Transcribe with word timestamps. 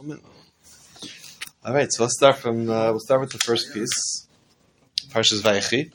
All 0.00 1.74
right, 1.74 1.92
so 1.92 2.04
let's 2.04 2.14
start 2.16 2.38
from. 2.38 2.70
Uh, 2.70 2.90
we'll 2.90 3.00
start 3.00 3.20
with 3.20 3.32
the 3.32 3.38
first 3.38 3.74
piece, 3.74 4.26
Parshas 5.10 5.42
Vayechi. 5.42 5.92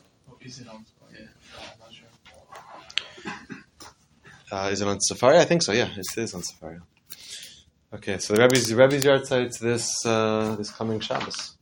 Uh, 4.51 4.69
is 4.71 4.81
it 4.81 4.87
on 4.87 5.01
Safari? 5.01 5.39
I 5.39 5.45
think 5.45 5.63
so. 5.63 5.71
Yeah, 5.71 5.89
it 5.97 6.05
is 6.17 6.35
on 6.35 6.43
Safari. 6.43 6.77
Okay, 7.95 8.19
so 8.19 8.35
the 8.35 8.43
Rebbe's 8.43 8.67
the 8.67 8.75
Rebbe's 8.75 9.03
yahrzeit 9.03 9.57
this 9.57 10.05
uh, 10.05 10.55
this 10.55 10.69
coming 10.69 10.99
Shabbos. 10.99 11.57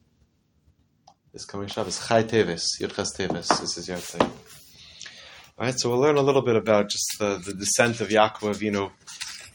This 1.32 1.46
coming 1.46 1.70
Shabbos, 1.70 2.06
Chai 2.06 2.24
Tevis, 2.24 2.66
Yudches 2.82 3.16
Tevis. 3.16 3.48
This 3.62 3.78
is 3.78 3.88
yahrzeit. 3.88 4.22
All 4.22 5.66
right, 5.66 5.80
so 5.80 5.90
we'll 5.90 6.00
learn 6.00 6.18
a 6.18 6.22
little 6.22 6.42
bit 6.42 6.58
about 6.58 6.90
just 6.90 7.08
the, 7.20 7.38
the 7.38 7.54
descent 7.54 8.02
of 8.02 8.10
Yaakov 8.10 8.54
Avinu 8.54 8.92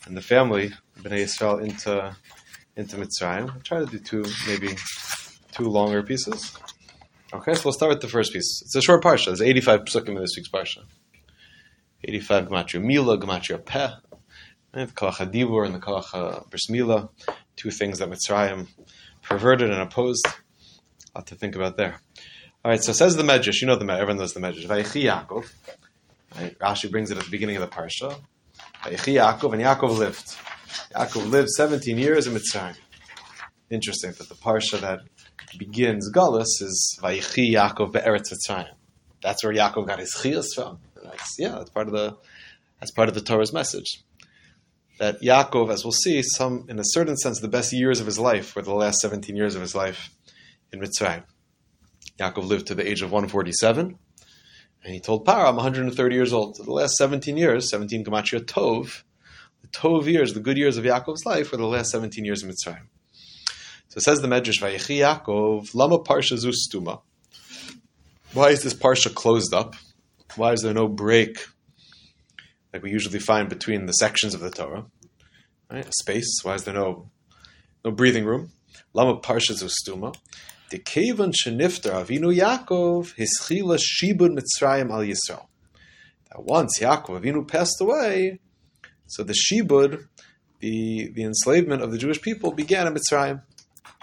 and 0.06 0.16
the 0.16 0.22
family, 0.22 0.72
Bnei 1.02 1.24
Yisrael, 1.24 1.62
into 1.62 2.16
into 2.78 2.96
Mitzrayim. 2.96 3.50
I'll 3.52 3.60
try 3.60 3.80
to 3.80 3.86
do 3.86 3.98
two, 3.98 4.24
maybe 4.46 4.76
two 5.52 5.68
longer 5.68 6.02
pieces. 6.02 6.56
Okay, 7.34 7.52
so 7.52 7.62
we'll 7.64 7.72
start 7.72 7.90
with 7.90 8.00
the 8.00 8.08
first 8.08 8.32
piece. 8.32 8.62
It's 8.62 8.74
a 8.76 8.80
short 8.80 9.02
parsha. 9.02 9.26
There's 9.26 9.42
85 9.42 9.80
psukim 9.80 10.10
in 10.10 10.14
this 10.14 10.34
week's 10.36 10.48
parsha. 10.48 10.84
85 12.04 12.48
gematria 12.48 12.82
mila, 12.82 13.18
gematria 13.18 13.62
peh, 13.62 13.90
the 14.72 14.86
kalach 14.86 15.16
hadivur 15.16 15.66
and 15.66 15.74
the 15.74 15.80
kalach 15.80 16.48
bris 16.48 16.70
mila, 16.70 17.10
two 17.56 17.72
things 17.72 17.98
that 17.98 18.08
Mitzrayim 18.08 18.68
perverted 19.22 19.70
and 19.70 19.82
opposed. 19.82 20.26
A 20.26 21.18
lot 21.18 21.26
to 21.26 21.34
think 21.34 21.56
about 21.56 21.76
there. 21.76 22.00
All 22.64 22.70
right, 22.70 22.82
so 22.82 22.92
says 22.92 23.16
the 23.16 23.24
Medrash. 23.24 23.60
You 23.60 23.66
know 23.66 23.76
the 23.76 23.84
Medrash. 23.84 24.00
Everyone 24.00 24.18
knows 24.18 24.34
the 24.34 24.40
Medrash. 24.40 24.66
Vayechi 24.66 25.02
Yaakov. 25.04 25.50
Rashi 26.60 26.90
brings 26.90 27.10
it 27.10 27.18
at 27.18 27.24
the 27.24 27.30
beginning 27.30 27.56
of 27.56 27.62
the 27.62 27.68
parsha. 27.68 28.16
Vayechi 28.84 29.14
Yaakov, 29.14 29.52
and 29.52 29.62
Yaakov 29.62 29.98
lived. 29.98 30.36
Yaakov 30.94 31.30
lived 31.30 31.50
17 31.50 31.98
years 31.98 32.26
in 32.26 32.34
Mitzrayim. 32.34 32.76
Interesting 33.70 34.12
that 34.18 34.28
the 34.28 34.34
parsha 34.34 34.80
that 34.80 35.00
begins 35.58 36.10
Galus 36.12 36.60
is 36.60 36.98
Vayechi 37.02 37.52
Yaakov 37.52 37.92
be'eretz 37.92 38.32
Mitzrayim. 38.32 38.74
That's 39.22 39.44
where 39.44 39.52
Yaakov 39.52 39.86
got 39.86 39.98
his 39.98 40.14
chiyas 40.14 40.54
from. 40.54 40.78
That's, 41.02 41.36
yeah, 41.38 41.56
that's 41.58 41.70
part 41.70 41.88
of 41.88 41.92
the 41.92 42.16
that's 42.80 42.92
part 42.92 43.08
of 43.08 43.14
the 43.14 43.20
Torah's 43.20 43.52
message. 43.52 44.02
That 44.98 45.20
Yaakov, 45.20 45.70
as 45.72 45.84
we'll 45.84 45.92
see, 45.92 46.22
some 46.22 46.66
in 46.68 46.78
a 46.78 46.84
certain 46.84 47.16
sense, 47.16 47.40
the 47.40 47.48
best 47.48 47.72
years 47.72 48.00
of 48.00 48.06
his 48.06 48.18
life 48.18 48.56
were 48.56 48.62
the 48.62 48.74
last 48.74 48.98
17 49.00 49.36
years 49.36 49.54
of 49.54 49.60
his 49.60 49.74
life 49.74 50.10
in 50.72 50.80
Mitzrayim. 50.80 51.24
Yaakov 52.18 52.44
lived 52.44 52.66
to 52.68 52.74
the 52.74 52.86
age 52.88 53.02
of 53.02 53.12
147, 53.12 53.98
and 54.84 54.94
he 54.94 55.00
told 55.00 55.26
Paro, 55.26 55.48
I'm 55.48 55.56
130 55.56 56.14
years 56.14 56.32
old. 56.32 56.56
So 56.56 56.64
the 56.64 56.72
last 56.72 56.94
17 56.96 57.36
years, 57.36 57.70
17 57.70 58.04
Gematria 58.04 58.40
Tov, 58.40 59.02
the 59.72 59.78
Tov 59.78 60.06
years, 60.06 60.34
the 60.34 60.40
good 60.40 60.56
years 60.56 60.76
of 60.76 60.84
Yaakov's 60.84 61.24
life, 61.24 61.52
were 61.52 61.58
the 61.58 61.66
last 61.66 61.90
17 61.90 62.24
years 62.24 62.42
of 62.42 62.50
Mitzrayim. 62.50 62.86
So 63.88 63.98
it 63.98 64.02
says 64.02 64.20
the 64.20 64.28
Medrash, 64.28 64.60
Vayechi 64.60 64.98
Yaakov, 64.98 65.74
Lama 65.74 65.98
Parsha 65.98 66.38
Zustuma. 66.38 67.00
Why 68.34 68.50
is 68.50 68.62
this 68.62 68.74
Parsha 68.74 69.14
closed 69.14 69.54
up? 69.54 69.74
Why 70.36 70.52
is 70.52 70.60
there 70.60 70.74
no 70.74 70.88
break 70.88 71.38
like 72.72 72.82
we 72.82 72.90
usually 72.90 73.18
find 73.18 73.48
between 73.48 73.86
the 73.86 73.92
sections 73.92 74.34
of 74.34 74.40
the 74.40 74.50
Torah? 74.50 74.84
Right? 75.70 75.86
A 75.86 75.92
space. 75.92 76.40
Why 76.42 76.54
is 76.54 76.64
there 76.64 76.74
no 76.74 77.10
no 77.84 77.90
breathing 77.90 78.26
room? 78.26 78.52
Lama 78.92 79.18
Parsha 79.20 79.52
Zustuma. 79.52 80.14
The 80.70 80.78
Kevan 80.78 81.32
Shenifter 81.32 81.92
Avinu 81.92 82.36
Yaakov, 82.36 83.14
Hischila 83.16 83.78
Shibud 83.78 84.38
Mitzrayim 84.38 84.90
al 84.90 85.00
Yisrael. 85.00 85.46
That 86.30 86.44
once 86.44 86.78
Yaakov 86.78 87.22
Avinu 87.22 87.48
passed 87.48 87.80
away, 87.80 88.40
so 89.08 89.24
the 89.24 89.34
shibud, 89.34 90.06
the, 90.60 91.08
the 91.08 91.24
enslavement 91.24 91.82
of 91.82 91.90
the 91.90 91.98
Jewish 91.98 92.22
people, 92.22 92.52
began 92.52 92.86
in 92.86 92.94
Mitzrayim. 92.94 93.42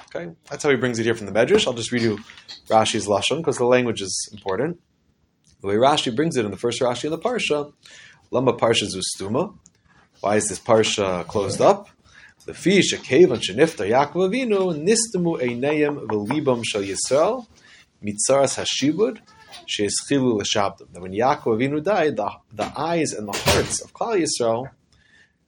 Okay, 0.08 0.32
that's 0.50 0.64
how 0.64 0.70
he 0.70 0.76
brings 0.76 1.00
it 1.00 1.04
here 1.04 1.16
from 1.16 1.28
the 1.28 1.32
Medrash. 1.32 1.68
I'll 1.68 1.74
just 1.74 1.92
read 1.92 2.02
you 2.02 2.20
Rashi's 2.68 3.08
lashon 3.08 3.38
because 3.38 3.58
the 3.58 3.66
language 3.66 4.02
is 4.02 4.30
important. 4.34 4.80
The 5.62 5.68
way 5.68 5.76
Rashi 5.76 6.16
brings 6.16 6.38
it 6.38 6.46
in 6.46 6.52
the 6.52 6.58
first 6.58 6.82
Rashi 6.82 7.06
in 7.06 7.12
the 7.12 7.18
parsha, 7.18 7.74
Lama 8.32 8.54
parsha 8.54 8.88
zustuma. 8.88 9.58
Why 10.22 10.38
is 10.38 10.48
this 10.48 10.60
parsha 10.60 11.26
closed 11.28 11.62
up? 11.62 11.90
The 12.46 12.54
fish 12.54 12.94
a 12.94 12.98
kevan 12.98 13.40
shenifta 13.40 13.90
Yaakov 13.90 14.30
Avinu 14.30 14.76
nistamu 14.76 15.42
einayim 15.42 16.08
v'libam 16.08 16.64
shel 16.66 16.82
Yisrael 16.82 17.48
mitzaras 18.04 18.58
hashibud 18.58 19.20
sheischilu 19.68 20.40
l'shabdim. 20.40 20.92
That 20.94 21.02
when 21.02 21.14
Yaakov 21.14 21.58
Avinu 21.58 21.84
died, 21.84 22.18
the, 22.18 22.32
the 22.54 22.72
eyes 22.80 23.14
and 23.14 23.28
the 23.28 23.38
hearts 23.38 23.82
of 23.82 23.94
Klal 23.94 24.24
Yisrael 24.24 24.70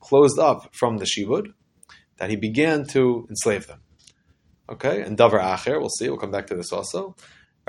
closed 0.09 0.39
up 0.39 0.59
from 0.79 0.97
the 0.97 1.05
shibud, 1.05 1.45
that 2.17 2.29
he 2.29 2.35
began 2.35 2.85
to 2.95 3.25
enslave 3.29 3.67
them. 3.67 3.81
Okay, 4.69 5.01
and 5.01 5.17
davar 5.17 5.41
acher, 5.53 5.79
we'll 5.79 5.97
see. 5.97 6.09
We'll 6.09 6.23
come 6.25 6.31
back 6.31 6.47
to 6.47 6.55
this 6.55 6.71
also. 6.71 7.15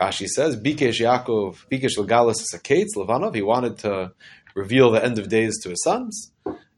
Rashi 0.00 0.26
says, 0.26 0.56
"Bikesh 0.56 1.00
Yaakov, 1.06 1.66
Bikesh 1.71 1.97
Legalis 1.99 2.41
Saketz 2.53 2.91
Levanov." 2.97 3.34
He 3.34 3.43
wanted 3.43 3.78
to 3.78 4.12
reveal 4.54 4.91
the 4.91 5.04
end 5.04 5.19
of 5.19 5.28
days 5.28 5.54
to 5.62 5.71
his 5.71 5.82
sons. 5.82 6.32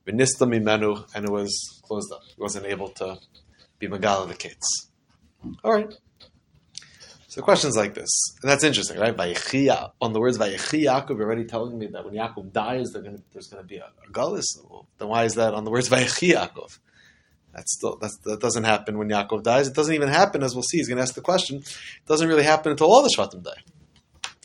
V'nista 0.06 0.44
mimenu, 0.52 0.92
and 1.14 1.24
it 1.26 1.32
was 1.40 1.52
closed 1.86 2.10
up. 2.12 2.22
He 2.34 2.40
wasn't 2.46 2.66
able 2.66 2.88
to 3.00 3.18
be 3.78 3.88
Megala 3.88 4.28
the 4.28 4.34
Kates. 4.34 4.70
All 5.64 5.72
right. 5.72 5.92
So 7.30 7.42
questions 7.42 7.76
like 7.76 7.94
this, 7.94 8.10
and 8.42 8.50
that's 8.50 8.64
interesting, 8.64 8.98
right? 8.98 9.16
Vayechi, 9.16 9.92
on 10.00 10.12
the 10.12 10.18
words 10.18 10.36
Vayechi 10.36 10.82
Yaakov, 10.86 11.10
you're 11.10 11.22
already 11.22 11.44
telling 11.44 11.78
me 11.78 11.86
that 11.86 12.04
when 12.04 12.12
Yaakov 12.12 12.52
dies, 12.52 12.90
gonna, 12.90 13.18
there's 13.32 13.46
going 13.46 13.62
to 13.62 13.68
be 13.68 13.76
a, 13.76 13.84
a 13.84 14.10
gullus. 14.10 14.46
Well, 14.68 14.88
then 14.98 15.06
why 15.06 15.26
is 15.26 15.36
that 15.36 15.54
on 15.54 15.62
the 15.62 15.70
words 15.70 15.88
Vayechi 15.88 16.32
Yaakov? 16.34 16.80
That's 17.54 17.72
still 17.76 17.98
that's, 18.00 18.18
that 18.24 18.40
doesn't 18.40 18.64
happen 18.64 18.98
when 18.98 19.08
Yaakov 19.08 19.44
dies. 19.44 19.68
It 19.68 19.76
doesn't 19.76 19.94
even 19.94 20.08
happen, 20.08 20.42
as 20.42 20.56
we'll 20.56 20.64
see. 20.64 20.78
He's 20.78 20.88
going 20.88 20.96
to 20.96 21.04
ask 21.04 21.14
the 21.14 21.20
question. 21.20 21.58
It 21.58 22.06
doesn't 22.08 22.26
really 22.26 22.42
happen 22.42 22.72
until 22.72 22.90
all 22.90 23.04
the 23.04 23.14
Shvatim 23.16 23.44
die. 23.44 23.62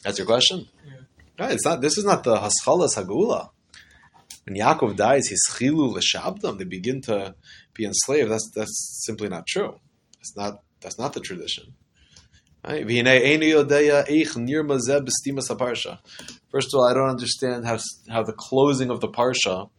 That's 0.04 0.20
your 0.20 0.28
question, 0.28 0.68
yeah. 0.86 0.94
right? 1.40 1.54
It's 1.54 1.66
not. 1.66 1.82
This 1.82 1.98
is 1.98 2.06
not 2.06 2.24
the 2.24 2.36
Haschalas 2.36 3.04
Hagula. 3.04 3.50
When 4.44 4.56
Yaakov 4.56 4.96
dies, 4.96 5.30
his 5.30 5.44
chilu 5.50 5.92
l'shabdam, 5.92 6.60
they 6.60 6.66
begin 6.66 7.02
to 7.02 7.34
be 7.74 7.86
enslaved. 7.86 8.30
That's 8.30 8.52
that's 8.54 9.02
simply 9.04 9.28
not 9.28 9.48
true. 9.48 9.80
That's 10.18 10.38
not 10.38 10.60
that's 10.82 11.00
not 11.00 11.14
the 11.14 11.20
tradition. 11.20 11.74
First 16.50 16.74
of 16.74 16.80
all, 16.80 16.88
I 16.88 16.94
don't 16.94 17.10
understand 17.10 17.66
how 17.66 17.78
how 18.10 18.24
the 18.24 18.34
closing 18.34 18.90
of 18.90 19.02
the 19.02 19.08
parsha 19.08 19.70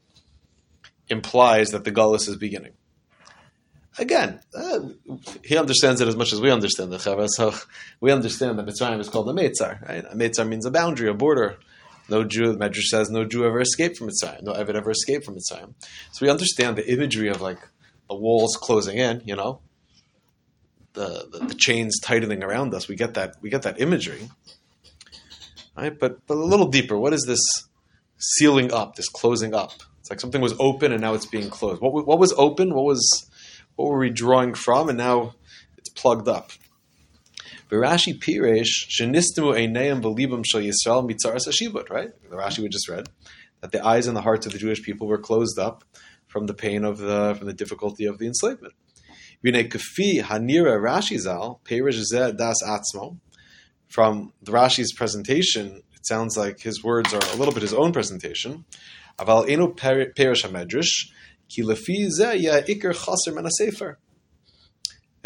implies 1.08 1.70
that 1.70 1.84
the 1.84 1.92
gullus 1.92 2.28
is 2.28 2.36
beginning. 2.36 2.72
Again, 3.98 4.40
uh, 4.54 4.80
he 5.42 5.56
understands 5.56 6.00
it 6.02 6.08
as 6.08 6.16
much 6.16 6.32
as 6.32 6.40
we 6.40 6.50
understand 6.50 6.92
the 6.92 6.98
Chava, 6.98 7.28
so 7.28 7.54
we 8.00 8.12
understand 8.12 8.58
that 8.58 8.66
Mitzrayim 8.66 9.00
is 9.00 9.08
called 9.08 9.28
a 9.30 9.32
Meitzar. 9.32 9.88
Right? 9.88 10.04
A 10.04 10.14
Meitzar 10.14 10.46
means 10.46 10.66
a 10.66 10.70
boundary, 10.70 11.08
a 11.08 11.14
border. 11.14 11.56
No 12.08 12.22
Jew, 12.22 12.52
the 12.52 12.58
Medrash 12.58 12.84
says, 12.84 13.10
no 13.10 13.24
Jew 13.24 13.44
ever 13.44 13.60
escaped 13.60 13.96
from 13.96 14.08
Mitzrayim. 14.08 14.42
No 14.42 14.52
Evid 14.52 14.74
ever 14.74 14.90
escaped 14.90 15.24
from 15.24 15.36
Mitzrayim. 15.36 15.74
So 16.12 16.24
we 16.24 16.30
understand 16.30 16.76
the 16.76 16.92
imagery 16.92 17.28
of 17.30 17.40
like 17.40 17.58
the 18.08 18.14
walls 18.14 18.56
closing 18.56 18.98
in, 18.98 19.22
you 19.24 19.34
know, 19.34 19.60
the, 20.96 21.46
the, 21.46 21.54
chains 21.54 22.00
tightening 22.00 22.42
around 22.42 22.74
us. 22.74 22.88
We 22.88 22.96
get 22.96 23.14
that 23.14 23.36
we 23.40 23.50
get 23.50 23.62
that 23.62 23.80
imagery, 23.80 24.28
right? 25.76 25.96
But 25.96 26.26
but 26.26 26.36
a 26.36 26.44
little 26.44 26.66
deeper. 26.66 26.98
What 26.98 27.12
is 27.12 27.24
this 27.26 27.40
sealing 28.18 28.72
up? 28.72 28.96
This 28.96 29.08
closing 29.08 29.54
up? 29.54 29.72
It's 30.00 30.10
like 30.10 30.20
something 30.20 30.40
was 30.40 30.54
open 30.58 30.92
and 30.92 31.00
now 31.00 31.14
it's 31.14 31.26
being 31.26 31.50
closed. 31.50 31.80
What 31.80 32.06
what 32.06 32.18
was 32.18 32.32
open? 32.36 32.74
What 32.74 32.84
was 32.84 33.30
what 33.76 33.90
were 33.90 33.98
we 33.98 34.10
drawing 34.10 34.54
from? 34.54 34.88
And 34.88 34.98
now 34.98 35.34
it's 35.76 35.90
plugged 35.90 36.28
up. 36.28 36.50
Rashi 37.70 38.18
Piresh 38.18 38.88
shenistimu 38.88 39.54
einayim 39.54 40.00
belibam 40.00 40.44
shel 40.46 40.62
Yisrael 40.62 41.08
mitzaras 41.08 41.46
hashibut. 41.46 41.90
Right, 41.90 42.10
the 42.30 42.36
Rashi 42.36 42.60
we 42.60 42.68
just 42.68 42.88
read 42.88 43.08
that 43.60 43.72
the 43.72 43.84
eyes 43.84 44.06
and 44.06 44.16
the 44.16 44.22
hearts 44.22 44.46
of 44.46 44.52
the 44.52 44.58
Jewish 44.58 44.82
people 44.82 45.06
were 45.06 45.18
closed 45.18 45.58
up 45.58 45.84
from 46.26 46.46
the 46.46 46.54
pain 46.54 46.84
of 46.84 46.98
the 46.98 47.34
from 47.36 47.46
the 47.46 47.52
difficulty 47.52 48.06
of 48.06 48.18
the 48.18 48.26
enslavement. 48.26 48.74
From 53.88 54.32
the 54.42 54.52
Rashi's 54.52 54.92
presentation, 54.92 55.82
it 55.94 56.06
sounds 56.06 56.36
like 56.36 56.60
his 56.60 56.82
words 56.82 57.14
are 57.14 57.20
a 57.32 57.36
little 57.36 57.54
bit 57.54 57.62
his 57.62 57.74
own 57.74 57.92
presentation. 57.92 58.64
Aval 59.18 59.48
Enu 59.48 59.74
Perish 59.74 60.44
HaMedrash, 60.44 61.10
Ki 61.48 61.62
Lefi 61.62 62.08
Ikar 62.08 62.92
Chaser 62.92 63.34
Men 63.34 63.46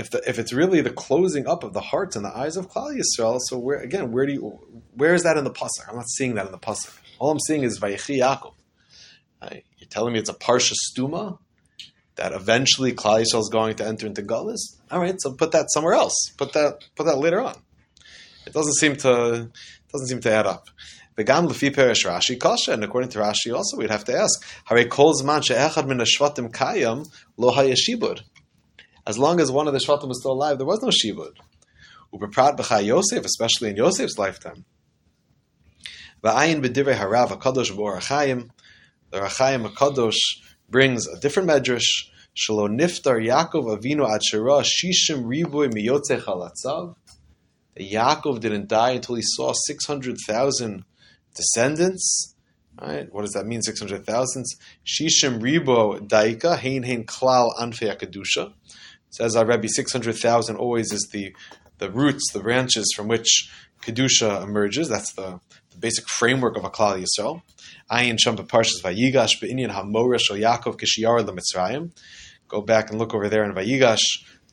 if 0.00 0.10
the, 0.10 0.22
if 0.26 0.38
it's 0.38 0.52
really 0.52 0.80
the 0.80 0.90
closing 0.90 1.46
up 1.46 1.62
of 1.62 1.74
the 1.74 1.80
hearts 1.80 2.16
and 2.16 2.24
the 2.24 2.34
eyes 2.34 2.56
of 2.56 2.70
Klal 2.70 2.98
Yisrael, 2.98 3.38
so 3.38 3.58
where 3.58 3.78
again, 3.78 4.10
where 4.10 4.24
do 4.24 4.32
you, 4.32 4.58
where 4.94 5.14
is 5.14 5.24
that 5.24 5.36
in 5.36 5.44
the 5.44 5.50
pasuk? 5.50 5.88
I'm 5.88 5.96
not 5.96 6.08
seeing 6.08 6.36
that 6.36 6.46
in 6.46 6.52
the 6.52 6.58
pasuk. 6.58 6.98
All 7.18 7.30
I'm 7.30 7.38
seeing 7.38 7.64
is 7.64 7.78
Vayechi 7.78 8.18
Yaakov. 8.18 8.54
You're 9.52 9.88
telling 9.90 10.14
me 10.14 10.18
it's 10.18 10.30
a 10.30 10.34
parsha 10.34 10.72
stuma 10.72 11.38
that 12.20 12.32
eventually 12.32 12.92
Klal 12.92 13.22
Yisrael 13.22 13.40
is 13.40 13.48
going 13.48 13.76
to 13.76 13.86
enter 13.86 14.06
into 14.06 14.20
Gullus. 14.20 14.76
All 14.90 15.00
right, 15.00 15.14
so 15.18 15.32
put 15.32 15.52
that 15.52 15.70
somewhere 15.70 15.94
else. 15.94 16.14
Put 16.36 16.52
that 16.52 16.84
put 16.94 17.06
that 17.06 17.16
later 17.16 17.40
on. 17.40 17.56
It 18.46 18.52
doesn't 18.52 18.74
seem 18.74 18.96
to 18.96 19.48
It 19.50 19.92
doesn't 19.92 20.08
seem 20.08 20.20
to 20.20 20.30
add 20.30 20.46
up. 20.46 20.68
Begam 21.16 21.48
lefi 21.48 21.74
perish 21.74 22.04
Rashi 22.04 22.38
kasha, 22.38 22.72
and 22.72 22.84
according 22.84 23.08
to 23.10 23.20
Rashi 23.20 23.54
also 23.54 23.78
we'd 23.78 23.90
have 23.90 24.04
to 24.04 24.14
ask: 24.14 24.46
Hare 24.66 24.84
kol 24.84 25.14
zman 25.14 25.42
she'echad 25.42 25.86
min 25.86 25.96
hashvatim 25.96 26.52
kayam 26.52 27.10
lo 27.38 27.52
hayashibud. 27.52 28.20
as 29.06 29.16
long 29.18 29.40
as 29.40 29.50
one 29.50 29.66
of 29.66 29.72
the 29.72 29.78
Shvatim 29.78 30.08
was 30.08 30.20
still 30.20 30.32
alive, 30.32 30.58
there 30.58 30.66
was 30.66 30.82
no 30.82 30.88
Shibud. 30.88 31.36
Ubeprat 32.12 32.58
b'chai 32.58 32.84
Yosef, 32.84 33.24
especially 33.24 33.70
in 33.70 33.76
Yosef's 33.76 34.18
lifetime. 34.18 34.66
Va'ayin 36.22 36.62
b'divrei 36.62 36.96
harav 36.98 37.28
hakadosh 37.30 37.72
v'orachayim. 37.72 38.50
The 39.10 39.20
Rachayim 39.20 39.72
Hakadosh 39.72 40.18
brings 40.70 41.06
a 41.06 41.18
different 41.18 41.48
medrash. 41.48 42.08
Shalo 42.36 42.68
niftar 42.68 43.18
Yaakov 43.20 43.78
Avinu 43.78 44.08
ad 44.08 44.20
shishim 44.22 45.24
riboy 45.24 45.72
miyotze 45.72 46.20
chalatzav. 46.22 46.94
Yaakov 47.78 48.40
didn't 48.40 48.68
die 48.68 48.92
until 48.92 49.16
he 49.16 49.22
saw 49.24 49.52
600,000 49.52 50.84
descendants. 51.34 52.34
Right? 52.80 53.12
What 53.12 53.22
does 53.22 53.32
that 53.32 53.46
mean, 53.46 53.62
600,000? 53.62 54.44
Shishim 54.86 55.40
ribo 55.40 55.98
daika, 56.06 56.58
hein 56.58 56.84
hein 56.84 57.04
klal 57.04 57.54
anfei 57.58 57.94
akadusha. 57.94 58.52
Says 59.10 59.34
our 59.34 59.44
Rebbe, 59.44 59.68
600,000 59.68 60.56
always 60.56 60.92
is 60.92 61.08
the, 61.12 61.34
the 61.78 61.90
roots, 61.90 62.30
the 62.32 62.38
branches 62.38 62.92
from 62.94 63.08
which 63.08 63.50
Kedusha 63.82 64.42
emerges. 64.42 64.88
That's 64.88 65.12
the, 65.14 65.40
the 65.70 65.78
basic 65.78 66.08
framework 66.08 66.56
of 66.56 66.64
a 66.64 66.70
Klal 66.70 67.04
Yisrael. 67.04 67.42
Ayin 67.90 68.18
Sham 68.20 68.36
Parshas 68.36 68.82
Vayigash 68.82 69.40
Be'inyan 69.40 69.70
Hamora 69.70 70.20
Shal 70.20 70.36
Yaakov 70.36 70.80
Kishiyar 70.80 71.26
LeMitzrayim. 71.26 71.90
Go 72.46 72.62
back 72.62 72.90
and 72.90 72.98
look 72.98 73.14
over 73.14 73.28
there 73.28 73.44
in 73.44 73.52
Vayigash. 73.52 74.02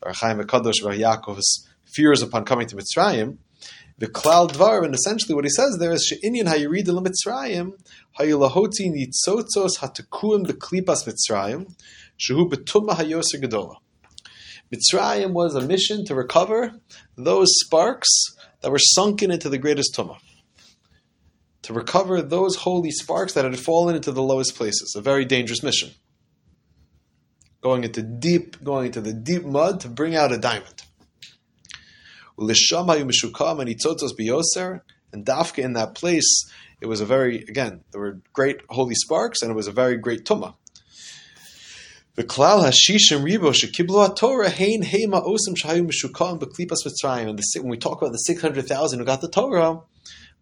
Ohr 0.03 0.11
HaChaim 0.11 0.41
Hakadosh 0.41 0.81
Yaakov's 0.81 1.67
fears 1.85 2.21
upon 2.21 2.45
coming 2.45 2.67
to 2.67 2.75
Mitzrayim. 2.75 3.37
The 3.99 4.07
Klal 4.07 4.51
Dvar, 4.51 4.85
and 4.85 4.93
essentially 4.93 5.33
what 5.33 5.43
he 5.43 5.49
says 5.49 5.77
there 5.79 5.91
is 5.91 6.05
She'inyan 6.05 6.45
Hayirid 6.45 6.85
LeMitzrayim 6.85 7.73
Hayilahoti 8.19 8.91
Nitzotzos 8.91 9.79
Hatakuim 9.79 10.45
Beklipas 10.45 11.07
Mitzrayim 11.07 11.73
Shehu 12.19 12.49
Betumah 12.49 12.95
Hayoser 12.95 13.41
Gedola. 13.41 13.75
Mitzrayim 14.71 15.31
was 15.31 15.55
a 15.55 15.61
mission 15.61 16.05
to 16.05 16.13
recover 16.15 16.71
those 17.15 17.47
sparks 17.51 18.09
that 18.61 18.71
were 18.71 18.79
sunken 18.79 19.31
into 19.31 19.49
the 19.49 19.57
greatest 19.57 19.95
tumah. 19.95 20.17
To 21.67 21.73
recover 21.73 22.21
those 22.21 22.55
holy 22.55 22.91
sparks 22.91 23.33
that 23.33 23.43
had 23.43 23.59
fallen 23.59 23.97
into 23.97 24.13
the 24.13 24.23
lowest 24.23 24.55
places. 24.55 24.95
A 24.95 25.01
very 25.01 25.25
dangerous 25.25 25.61
mission. 25.61 25.91
Going 27.59 27.83
into 27.83 28.01
deep, 28.01 28.63
going 28.63 28.85
into 28.85 29.01
the 29.01 29.11
deep 29.11 29.43
mud 29.43 29.81
to 29.81 29.89
bring 29.89 30.15
out 30.15 30.31
a 30.31 30.37
diamond. 30.37 30.83
And 32.37 32.47
Dafka 35.25 35.57
in 35.57 35.73
that 35.73 35.93
place, 35.93 36.49
it 36.79 36.85
was 36.85 37.01
a 37.01 37.05
very, 37.05 37.39
again, 37.39 37.81
there 37.91 37.99
were 37.99 38.21
great 38.31 38.61
holy 38.69 38.95
sparks 38.95 39.41
and 39.41 39.51
it 39.51 39.55
was 39.55 39.67
a 39.67 39.73
very 39.73 39.97
great 39.97 40.23
tumah. 40.23 40.53
The 42.15 42.23
klal 42.23 42.63
hashishim 42.63 43.25
ribo 43.29 43.53
shekiblu 43.53 44.15
Torah 44.15 44.49
hein 44.49 44.83
heima 44.83 45.21
osim 45.21 45.57
shayu 45.61 45.85
mishukam 45.85 46.39
beklipas 46.39 46.85
mitzrayim. 46.85 47.27
And 47.29 47.41
when 47.55 47.69
we 47.69 47.77
talk 47.77 48.01
about 48.01 48.13
the 48.13 48.19
six 48.19 48.41
hundred 48.41 48.67
thousand 48.69 48.99
who 48.99 49.05
got 49.05 49.19
the 49.19 49.27
Torah, 49.27 49.81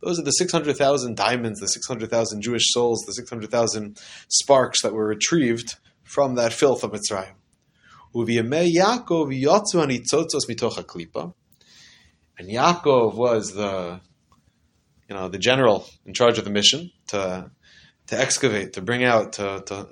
those 0.02 0.20
are 0.20 0.24
the 0.24 0.32
six 0.32 0.52
hundred 0.52 0.78
thousand 0.78 1.18
diamonds, 1.18 1.60
the 1.60 1.68
six 1.68 1.88
hundred 1.88 2.10
thousand 2.10 2.42
Jewish 2.42 2.72
souls, 2.72 3.04
the 3.06 3.14
six 3.14 3.30
hundred 3.30 3.50
thousand 3.52 4.00
sparks 4.28 4.82
that 4.82 4.94
were 4.94 5.08
retrieved 5.08 5.76
from 6.04 6.36
that 6.36 6.54
filth 6.54 6.84
of 6.84 6.92
Mitzrayim. 6.92 7.34
And 12.38 12.50
Yaakov 12.50 13.16
was 13.16 13.54
the, 13.54 14.00
you 15.10 15.16
know, 15.16 15.30
the 15.30 15.38
general 15.38 15.88
in 16.06 16.14
charge 16.14 16.38
of 16.38 16.46
the 16.46 16.52
mission 16.52 16.92
to 17.08 17.52
to 18.08 18.20
excavate, 18.20 18.74
to 18.74 18.82
bring 18.82 19.04
out, 19.04 19.34
to, 19.34 19.64
to 19.66 19.88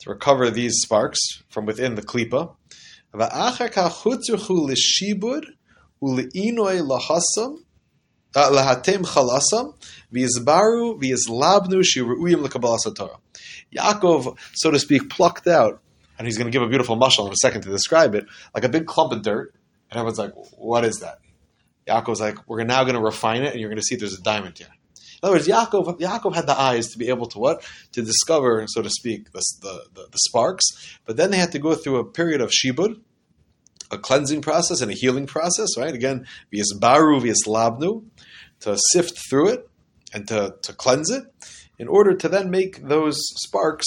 to 0.00 0.10
recover 0.10 0.50
these 0.50 0.74
sparks 0.82 1.20
from 1.48 1.66
within 1.66 1.94
the 1.94 2.02
klipa. 2.02 2.54
Lahatem 8.34 9.04
chalasam 9.04 9.74
v'yizbaru 10.12 11.00
v'yizlabnu 11.00 11.82
shiru'uyim 11.82 12.46
lekabalas 12.46 12.94
Torah. 12.94 13.18
Yaakov, 13.76 14.36
so 14.54 14.70
to 14.70 14.78
speak, 14.78 15.08
plucked 15.08 15.46
out, 15.46 15.80
and 16.18 16.26
he's 16.26 16.36
going 16.36 16.46
to 16.46 16.50
give 16.50 16.62
a 16.62 16.68
beautiful 16.68 16.96
mashal 16.96 17.26
in 17.26 17.32
a 17.32 17.36
second 17.36 17.62
to 17.62 17.70
describe 17.70 18.14
it, 18.14 18.26
like 18.54 18.64
a 18.64 18.68
big 18.68 18.86
clump 18.86 19.12
of 19.12 19.22
dirt, 19.22 19.54
and 19.90 19.98
everyone's 19.98 20.18
like, 20.18 20.32
"What 20.56 20.84
is 20.84 20.98
that?" 21.00 21.18
Yaakov's 21.86 22.20
like, 22.20 22.38
"We're 22.48 22.64
now 22.64 22.82
going 22.84 22.94
to 22.94 23.00
refine 23.00 23.42
it, 23.42 23.52
and 23.52 23.60
you're 23.60 23.70
going 23.70 23.80
to 23.80 23.84
see 23.84 23.96
there's 23.96 24.18
a 24.18 24.22
diamond 24.22 24.58
here." 24.58 24.68
In 25.24 25.28
other 25.28 25.36
words, 25.36 25.48
Yaakov, 25.48 26.00
Yaakov 26.00 26.34
had 26.34 26.46
the 26.46 26.58
eyes 26.58 26.88
to 26.88 26.98
be 26.98 27.08
able 27.08 27.26
to 27.28 27.38
what? 27.38 27.64
To 27.92 28.02
discover, 28.02 28.66
so 28.68 28.82
to 28.82 28.90
speak, 28.90 29.32
the, 29.32 29.42
the, 29.62 29.84
the, 29.94 30.08
the 30.12 30.18
sparks. 30.18 30.64
But 31.06 31.16
then 31.16 31.30
they 31.30 31.38
had 31.38 31.52
to 31.52 31.58
go 31.58 31.74
through 31.74 31.96
a 31.96 32.04
period 32.04 32.42
of 32.42 32.50
shibud, 32.50 33.00
a 33.94 33.98
cleansing 33.98 34.42
process 34.42 34.80
and 34.80 34.90
a 34.90 34.94
healing 34.94 35.26
process, 35.26 35.76
right? 35.78 35.94
Again, 35.94 36.26
via 36.50 36.64
baru 36.78 37.20
labnu, 37.20 38.04
to 38.60 38.76
sift 38.92 39.18
through 39.30 39.48
it 39.48 39.68
and 40.12 40.28
to, 40.28 40.54
to 40.62 40.72
cleanse 40.72 41.10
it, 41.10 41.24
in 41.78 41.88
order 41.88 42.14
to 42.14 42.28
then 42.28 42.50
make 42.50 42.86
those 42.86 43.18
sparks, 43.36 43.86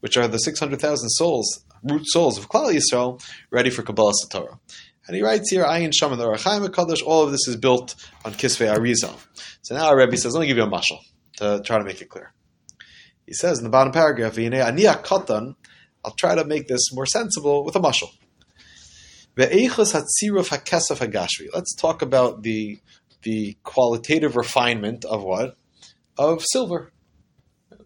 which 0.00 0.16
are 0.16 0.28
the 0.28 0.38
600,000 0.38 1.08
souls, 1.10 1.64
root 1.82 2.06
souls 2.06 2.38
of 2.38 2.48
Klal 2.48 2.74
Yisrael, 2.74 3.24
ready 3.50 3.70
for 3.70 3.82
Kabbalas 3.82 4.28
Torah. 4.30 4.58
And 5.06 5.16
he 5.16 5.22
writes 5.22 5.50
here, 5.50 5.64
Ayin 5.64 5.92
Sham 5.94 6.12
and 6.12 6.20
the 6.20 6.26
Rachaim 6.26 7.02
all 7.04 7.24
of 7.24 7.32
this 7.32 7.48
is 7.48 7.56
built 7.56 7.94
on 8.24 8.32
Kisvei 8.34 8.72
Arizal. 8.72 9.18
So 9.62 9.74
now 9.74 9.86
our 9.86 9.96
Rebbe 9.96 10.16
says, 10.16 10.34
let 10.34 10.40
me 10.40 10.46
give 10.46 10.56
you 10.56 10.62
a 10.62 10.70
mashal 10.70 10.98
to 11.38 11.60
try 11.64 11.78
to 11.78 11.84
make 11.84 12.00
it 12.00 12.08
clear. 12.08 12.32
He 13.26 13.32
says 13.32 13.58
in 13.58 13.64
the 13.64 13.70
bottom 13.70 13.92
paragraph, 13.92 14.38
I'll 16.04 16.14
try 16.14 16.34
to 16.34 16.44
make 16.44 16.68
this 16.68 16.92
more 16.92 17.06
sensible 17.06 17.64
with 17.64 17.76
a 17.76 17.80
mashal. 17.80 18.10
Let's 21.54 21.74
talk 21.74 22.02
about 22.02 22.42
the 22.42 22.78
the 23.22 23.56
qualitative 23.62 24.36
refinement 24.36 25.04
of 25.04 25.22
what? 25.22 25.56
Of 26.18 26.44
silver. 26.44 26.92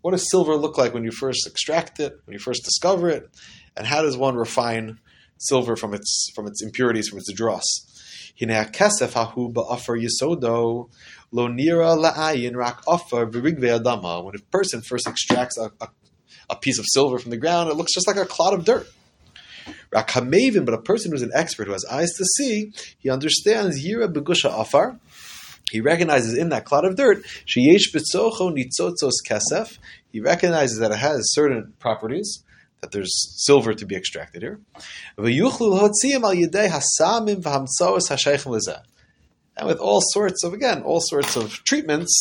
What 0.00 0.12
does 0.12 0.30
silver 0.30 0.56
look 0.56 0.78
like 0.78 0.94
when 0.94 1.04
you 1.04 1.10
first 1.10 1.46
extract 1.46 2.00
it, 2.00 2.18
when 2.24 2.32
you 2.32 2.38
first 2.38 2.64
discover 2.64 3.08
it, 3.10 3.28
and 3.76 3.86
how 3.86 4.02
does 4.02 4.16
one 4.16 4.34
refine 4.36 4.98
silver 5.38 5.76
from 5.76 5.94
its 5.94 6.30
from 6.34 6.46
its 6.46 6.62
impurities, 6.62 7.08
from 7.08 7.18
its 7.18 7.32
dross. 7.32 7.62
When 8.38 8.50
a 14.34 14.38
person 14.50 14.82
first 14.82 15.06
extracts 15.08 15.58
a, 15.58 15.72
a, 15.80 15.88
a, 16.50 16.56
piece 16.56 16.78
of 16.78 16.84
silver 16.88 17.18
from 17.18 17.30
the 17.30 17.36
ground, 17.36 17.70
it 17.70 17.74
looks 17.74 17.94
just 17.94 18.06
like 18.06 18.16
a 18.16 18.24
clod 18.24 18.54
of 18.54 18.64
dirt. 18.64 18.86
But 19.96 20.74
a 20.74 20.82
person 20.82 21.10
who's 21.10 21.22
an 21.22 21.30
expert, 21.34 21.66
who 21.66 21.72
has 21.72 21.84
eyes 21.86 22.12
to 22.12 22.24
see, 22.36 22.72
he 22.98 23.08
understands 23.08 23.84
Yira 23.84 24.12
begusha 24.12 24.50
afar. 24.60 24.98
He 25.70 25.80
recognizes 25.80 26.36
in 26.36 26.50
that 26.50 26.64
clod 26.64 26.84
of 26.84 26.96
dirt, 26.96 27.24
he 27.46 27.76
recognizes 30.20 30.78
that 30.78 30.92
it 30.92 30.98
has 30.98 31.32
certain 31.32 31.72
properties 31.80 32.44
that 32.80 32.92
there's 32.92 33.44
silver 33.44 33.74
to 33.74 33.86
be 33.86 33.96
extracted 33.96 34.42
here. 34.42 34.60
And 39.56 39.66
with 39.66 39.78
all 39.78 40.02
sorts 40.02 40.44
of, 40.44 40.52
again, 40.52 40.82
all 40.82 41.00
sorts 41.00 41.36
of 41.36 41.52
treatments, 41.64 42.12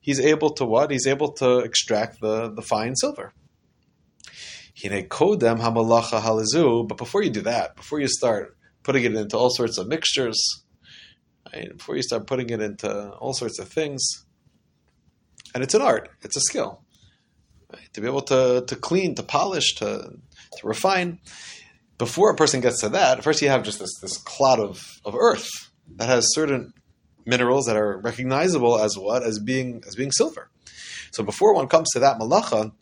he's 0.00 0.20
able 0.20 0.50
to 0.50 0.64
what? 0.64 0.90
He's 0.90 1.06
able 1.06 1.32
to 1.32 1.58
extract 1.60 2.20
the, 2.20 2.50
the 2.50 2.62
fine 2.62 2.94
silver. 2.94 3.32
But 6.88 6.96
before 6.96 7.22
you 7.22 7.30
do 7.30 7.42
that, 7.42 7.76
before 7.76 8.00
you 8.00 8.08
start 8.08 8.56
putting 8.82 9.04
it 9.04 9.14
into 9.14 9.36
all 9.36 9.50
sorts 9.50 9.78
of 9.78 9.86
mixtures, 9.88 10.40
right, 11.52 11.76
before 11.76 11.96
you 11.96 12.02
start 12.02 12.26
putting 12.26 12.50
it 12.50 12.60
into 12.60 13.10
all 13.10 13.32
sorts 13.32 13.58
of 13.58 13.68
things, 13.68 14.02
and 15.54 15.62
it's 15.62 15.74
an 15.74 15.82
art, 15.82 16.10
it's 16.22 16.36
a 16.36 16.40
skill 16.40 16.82
to 17.92 18.00
be 18.00 18.06
able 18.06 18.22
to, 18.22 18.64
to 18.66 18.76
clean, 18.76 19.14
to 19.14 19.22
polish, 19.22 19.74
to, 19.76 20.12
to 20.58 20.66
refine. 20.66 21.18
Before 21.98 22.30
a 22.30 22.36
person 22.36 22.60
gets 22.60 22.80
to 22.80 22.88
that, 22.90 23.22
first 23.22 23.42
you 23.42 23.48
have 23.48 23.62
just 23.62 23.78
this, 23.78 23.98
this 24.00 24.18
clod 24.18 24.60
of, 24.60 24.84
of 25.04 25.14
earth 25.14 25.48
that 25.96 26.08
has 26.08 26.34
certain 26.34 26.72
minerals 27.24 27.66
that 27.66 27.76
are 27.76 27.98
recognizable 27.98 28.78
as 28.78 28.96
what? 28.96 29.22
As 29.22 29.38
being 29.38 29.82
as 29.86 29.94
being 29.94 30.10
silver. 30.10 30.50
So 31.12 31.22
before 31.22 31.54
one 31.54 31.68
comes 31.68 31.90
to 31.92 32.00
that 32.00 32.18
malacha, 32.18 32.72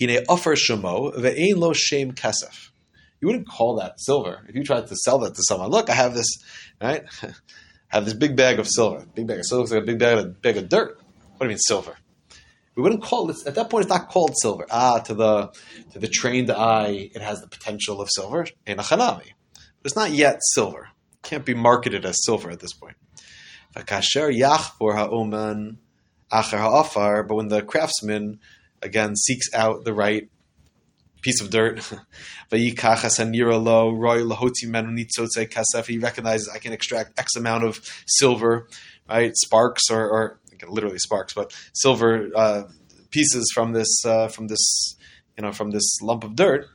hine 0.00 0.24
offer 0.28 0.54
ve'ein 0.54 1.56
lo 1.56 1.72
shem 1.72 2.12
kesef. 2.12 2.70
You 3.20 3.28
wouldn't 3.28 3.48
call 3.48 3.76
that 3.76 4.00
silver 4.00 4.44
if 4.48 4.54
you 4.54 4.64
tried 4.64 4.86
to 4.86 4.96
sell 4.96 5.18
that 5.20 5.34
to 5.34 5.42
someone. 5.42 5.70
Look, 5.70 5.90
I 5.90 5.94
have 5.94 6.14
this, 6.14 6.42
right? 6.80 7.04
I 7.22 7.34
have 7.88 8.06
this 8.06 8.14
big 8.14 8.36
bag 8.36 8.58
of 8.58 8.66
silver. 8.66 9.04
Big 9.14 9.26
bag 9.26 9.40
of 9.40 9.46
silver 9.46 9.60
looks 9.60 9.72
like 9.72 9.82
a 9.82 9.86
big 9.86 9.98
bag 9.98 10.18
of, 10.18 10.40
bag 10.40 10.56
of 10.56 10.68
dirt. 10.68 10.98
What 11.36 11.40
do 11.40 11.44
you 11.44 11.48
mean 11.50 11.58
silver? 11.58 11.96
We 12.74 12.82
wouldn't 12.82 13.02
call 13.02 13.28
it 13.30 13.36
at 13.46 13.54
that 13.56 13.68
point. 13.68 13.84
It's 13.84 13.90
not 13.90 14.08
called 14.08 14.34
silver. 14.40 14.66
Ah, 14.70 15.00
to 15.00 15.14
the 15.14 15.52
to 15.92 15.98
the 15.98 16.08
trained 16.08 16.50
eye, 16.50 17.10
it 17.14 17.20
has 17.20 17.40
the 17.40 17.48
potential 17.48 18.00
of 18.00 18.08
silver 18.10 18.46
in 18.66 18.78
a 18.78 18.82
chanami, 18.82 19.32
but 19.54 19.84
it's 19.84 19.96
not 19.96 20.12
yet 20.12 20.38
silver. 20.54 20.88
It 21.12 21.22
can't 21.22 21.44
be 21.44 21.54
marketed 21.54 22.06
as 22.06 22.24
silver 22.24 22.50
at 22.50 22.60
this 22.60 22.72
point. 22.72 22.96
But 23.74 23.90
when 23.90 24.00
the 27.48 27.62
craftsman 27.66 28.40
again 28.82 29.16
seeks 29.16 29.52
out 29.54 29.84
the 29.84 29.94
right 29.94 30.28
piece 31.22 31.40
of 31.40 31.50
dirt. 31.50 31.90
He 35.86 35.98
recognizes 35.98 36.48
I 36.48 36.58
can 36.58 36.72
extract 36.72 37.18
X 37.18 37.36
amount 37.36 37.64
of 37.64 37.80
silver, 38.06 38.68
right? 39.08 39.32
Sparks 39.36 39.90
or, 39.90 40.08
or 40.08 40.40
literally 40.68 40.98
sparks, 40.98 41.32
but 41.32 41.54
silver 41.74 42.28
uh, 42.34 42.62
pieces 43.10 43.50
from 43.54 43.72
this 43.72 44.04
uh, 44.04 44.28
from 44.28 44.48
this 44.48 44.96
you 45.36 45.42
know 45.42 45.52
from 45.52 45.70
this 45.70 46.00
lump 46.02 46.24
of 46.24 46.36
dirt. 46.36 46.68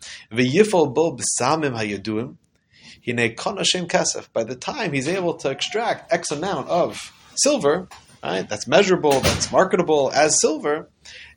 By 4.34 4.44
the 4.44 4.56
time 4.56 4.94
he's 4.94 5.08
able 5.08 5.36
to 5.36 5.50
extract 5.50 6.12
X 6.12 6.32
amount 6.32 6.70
of 6.70 7.14
silver, 7.36 7.88
right? 8.24 8.48
That's 8.48 8.68
measurable, 8.68 9.20
that's 9.20 9.52
marketable 9.52 10.12
as 10.14 10.40
silver. 10.40 10.90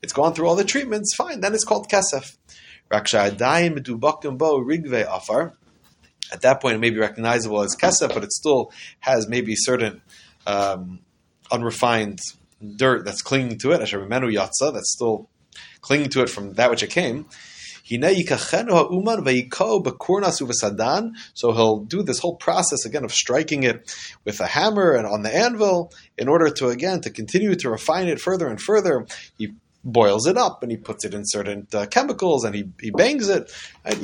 It's 0.03 0.13
gone 0.13 0.35
through 0.35 0.49
all 0.49 0.57
the 0.57 0.65
treatments. 0.65 1.15
Fine, 1.15 1.41
then 1.41 1.55
it's 1.55 1.65
called 1.65 1.89
kesef. 1.89 2.37
At 6.31 6.43
that 6.43 6.61
point, 6.61 6.75
it 6.75 6.79
may 6.79 6.91
be 6.91 6.99
recognizable 6.99 7.63
as 7.63 7.75
kesef, 7.77 8.13
but 8.13 8.23
it 8.23 8.33
still 8.33 8.73
has 9.01 9.29
maybe 9.29 9.55
certain 9.57 10.03
um, 10.47 11.01
unrefined 11.51 12.21
dirt 12.77 13.05
that's 13.05 13.23
clinging 13.23 13.59
to 13.59 13.73
it. 13.73 13.79
that's 13.79 14.93
still 14.93 15.29
clinging 15.81 16.11
to 16.11 16.23
it 16.23 16.29
from 16.29 16.55
that 16.55 16.71
which 16.71 16.83
it 16.83 16.91
came. 16.91 17.27
So 21.35 21.53
he'll 21.53 21.81
do 21.81 22.03
this 22.03 22.19
whole 22.19 22.37
process 22.37 22.85
again 22.85 23.05
of 23.05 23.13
striking 23.13 23.63
it 23.63 23.95
with 24.25 24.41
a 24.41 24.47
hammer 24.47 24.93
and 24.93 25.07
on 25.07 25.23
the 25.23 25.35
anvil 25.35 25.93
in 26.17 26.29
order 26.29 26.51
to 26.51 26.69
again 26.69 27.01
to 27.03 27.11
continue 27.11 27.55
to 27.55 27.71
refine 27.71 28.09
it 28.09 28.21
further 28.21 28.49
and 28.49 28.61
further. 28.61 29.07
He 29.39 29.53
boils 29.85 30.27
it 30.27 30.37
up 30.37 30.63
and 30.63 30.71
he 30.71 30.77
puts 30.77 31.05
it 31.05 31.15
in 31.15 31.23
certain 31.25 31.67
uh, 31.73 31.87
chemicals 31.87 32.45
and 32.45 32.55
he, 32.55 32.71
he 32.81 32.91
bangs 32.91 33.29
it. 33.29 33.51
Until 33.85 34.01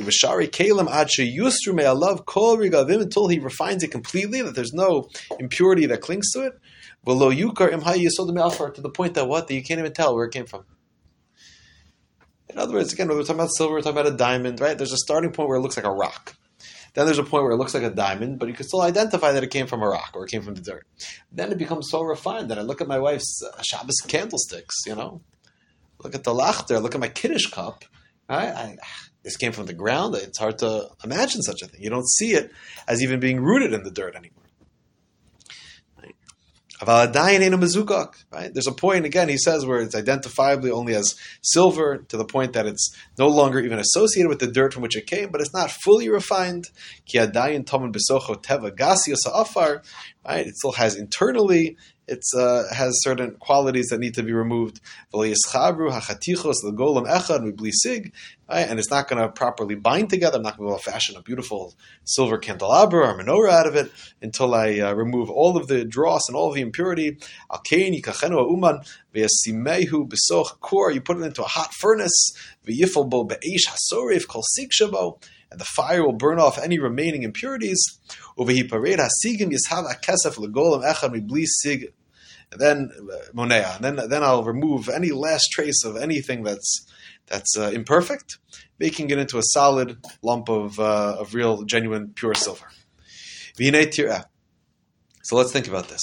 he 3.27 3.39
refines 3.39 3.83
it 3.83 3.91
completely, 3.91 4.41
that 4.41 4.55
there's 4.55 4.73
no 4.73 5.09
impurity 5.39 5.85
that 5.87 6.01
clings 6.01 6.31
to 6.31 6.47
it. 6.47 6.59
Below 7.03 7.31
yukar 7.31 7.71
imhay 7.71 8.73
to 8.73 8.81
the 8.81 8.89
point 8.89 9.13
that 9.13 9.27
what 9.27 9.47
that 9.47 9.53
you 9.53 9.63
can't 9.63 9.79
even 9.79 9.93
tell 9.93 10.15
where 10.15 10.25
it 10.25 10.31
came 10.31 10.47
from. 10.47 10.65
In 12.49 12.59
other 12.59 12.73
words, 12.73 12.93
again, 12.93 13.07
we're 13.07 13.21
talking 13.21 13.35
about 13.35 13.53
silver, 13.55 13.73
we're 13.73 13.81
talking 13.81 13.99
about 13.99 14.13
a 14.13 14.17
diamond, 14.17 14.61
right? 14.61 14.77
There's 14.77 14.93
a 14.93 14.97
starting 14.97 15.31
point 15.31 15.49
where 15.49 15.57
it 15.57 15.61
looks 15.61 15.77
like 15.77 15.85
a 15.85 15.91
rock. 15.91 16.35
Then 16.93 17.05
there's 17.05 17.19
a 17.19 17.23
point 17.23 17.43
where 17.43 17.51
it 17.51 17.57
looks 17.57 17.73
like 17.73 17.83
a 17.83 17.89
diamond, 17.89 18.39
but 18.39 18.47
you 18.47 18.53
can 18.53 18.65
still 18.65 18.81
identify 18.81 19.33
that 19.33 19.43
it 19.43 19.51
came 19.51 19.67
from 19.67 19.81
a 19.81 19.87
rock 19.87 20.11
or 20.13 20.23
it 20.23 20.31
came 20.31 20.41
from 20.41 20.55
the 20.55 20.61
dirt. 20.61 20.87
Then 21.31 21.51
it 21.51 21.57
becomes 21.57 21.89
so 21.89 22.01
refined 22.01 22.49
that 22.49 22.57
I 22.57 22.61
look 22.61 22.79
at 22.79 22.87
my 22.87 22.99
wife's 22.99 23.43
uh, 23.43 23.61
Shabbos 23.61 23.97
candlesticks, 24.07 24.75
you 24.85 24.95
know, 24.95 25.21
look 26.01 26.15
at 26.15 26.23
the 26.23 26.31
lachter, 26.31 26.81
look 26.81 26.95
at 26.95 27.01
my 27.01 27.09
kiddush 27.09 27.47
cup. 27.47 27.83
Right? 28.29 28.47
I, 28.47 28.77
this 29.23 29.35
came 29.35 29.51
from 29.51 29.65
the 29.65 29.73
ground. 29.73 30.15
It's 30.15 30.39
hard 30.39 30.59
to 30.59 30.87
imagine 31.03 31.41
such 31.41 31.61
a 31.63 31.67
thing. 31.67 31.81
You 31.81 31.89
don't 31.89 32.07
see 32.07 32.31
it 32.33 32.51
as 32.87 33.03
even 33.03 33.19
being 33.19 33.41
rooted 33.41 33.73
in 33.73 33.83
the 33.83 33.91
dirt 33.91 34.15
anymore. 34.15 34.44
Right? 38.31 38.53
There's 38.53 38.67
a 38.67 38.73
point 38.73 39.05
again. 39.05 39.29
He 39.29 39.37
says 39.37 39.65
where 39.65 39.79
it's 39.79 39.95
identifiably 39.95 40.71
only 40.71 40.93
as 40.93 41.15
silver 41.41 41.99
to 42.09 42.17
the 42.17 42.25
point 42.25 42.53
that 42.53 42.65
it's 42.65 42.93
no 43.17 43.27
longer 43.27 43.59
even 43.59 43.79
associated 43.79 44.27
with 44.29 44.39
the 44.39 44.47
dirt 44.47 44.73
from 44.73 44.83
which 44.83 44.97
it 44.97 45.07
came, 45.07 45.31
but 45.31 45.39
it's 45.39 45.53
not 45.53 45.71
fully 45.71 46.09
refined. 46.09 46.69
Right? 50.27 50.47
It 50.47 50.55
still 50.55 50.71
has 50.73 50.95
internally 50.95 51.77
it 52.07 52.23
uh, 52.37 52.63
has 52.71 52.93
certain 53.03 53.35
qualities 53.35 53.87
that 53.87 53.99
need 53.99 54.13
to 54.15 54.23
be 54.23 54.31
removed. 54.31 54.79
Right? 58.47 58.67
And 58.67 58.79
it's 58.79 58.91
not 58.91 59.07
going 59.07 59.21
to 59.21 59.29
properly 59.29 59.75
bind 59.75 60.11
together. 60.11 60.37
I'm 60.37 60.43
not 60.43 60.57
going 60.57 60.67
to 60.67 60.71
be 60.71 60.73
able 60.73 60.83
to 60.83 60.91
fashion 60.91 61.15
a 61.17 61.21
beautiful 61.21 61.73
silver 62.03 62.37
candelabra 62.37 63.07
or 63.07 63.17
menorah 63.17 63.51
out 63.51 63.67
of 63.67 63.75
it 63.75 63.91
until 64.21 64.53
I 64.53 64.79
uh, 64.79 64.93
remove 64.93 65.31
all 65.31 65.57
of 65.57 65.67
the 65.67 65.83
dross 65.83 66.21
and 66.27 66.37
all 66.37 66.49
of 66.49 66.55
the 66.55 66.61
impurity. 66.61 67.17
You 67.49 67.59
put 71.01 71.17
it 71.17 71.23
into 71.23 71.43
a 71.43 71.47
hot 71.47 71.73
furnace. 71.73 72.33
And 75.55 75.61
the 75.61 75.71
fire 75.73 76.03
will 76.03 76.11
burn 76.11 76.37
off 76.37 76.59
any 76.61 76.79
remaining 76.79 77.23
impurities. 77.23 77.81
And 78.37 78.49
then 82.59 82.91
monea, 83.33 83.75
and 83.77 83.85
then 83.85 84.09
then 84.09 84.21
I'll 84.21 84.43
remove 84.43 84.89
any 84.89 85.11
last 85.11 85.47
trace 85.53 85.85
of 85.85 85.95
anything 85.95 86.43
that's 86.43 86.85
that's 87.27 87.57
uh, 87.57 87.71
imperfect, 87.73 88.37
making 88.79 89.11
it 89.11 89.17
into 89.17 89.37
a 89.37 89.43
solid 89.43 89.97
lump 90.21 90.49
of 90.49 90.77
uh, 90.77 91.15
of 91.21 91.33
real, 91.33 91.63
genuine, 91.63 92.11
pure 92.13 92.33
silver. 92.33 92.67
So 95.23 95.37
let's 95.37 95.53
think 95.53 95.69
about 95.69 95.87
this. 95.87 96.01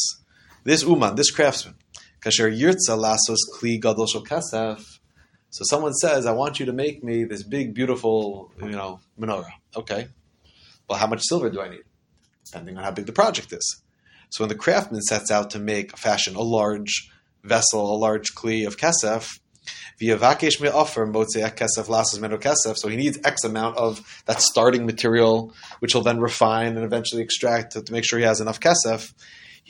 This 0.64 0.82
uman, 0.82 1.16
this 1.16 1.30
craftsman, 1.30 1.74
kasher 2.22 2.50
yirtza 2.50 2.96
lasos 2.96 3.36
kli 3.54 3.78
gadol 3.78 4.06
shel 4.06 4.24
kasef. 4.24 5.00
So 5.52 5.64
someone 5.64 5.92
says, 5.92 6.26
"I 6.26 6.32
want 6.32 6.58
you 6.58 6.66
to 6.66 6.72
make 6.72 7.04
me 7.04 7.24
this 7.24 7.42
big, 7.44 7.74
beautiful, 7.74 8.50
you 8.60 8.70
know, 8.70 9.00
menorah." 9.20 9.52
Okay. 9.76 10.08
Well, 10.88 10.98
how 10.98 11.06
much 11.06 11.22
silver 11.22 11.50
do 11.50 11.60
I 11.60 11.68
need? 11.68 11.84
Depending 12.46 12.76
on 12.78 12.84
how 12.84 12.90
big 12.90 13.06
the 13.06 13.12
project 13.12 13.52
is. 13.52 13.82
So 14.30 14.42
when 14.42 14.48
the 14.48 14.54
craftsman 14.54 15.02
sets 15.02 15.30
out 15.30 15.50
to 15.50 15.58
make, 15.58 15.96
fashion 15.98 16.36
a 16.36 16.40
large 16.40 17.10
vessel, 17.44 17.94
a 17.94 17.98
large 17.98 18.34
kli 18.34 18.66
of 18.66 18.78
kesef. 18.78 19.38
So 19.98 20.08
he 22.88 22.96
needs 22.96 23.18
X 23.24 23.44
amount 23.44 23.76
of 23.76 24.22
that 24.26 24.40
starting 24.40 24.86
material, 24.86 25.54
which 25.80 25.92
he'll 25.92 26.02
then 26.02 26.18
refine 26.18 26.76
and 26.76 26.84
eventually 26.84 27.22
extract 27.22 27.72
to, 27.72 27.82
to 27.82 27.92
make 27.92 28.04
sure 28.04 28.18
he 28.18 28.24
has 28.24 28.40
enough 28.40 28.58
kesef. 28.58 29.12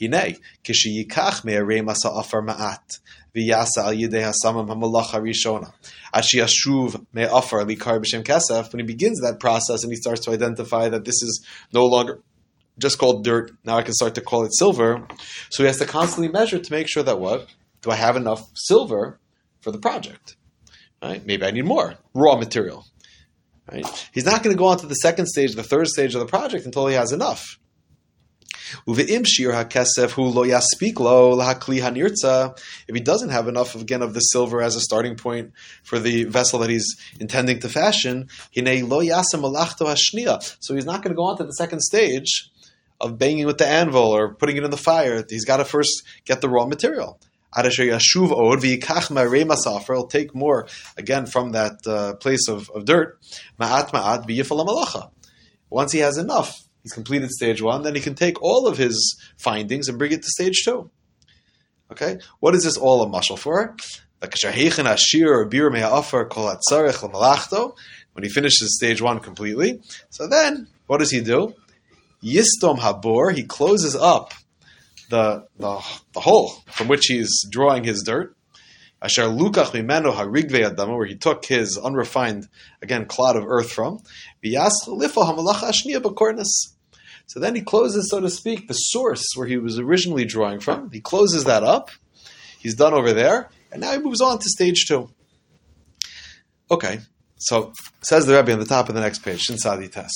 Hine, 0.02 0.36
kishiyikach 0.64 1.44
me'arei 1.44 1.80
masa 1.80 2.06
offer 2.06 2.42
ma'at. 2.42 3.00
V'yasa 3.34 3.78
al 3.78 3.94
yidei 3.94 4.22
hasamam 4.22 4.68
hamalacha 4.68 5.20
rishona. 5.20 5.72
Ashi 6.14 6.40
yashuv 6.40 7.06
me'afar 7.12 7.64
likar 7.64 8.02
b'shem 8.02 8.22
kesef. 8.22 8.72
When 8.72 8.80
he 8.80 8.86
begins 8.86 9.20
that 9.20 9.40
process 9.40 9.82
and 9.82 9.92
he 9.92 9.96
starts 9.96 10.20
to 10.22 10.32
identify 10.32 10.88
that 10.88 11.04
this 11.04 11.22
is 11.22 11.46
no 11.72 11.86
longer 11.86 12.20
just 12.78 12.98
called 12.98 13.24
dirt. 13.24 13.52
Now 13.64 13.76
I 13.78 13.82
can 13.82 13.94
start 13.94 14.14
to 14.16 14.20
call 14.20 14.44
it 14.44 14.54
silver. 14.54 15.06
So 15.50 15.62
he 15.62 15.66
has 15.66 15.78
to 15.78 15.86
constantly 15.86 16.28
measure 16.28 16.58
to 16.58 16.72
make 16.72 16.88
sure 16.88 17.02
that 17.02 17.20
what 17.20 17.46
do 17.82 17.90
I 17.90 17.96
have 17.96 18.16
enough 18.16 18.50
silver 18.54 19.18
for 19.60 19.70
the 19.70 19.78
project? 19.78 20.36
Right? 21.02 21.24
Maybe 21.24 21.44
I 21.44 21.50
need 21.50 21.64
more 21.64 21.94
raw 22.14 22.36
material. 22.36 22.86
Right? 23.70 23.86
He's 24.12 24.24
not 24.24 24.42
going 24.42 24.54
to 24.54 24.58
go 24.58 24.66
on 24.66 24.78
to 24.78 24.86
the 24.86 24.94
second 24.94 25.26
stage, 25.26 25.54
the 25.54 25.62
third 25.62 25.88
stage 25.88 26.14
of 26.14 26.20
the 26.20 26.26
project 26.26 26.64
until 26.64 26.86
he 26.86 26.94
has 26.94 27.12
enough. 27.12 27.58
If 32.88 32.94
he 32.94 33.00
doesn't 33.00 33.30
have 33.30 33.48
enough 33.48 33.74
again 33.74 34.02
of 34.02 34.14
the 34.14 34.20
silver 34.20 34.62
as 34.62 34.76
a 34.76 34.80
starting 34.80 35.16
point 35.16 35.52
for 35.82 35.98
the 35.98 36.24
vessel 36.24 36.60
that 36.60 36.70
he's 36.70 36.96
intending 37.20 37.60
to 37.60 37.68
fashion, 37.68 38.28
he 38.50 38.62
nay 38.62 38.82
loyasemalachtohashnia. 38.82 40.56
so 40.60 40.74
he's 40.74 40.86
not 40.86 41.02
going 41.02 41.12
to 41.12 41.16
go 41.16 41.24
on 41.24 41.36
to 41.38 41.44
the 41.44 41.52
second 41.52 41.80
stage 41.80 42.50
of 43.00 43.18
banging 43.18 43.46
with 43.46 43.58
the 43.58 43.66
anvil 43.66 44.14
or 44.14 44.34
putting 44.34 44.56
it 44.56 44.64
in 44.64 44.70
the 44.70 44.76
fire. 44.76 45.24
He's 45.28 45.44
got 45.44 45.58
to 45.58 45.64
first 45.64 46.02
get 46.24 46.40
the 46.40 46.48
raw 46.48 46.66
material. 46.66 47.18
He'll 47.54 47.98
take 50.06 50.34
more 50.34 50.66
again 50.96 51.26
from 51.26 51.52
that 51.52 51.86
uh, 51.86 52.14
place 52.14 52.48
of, 52.48 52.70
of 52.70 52.86
dirt. 52.86 53.18
Once 55.68 55.92
he 55.92 55.98
has 55.98 56.16
enough, 56.16 56.62
he's 56.82 56.92
completed 56.92 57.30
stage 57.30 57.62
one, 57.62 57.82
then 57.82 57.94
he 57.94 58.00
can 58.00 58.14
take 58.14 58.42
all 58.42 58.66
of 58.66 58.78
his 58.78 59.20
findings 59.38 59.88
and 59.88 59.98
bring 59.98 60.12
it 60.12 60.22
to 60.22 60.28
stage 60.28 60.62
two. 60.64 60.90
Okay, 61.90 62.18
what 62.40 62.54
is 62.54 62.64
this 62.64 62.76
all 62.76 63.02
a 63.02 63.08
muscle 63.08 63.36
for? 63.36 63.76
When 64.20 64.32
he 68.22 68.28
finishes 68.28 68.76
stage 68.76 69.02
one 69.02 69.20
completely, 69.20 69.80
so 70.10 70.26
then 70.26 70.68
what 70.86 70.98
does 70.98 71.10
he 71.10 71.20
do? 71.20 71.54
Yistom 72.22 72.78
Habor, 72.78 73.34
he 73.34 73.42
closes 73.42 73.96
up 73.96 74.32
the, 75.10 75.46
the, 75.58 75.80
the 76.12 76.20
hole 76.20 76.50
from 76.70 76.88
which 76.88 77.06
he's 77.06 77.44
drawing 77.50 77.84
his 77.84 78.02
dirt. 78.02 78.36
Asher 79.02 79.24
Lukach 79.24 79.72
Mimeno 79.72 80.14
Harigve 80.14 80.70
Adama, 80.70 80.96
where 80.96 81.06
he 81.06 81.16
took 81.16 81.44
his 81.44 81.76
unrefined, 81.76 82.48
again, 82.80 83.06
clod 83.06 83.36
of 83.36 83.44
earth 83.44 83.72
from. 83.72 83.98
So 87.32 87.40
then 87.40 87.54
he 87.54 87.62
closes, 87.62 88.10
so 88.10 88.20
to 88.20 88.28
speak, 88.28 88.68
the 88.68 88.74
source 88.74 89.24
where 89.36 89.46
he 89.46 89.56
was 89.56 89.78
originally 89.78 90.26
drawing 90.26 90.60
from. 90.60 90.90
He 90.90 91.00
closes 91.00 91.44
that 91.44 91.62
up. 91.62 91.88
He's 92.58 92.74
done 92.74 92.92
over 92.92 93.14
there. 93.14 93.48
And 93.70 93.80
now 93.80 93.92
he 93.92 93.98
moves 94.00 94.20
on 94.20 94.38
to 94.38 94.48
stage 94.50 94.84
two. 94.86 95.08
Okay, 96.70 96.98
so 97.38 97.72
says 98.02 98.26
the 98.26 98.36
Rebbe 98.36 98.52
on 98.52 98.58
the 98.58 98.66
top 98.66 98.90
of 98.90 98.94
the 98.94 99.00
next 99.00 99.20
page, 99.20 99.40
Shin 99.40 99.56
Sadi 99.56 99.88
Tes. 99.88 100.10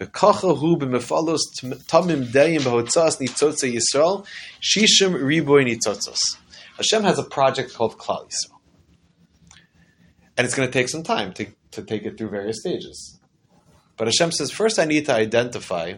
V'kacha 0.00 0.78
b'mefalos 0.78 1.40
tamim 1.88 2.32
deyim 2.32 2.60
b'hotzas 2.60 3.20
nitzotze 3.20 3.70
Yisrael 3.70 4.24
shishim 4.62 5.12
riboy 5.12 5.66
nitzotzos. 5.66 6.38
Hashem 6.78 7.02
has 7.02 7.18
a 7.18 7.22
project 7.22 7.74
called 7.74 7.98
Klal 7.98 8.24
Yisrael, 8.24 8.56
and 10.38 10.46
it's 10.46 10.54
going 10.54 10.66
to 10.66 10.72
take 10.72 10.88
some 10.88 11.02
time 11.02 11.34
to 11.34 11.48
to 11.72 11.82
take 11.82 12.04
it 12.04 12.16
through 12.16 12.30
various 12.30 12.60
stages. 12.60 13.18
But 14.02 14.08
Hashem 14.08 14.32
says, 14.32 14.50
first 14.50 14.80
I 14.80 14.84
need 14.84 15.06
to 15.06 15.14
identify, 15.14 15.94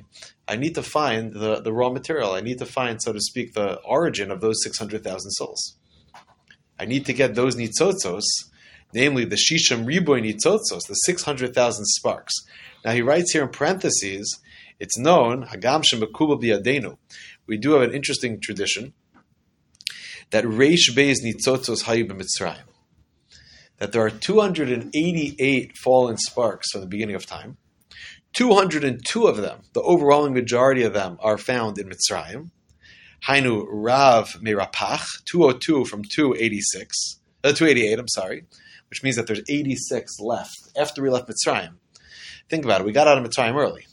I 0.47 0.57
need 0.57 0.75
to 0.75 0.83
find 0.83 1.33
the, 1.33 1.63
the 1.63 1.73
raw 1.73 1.89
material. 1.89 2.35
I 2.35 2.43
need 2.43 2.59
to 2.59 2.67
find, 2.67 3.01
so 3.01 3.15
to 3.15 3.19
speak, 3.19 3.55
the 3.55 3.77
origin 3.81 4.31
of 4.31 4.43
those 4.43 4.63
600,000 4.63 5.31
souls. 5.31 5.79
I 6.79 6.85
need 6.85 7.07
to 7.07 7.15
get 7.15 7.35
those 7.35 7.57
nitzotzos, 7.57 8.25
namely 8.93 9.25
the 9.25 9.37
Shisham 9.37 9.87
Riboy 9.87 10.21
nitzotzos, 10.23 10.87
the 10.87 10.93
600,000 11.07 11.87
sparks. 11.87 12.35
Now 12.85 12.93
he 12.93 13.01
writes 13.01 13.33
here 13.33 13.43
in 13.43 13.49
parentheses, 13.49 14.39
it's 14.79 14.99
known, 14.99 15.47
Hagam 15.47 15.83
Shemekubal 15.83 16.43
Biyadenu. 16.43 16.99
We 17.47 17.57
do 17.57 17.73
have 17.73 17.89
an 17.89 17.95
interesting 17.95 18.39
tradition 18.39 18.93
that 20.29 20.45
Reish 20.45 20.91
Beis 20.91 21.25
Nitzotzos 21.25 21.85
Hayu 21.85 22.07
B'Mitzrayim. 22.07 22.65
That 23.79 23.93
there 23.93 24.05
are 24.05 24.11
288 24.11 25.79
fallen 25.79 26.19
sparks 26.19 26.71
from 26.71 26.83
the 26.83 26.87
beginning 26.87 27.17
of 27.17 27.25
time. 27.25 27.57
202 28.35 29.26
of 29.26 29.37
them, 29.37 29.61
the 29.73 29.81
overwhelming 29.81 30.35
majority 30.35 30.83
of 30.83 30.93
them, 30.93 31.17
are 31.21 31.38
found 31.38 31.79
in 31.79 31.88
Mitzrayim. 31.88 32.50
Hainu 33.29 33.64
Rav 33.69 34.33
Merapach, 34.43 35.25
202 35.25 35.87
from 35.87 36.03
286, 36.03 37.21
uh, 37.43 37.53
288, 37.53 37.99
I'm 37.99 38.09
sorry, 38.09 38.45
which 38.91 39.03
means 39.03 39.17
that 39.17 39.26
there's 39.26 39.41
86 39.49 40.21
left 40.21 40.57
after 40.76 41.03
we 41.03 41.09
left 41.09 41.29
Mitzrayim. 41.29 41.76
Think 42.50 42.64
about 42.64 42.83
it, 42.83 42.87
we 42.87 42.93
got 42.93 43.09
out 43.09 43.17
of 43.17 43.25
Mitzrayim 43.25 43.55
early. 43.55 43.87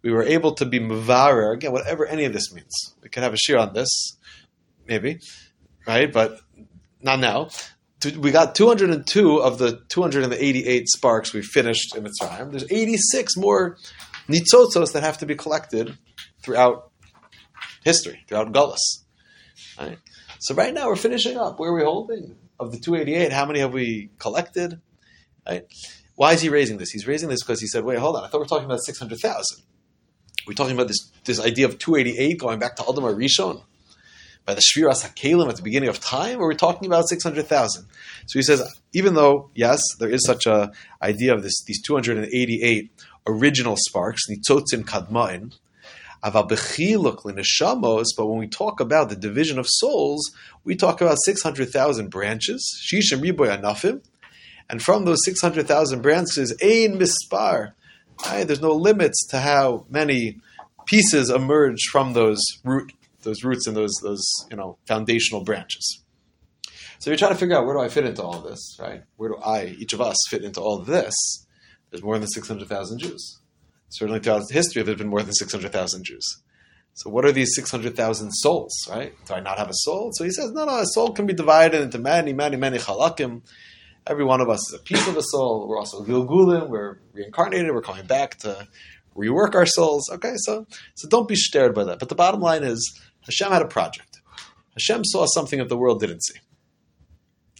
We 0.00 0.12
were 0.12 0.22
able 0.22 0.54
to 0.54 0.64
be 0.64 0.78
Mavarer, 0.78 1.52
again, 1.52 1.72
whatever 1.72 2.06
any 2.06 2.24
of 2.24 2.32
this 2.32 2.52
means. 2.52 2.94
We 3.02 3.08
could 3.08 3.24
have 3.24 3.34
a 3.34 3.36
shir 3.36 3.58
on 3.58 3.74
this, 3.74 4.16
maybe, 4.86 5.20
right? 5.86 6.10
But 6.10 6.40
not 7.02 7.18
now. 7.18 7.48
We 8.04 8.30
got 8.30 8.54
202 8.54 9.36
of 9.42 9.58
the 9.58 9.80
288 9.88 10.88
sparks 10.88 11.32
we 11.32 11.42
finished 11.42 11.96
in 11.96 12.04
Mitzrayim. 12.04 12.50
There's 12.50 12.70
86 12.70 13.36
more 13.36 13.76
nitzotzos 14.28 14.92
that 14.92 15.02
have 15.02 15.18
to 15.18 15.26
be 15.26 15.34
collected 15.34 15.98
throughout 16.42 16.92
history, 17.82 18.24
throughout 18.28 18.52
Gullus. 18.52 19.04
Right? 19.78 19.98
So 20.38 20.54
right 20.54 20.72
now 20.72 20.86
we're 20.86 20.96
finishing 20.96 21.36
up. 21.36 21.58
Where 21.58 21.70
are 21.70 21.74
we 21.74 21.82
holding? 21.82 22.36
Of 22.60 22.70
the 22.70 22.78
288, 22.78 23.32
how 23.32 23.46
many 23.46 23.60
have 23.60 23.72
we 23.72 24.10
collected? 24.18 24.80
Right? 25.46 25.64
Why 26.14 26.32
is 26.34 26.40
he 26.40 26.48
raising 26.48 26.78
this? 26.78 26.90
He's 26.90 27.06
raising 27.06 27.28
this 27.28 27.42
because 27.42 27.60
he 27.60 27.66
said, 27.66 27.84
wait, 27.84 27.98
hold 27.98 28.16
on, 28.16 28.24
I 28.24 28.28
thought 28.28 28.38
we 28.38 28.44
are 28.44 28.48
talking 28.48 28.66
about 28.66 28.80
600,000. 28.80 29.62
We're 30.46 30.54
talking 30.54 30.74
about 30.74 30.88
this, 30.88 31.10
this 31.24 31.40
idea 31.40 31.66
of 31.66 31.78
288 31.78 32.38
going 32.38 32.58
back 32.58 32.76
to 32.76 32.82
Adam 32.82 33.04
Rishon 33.04 33.62
by 34.48 34.54
the 34.54 34.62
Shviras 34.62 35.06
HaKelim 35.06 35.50
at 35.50 35.56
the 35.56 35.62
beginning 35.62 35.90
of 35.90 36.00
time, 36.00 36.38
or 36.38 36.46
we're 36.46 36.54
talking 36.54 36.86
about 36.86 37.06
600,000. 37.06 37.84
So 38.26 38.38
he 38.38 38.42
says, 38.42 38.80
even 38.94 39.12
though, 39.12 39.50
yes, 39.54 39.82
there 39.98 40.08
is 40.08 40.24
such 40.24 40.46
a 40.46 40.72
idea 41.02 41.34
of 41.34 41.42
this, 41.42 41.62
these 41.66 41.82
288 41.82 42.90
original 43.26 43.76
sparks, 43.76 44.22
Nitzotzin 44.30 44.84
Kadma'in, 44.84 45.52
but 46.22 48.26
when 48.26 48.38
we 48.38 48.48
talk 48.48 48.80
about 48.80 49.10
the 49.10 49.16
division 49.16 49.58
of 49.58 49.66
souls, 49.68 50.30
we 50.64 50.74
talk 50.74 51.02
about 51.02 51.18
600,000 51.26 52.08
branches, 52.08 52.82
Shishim 52.90 53.20
Riboy 53.20 53.60
Anafim, 53.60 54.00
and 54.70 54.82
from 54.82 55.04
those 55.04 55.18
600,000 55.26 56.00
branches, 56.00 56.56
Ein 56.62 56.98
Mispar, 56.98 57.72
there's 58.24 58.62
no 58.62 58.72
limits 58.72 59.26
to 59.26 59.40
how 59.40 59.84
many 59.90 60.38
pieces 60.86 61.28
emerge 61.28 61.82
from 61.92 62.14
those 62.14 62.42
root, 62.64 62.94
those 63.28 63.44
roots 63.44 63.66
and 63.66 63.76
those, 63.76 63.92
those 64.02 64.26
you 64.50 64.56
know, 64.56 64.78
foundational 64.86 65.44
branches. 65.44 66.02
So 66.98 67.10
you're 67.10 67.18
trying 67.18 67.32
to 67.32 67.38
figure 67.38 67.56
out 67.56 67.64
where 67.66 67.76
do 67.76 67.82
I 67.82 67.88
fit 67.88 68.06
into 68.06 68.22
all 68.22 68.40
this, 68.40 68.76
right? 68.80 69.02
Where 69.16 69.28
do 69.30 69.36
I, 69.36 69.76
each 69.78 69.92
of 69.92 70.00
us, 70.00 70.16
fit 70.28 70.42
into 70.42 70.60
all 70.60 70.82
this? 70.82 71.14
There's 71.90 72.02
more 72.02 72.18
than 72.18 72.28
600,000 72.28 72.98
Jews. 72.98 73.40
Certainly 73.90 74.20
throughout 74.20 74.50
history, 74.50 74.82
there's 74.82 74.98
been 74.98 75.08
more 75.08 75.22
than 75.22 75.32
600,000 75.32 76.04
Jews. 76.04 76.42
So 76.94 77.10
what 77.10 77.24
are 77.24 77.32
these 77.32 77.54
600,000 77.54 78.32
souls, 78.32 78.74
right? 78.90 79.14
Do 79.26 79.34
I 79.34 79.40
not 79.40 79.58
have 79.58 79.68
a 79.68 79.74
soul? 79.74 80.10
So 80.14 80.24
he 80.24 80.30
says, 80.30 80.50
no, 80.52 80.64
no, 80.64 80.80
a 80.80 80.86
soul 80.86 81.12
can 81.12 81.26
be 81.26 81.34
divided 81.34 81.80
into 81.80 81.98
many, 81.98 82.32
many, 82.32 82.56
many 82.56 82.78
chalakim. 82.78 83.42
Every 84.06 84.24
one 84.24 84.40
of 84.40 84.48
us 84.48 84.60
is 84.68 84.80
a 84.80 84.82
piece 84.82 85.06
of 85.06 85.16
a 85.16 85.22
soul. 85.22 85.68
We're 85.68 85.78
also 85.78 86.02
gilgulim. 86.02 86.68
We're 86.68 86.98
reincarnated. 87.12 87.72
We're 87.72 87.82
coming 87.82 88.06
back 88.06 88.38
to 88.38 88.66
rework 89.16 89.54
our 89.54 89.66
souls. 89.66 90.10
Okay, 90.10 90.32
so 90.36 90.66
so 90.94 91.08
don't 91.08 91.28
be 91.28 91.36
scared 91.36 91.74
by 91.74 91.84
that. 91.84 91.98
But 91.98 92.08
the 92.08 92.14
bottom 92.14 92.40
line 92.40 92.64
is, 92.64 93.00
Hashem 93.28 93.52
had 93.52 93.62
a 93.62 93.68
project. 93.68 94.20
Hashem 94.74 95.04
saw 95.04 95.26
something 95.26 95.58
that 95.58 95.68
the 95.68 95.76
world 95.76 96.00
didn't 96.00 96.24
see. 96.24 96.38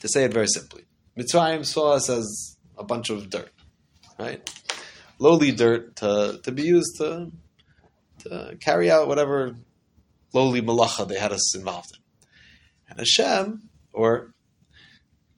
To 0.00 0.08
say 0.08 0.24
it 0.24 0.32
very 0.32 0.46
simply, 0.46 0.84
Mitzrayim 1.18 1.64
saw 1.64 1.94
us 1.94 2.08
as 2.08 2.56
a 2.76 2.84
bunch 2.84 3.10
of 3.10 3.28
dirt, 3.30 3.50
right? 4.18 4.48
lowly 5.18 5.52
dirt 5.52 5.96
to, 5.96 6.40
to 6.42 6.52
be 6.52 6.62
used 6.62 6.96
to, 6.98 7.30
to 8.20 8.56
carry 8.60 8.90
out 8.90 9.08
whatever 9.08 9.56
lowly 10.32 10.62
malacha 10.62 11.06
they 11.06 11.18
had 11.18 11.32
us 11.32 11.56
involved 11.56 11.90
in. 11.94 12.00
And 12.90 12.98
Hashem, 13.00 13.68
or 13.92 14.32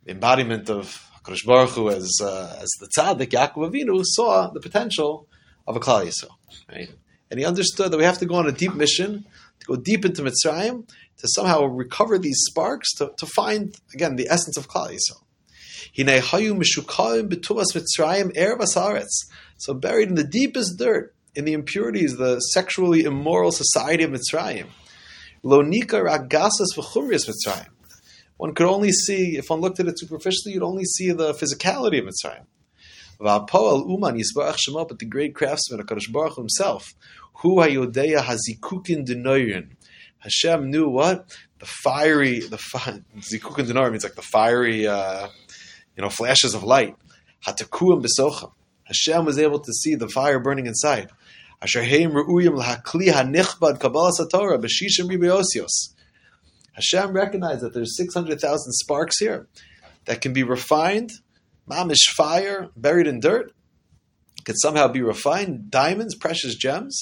embodiment 0.07 0.71
of 0.71 1.07
HaKadosh 1.25 1.47
Baruch 1.47 1.71
Hu 1.71 1.91
as, 1.91 2.11
uh, 2.23 2.59
as 2.61 2.69
the 2.81 2.89
tzaddik, 2.97 3.31
Yaakov 3.31 3.71
Avinu, 3.71 4.03
saw 4.05 4.51
the 4.51 4.61
potential 4.61 5.27
of 5.67 5.77
a 5.77 5.81
Klal 5.81 6.07
Yisrael. 6.07 6.31
Right? 6.71 6.91
And 7.31 7.39
he 7.39 7.47
understood 7.47 7.93
that 7.93 7.99
we 7.99 8.05
have 8.05 8.19
to 8.19 8.27
go 8.27 8.37
on 8.37 8.47
a 8.47 8.53
deep 8.53 8.75
mission, 8.75 9.27
to 9.61 9.67
go 9.67 9.77
deep 9.77 10.05
into 10.05 10.23
Mitzrayim, 10.23 10.89
to 11.19 11.29
somehow 11.29 11.65
recover 11.65 12.19
these 12.19 12.41
sparks, 12.49 12.95
to, 12.95 13.13
to 13.19 13.27
find, 13.27 13.77
again, 13.95 14.17
the 14.17 14.29
essence 14.29 14.57
of 14.57 14.69
Klal 14.69 14.91
Yisrael. 14.91 15.23
So 19.59 19.75
buried 19.75 20.09
in 20.09 20.15
the 20.15 20.25
deepest 20.25 20.79
dirt, 20.79 21.15
in 21.35 21.45
the 21.45 21.53
impurities, 21.53 22.17
the 22.17 22.41
sexually 22.41 23.03
immoral 23.03 23.53
society 23.53 24.05
of 24.05 24.11
Mitzrayim. 24.11 24.67
Lonika 25.45 26.03
ragasas 26.03 26.75
v'chumrias 26.77 27.29
Mitzrayim. 27.29 27.69
One 28.37 28.55
could 28.55 28.67
only 28.67 28.91
see, 28.91 29.37
if 29.37 29.51
one 29.51 29.61
looked 29.61 29.81
at 29.81 29.89
it 29.89 29.99
superficially, 29.99 30.55
you'd 30.55 30.63
only 30.63 30.85
see 30.85 31.13
the 31.13 31.35
physicality 31.35 31.99
of 31.99 32.07
Mitzrayim. 32.07 32.47
But 33.23 33.47
the 33.49 35.07
great 35.07 35.35
craftsman, 35.35 35.81
HaKadosh 35.83 36.11
Baruch 36.11 36.37
himself, 36.37 36.95
hu 37.41 37.57
hazikukin 37.57 39.07
denoyin. 39.07 39.71
Hashem 40.19 40.71
knew 40.71 40.89
what? 40.89 41.37
The 41.59 41.67
fiery, 41.67 42.41
the 42.41 42.59
fi- 42.59 43.03
zikukin 43.19 43.67
denoyin 43.67 43.93
means 43.93 44.05
like 44.05 44.15
the 44.15 44.23
fiery, 44.23 44.87
uh, 44.87 45.29
you 45.97 46.03
know, 46.03 46.11
flashes 46.11 46.55
of 46.55 46.63
light. 46.63 46.97
Hatakuim 47.47 48.05
besocham. 48.05 48.53
Hashem 48.85 49.25
was 49.25 49.39
able 49.39 49.61
to 49.61 49.73
see 49.73 49.95
the 49.95 50.09
fire 50.09 50.39
burning 50.39 50.67
inside. 50.67 51.11
Hashem 51.63 52.13
recognized 57.13 57.61
that 57.61 57.71
there's 57.75 57.97
600,000 57.97 58.73
sparks 58.73 59.19
here 59.19 59.47
that 60.07 60.21
can 60.21 60.33
be 60.33 60.43
refined, 60.43 61.13
mamish 61.71 62.11
fire, 62.17 62.69
buried 62.77 63.07
in 63.07 63.21
dirt, 63.21 63.53
can 64.45 64.57
somehow 64.57 64.89
be 64.89 65.03
refined, 65.03 65.71
diamonds, 65.71 66.15
precious 66.15 66.55
gems, 66.55 66.99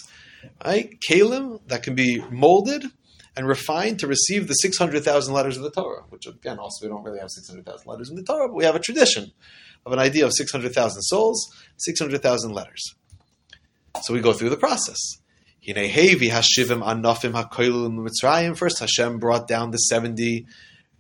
right? 0.65 0.99
Kalim 1.01 1.61
that 1.69 1.83
can 1.83 1.95
be 1.95 2.23
molded 2.31 2.85
and 3.37 3.47
refined 3.47 4.01
to 4.01 4.07
receive 4.07 4.49
the 4.49 4.55
600,000 4.55 5.33
letters 5.33 5.57
of 5.57 5.63
the 5.63 5.71
Torah, 5.71 6.03
which 6.09 6.27
again, 6.27 6.59
also 6.59 6.85
we 6.85 6.91
don't 6.91 7.05
really 7.05 7.21
have 7.21 7.31
600,000 7.31 7.87
letters 7.87 8.11
in 8.11 8.17
the 8.17 8.23
Torah, 8.25 8.49
but 8.49 8.55
we 8.55 8.65
have 8.65 8.75
a 8.75 8.81
tradition 8.81 9.33
of 9.87 9.93
an 9.93 9.99
idea 9.99 10.27
of 10.27 10.33
600,000 10.33 11.03
souls, 11.03 11.49
600,000 11.77 12.53
letters. 12.53 12.95
So 14.03 14.13
we 14.13 14.21
go 14.21 14.33
through 14.33 14.51
the 14.51 14.57
process. 14.57 14.99
First, 18.57 18.79
Hashem 18.79 19.19
brought 19.19 19.49
down 19.49 19.71
the 19.71 19.79
70 19.79 20.47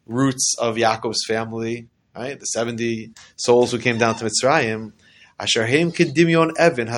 roots 0.07 0.55
of 0.59 0.77
Yaakov's 0.77 1.25
family, 1.27 1.89
right? 2.15 2.39
The 2.39 2.47
70 2.47 3.13
souls 3.37 3.73
who 3.73 3.79
came 3.79 3.99
down 3.99 4.17
to 4.17 4.25
Mitzrayim. 4.25 4.93
Evan 6.59 6.89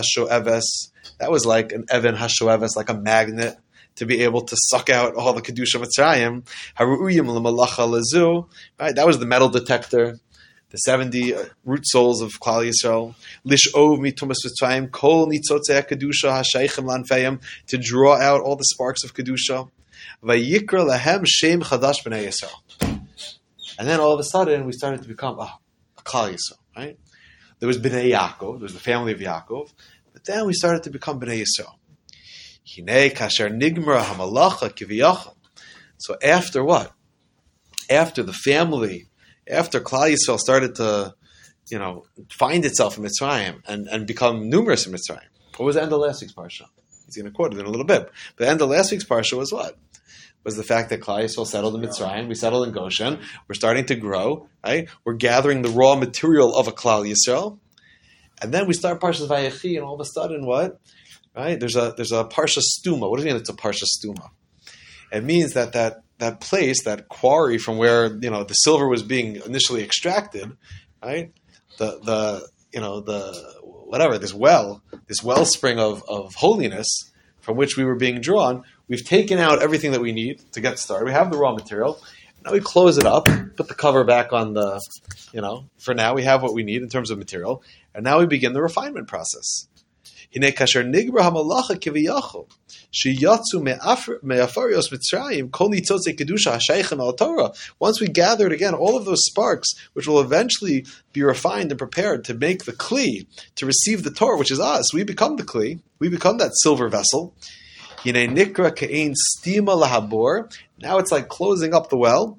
That 1.19 1.31
was 1.31 1.45
like 1.45 1.73
an 1.73 1.87
Evan 1.91 2.17
Hashoeves, 2.17 2.77
like 2.77 2.89
a 2.89 2.95
magnet 2.95 3.57
to 3.97 4.07
be 4.07 4.23
able 4.23 4.43
to 4.43 4.57
suck 4.57 4.89
out 4.89 5.15
all 5.15 5.33
the 5.33 5.43
Kedusha 5.43 5.83
Mitzrayim. 5.83 6.47
Right? 8.79 8.95
That 8.95 9.07
was 9.07 9.19
the 9.19 9.27
metal 9.27 9.49
detector 9.49 10.19
the 10.71 10.77
70 10.77 11.35
uh, 11.35 11.45
root 11.65 11.83
souls 11.85 12.23
of 12.23 12.31
Klal 12.41 12.71
Yisrael, 12.71 13.15
Lish'ov 13.45 13.99
mitumas 13.99 14.37
v'tzayim, 14.47 14.91
kol 14.91 15.27
nitzotzei 15.27 15.87
kedusha 15.87 16.31
ha'sheichem 16.31 16.85
lanfeyim, 16.85 17.41
to 17.67 17.77
draw 17.77 18.17
out 18.17 18.41
all 18.41 18.57
the 18.57 18.65
sparks 18.65 19.03
of 19.05 19.13
kedusha, 19.13 19.69
vayikra 20.23 20.89
lahem 20.89 21.25
shem 21.27 21.61
chadash 21.63 22.05
b'nei 22.05 22.29
Yisrael. 22.29 23.01
And 23.79 23.89
then 23.89 23.99
all 23.99 24.13
of 24.13 24.21
a 24.21 24.25
sudden 24.25 24.65
we 24.65 24.73
started 24.73 25.03
to 25.03 25.09
become 25.09 25.37
ah, 25.41 25.59
a 25.99 26.03
Klal 26.03 26.31
Yisrael, 26.31 26.59
right? 26.77 26.99
There 27.59 27.67
was 27.67 27.79
Bnei 27.79 28.13
Yaakov, 28.13 28.55
there 28.55 28.63
was 28.63 28.75
the 28.75 28.81
family 28.81 29.13
of 29.13 29.19
Yaakov, 29.19 29.73
but 30.13 30.25
then 30.25 30.47
we 30.47 30.53
started 30.53 30.83
to 30.85 30.91
become 30.91 31.21
Bnei 31.21 31.45
Yisrael. 31.45 31.75
Hine 32.67 33.11
kasher 33.11 33.51
nigmar 33.51 34.03
hamalacha 34.03 34.71
kiviyachal. 34.71 35.35
So 35.99 36.17
after 36.23 36.65
what? 36.65 36.93
After 37.89 38.23
the 38.23 38.33
family 38.33 39.09
after 39.51 39.81
Klal 39.81 40.15
Yisrael 40.15 40.39
started 40.39 40.77
to 40.77 41.15
you 41.71 41.79
know, 41.79 42.05
find 42.31 42.65
itself 42.65 42.99
in 42.99 43.05
Mitzrayim 43.05 43.63
and, 43.67 43.87
and 43.89 44.07
become 44.07 44.49
numerous 44.49 44.87
in 44.87 44.93
Mitzrayim. 44.93 45.27
What 45.57 45.67
was 45.67 45.77
the 45.77 45.83
end 45.83 45.93
of 45.93 46.01
last 46.01 46.21
week's 46.21 46.35
parsha? 46.35 46.65
He's 47.07 47.17
going 47.17 47.27
to 47.27 47.31
quote 47.31 47.55
it 47.55 47.61
in 47.61 47.67
a 47.67 47.71
little 47.71 47.87
bit. 47.87 48.11
But 48.37 48.45
the 48.45 48.51
end 48.51 48.61
of 48.61 48.69
last 48.69 48.91
week's 48.91 49.05
parsha 49.05 49.37
was 49.37 49.53
what? 49.53 49.77
Was 50.43 50.57
the 50.57 50.63
fact 50.63 50.89
that 50.89 51.01
Klal 51.01 51.23
Yisrael 51.25 51.47
settled 51.47 51.75
in 51.75 51.83
Mitzrayim, 51.83 52.27
we 52.27 52.35
settled 52.35 52.67
in 52.67 52.73
Goshen, 52.73 53.21
we're 53.47 53.55
starting 53.55 53.85
to 53.87 53.95
grow, 53.95 54.49
right? 54.65 54.89
We're 55.05 55.15
gathering 55.15 55.63
the 55.63 55.69
raw 55.69 55.97
material 55.97 56.57
of 56.57 56.67
a 56.67 56.73
Klal 56.73 57.07
Yisrael, 57.07 57.59
and 58.41 58.53
then 58.53 58.67
we 58.67 58.75
start 58.75 59.01
Parshas 59.01 59.29
Vayechi, 59.29 59.77
and 59.77 59.85
all 59.85 59.95
of 59.95 60.01
a 60.01 60.05
sudden, 60.05 60.47
what? 60.47 60.81
Right? 61.35 61.59
There's 61.59 61.77
a 61.77 61.95
there's 61.97 62.13
a 62.13 62.25
Parsha 62.25 62.61
Stuma. 62.61 63.09
What 63.09 63.17
does 63.17 63.25
it 63.25 63.29
mean? 63.29 63.37
It's 63.37 63.51
a 63.51 63.55
Parsha 63.55 63.85
Stuma. 63.85 64.31
It 65.13 65.25
means 65.25 65.55
that 65.55 65.73
that 65.73 66.03
that 66.19 66.41
place, 66.41 66.85
that 66.85 67.09
quarry 67.09 67.59
from 67.59 67.77
where 67.79 68.07
you 68.07 68.31
know 68.31 68.45
the 68.45 68.55
silver 68.55 68.89
was 68.89 69.03
being 69.03 69.37
initially 69.37 69.83
extracted, 69.83 70.57
right? 71.03 71.33
The 71.79 71.99
the 72.03 72.49
you 72.73 72.81
know 72.81 73.01
the 73.01 73.33
whatever 73.63 74.19
this 74.19 74.35
well, 74.35 74.83
this 75.07 75.23
wellspring 75.23 75.79
of 75.79 76.03
of 76.09 76.35
holiness 76.35 76.87
from 77.41 77.57
which 77.57 77.77
we 77.77 77.85
were 77.85 77.97
being 77.97 78.21
drawn. 78.21 78.65
We've 78.89 79.05
taken 79.05 79.39
out 79.39 79.63
everything 79.63 79.93
that 79.93 80.01
we 80.01 80.13
need 80.13 80.41
to 80.53 80.61
get 80.61 80.79
started. 80.79 81.05
We 81.05 81.13
have 81.13 81.31
the 81.31 81.39
raw 81.39 81.53
material. 81.53 82.01
Now 82.45 82.53
we 82.53 82.61
close 82.61 82.97
it 82.97 83.07
up, 83.07 83.27
put 83.57 83.69
the 83.69 83.75
cover 83.75 84.05
back 84.05 84.33
on 84.33 84.55
the, 84.55 84.81
you 85.33 85.41
know, 85.41 85.69
for 85.79 85.95
now 85.95 86.15
we 86.15 86.23
have 86.23 86.43
what 86.43 86.55
we 86.55 86.63
need 86.63 86.83
in 86.83 86.89
terms 86.89 87.11
of 87.11 87.19
material, 87.19 87.63
and 87.95 88.03
now 88.03 88.19
we 88.19 88.27
begin 88.27 88.55
the 88.55 88.63
refinement 88.63 89.09
process. 89.09 89.67
Once 90.33 90.45
we 98.01 98.09
gathered 98.09 98.53
again 98.53 98.75
all 98.75 98.97
of 98.97 99.05
those 99.05 99.25
sparks, 99.25 99.69
which 99.93 100.07
will 100.07 100.21
eventually 100.21 100.87
be 101.13 101.23
refined 101.23 101.73
and 101.73 101.79
prepared 101.79 102.25
to 102.25 102.35
make 102.35 102.65
the 102.65 102.73
kli 102.73 103.27
to 103.57 103.67
receive 103.67 104.05
the 104.05 104.11
Torah, 104.11 104.39
which 104.39 104.53
is 104.53 104.61
us. 104.61 104.95
We 104.95 105.03
become 105.03 105.37
the 105.37 105.43
kli. 105.43 105.81
We 105.99 106.09
become 106.09 106.39
that 106.39 106.53
silver 106.55 106.89
vessel. 106.89 107.35
Stima. 109.15 110.53
Now 110.79 110.99
it's 110.99 111.13
like 111.13 111.29
closing 111.29 111.75
up 111.75 111.91
the 111.91 111.97
well, 111.97 112.39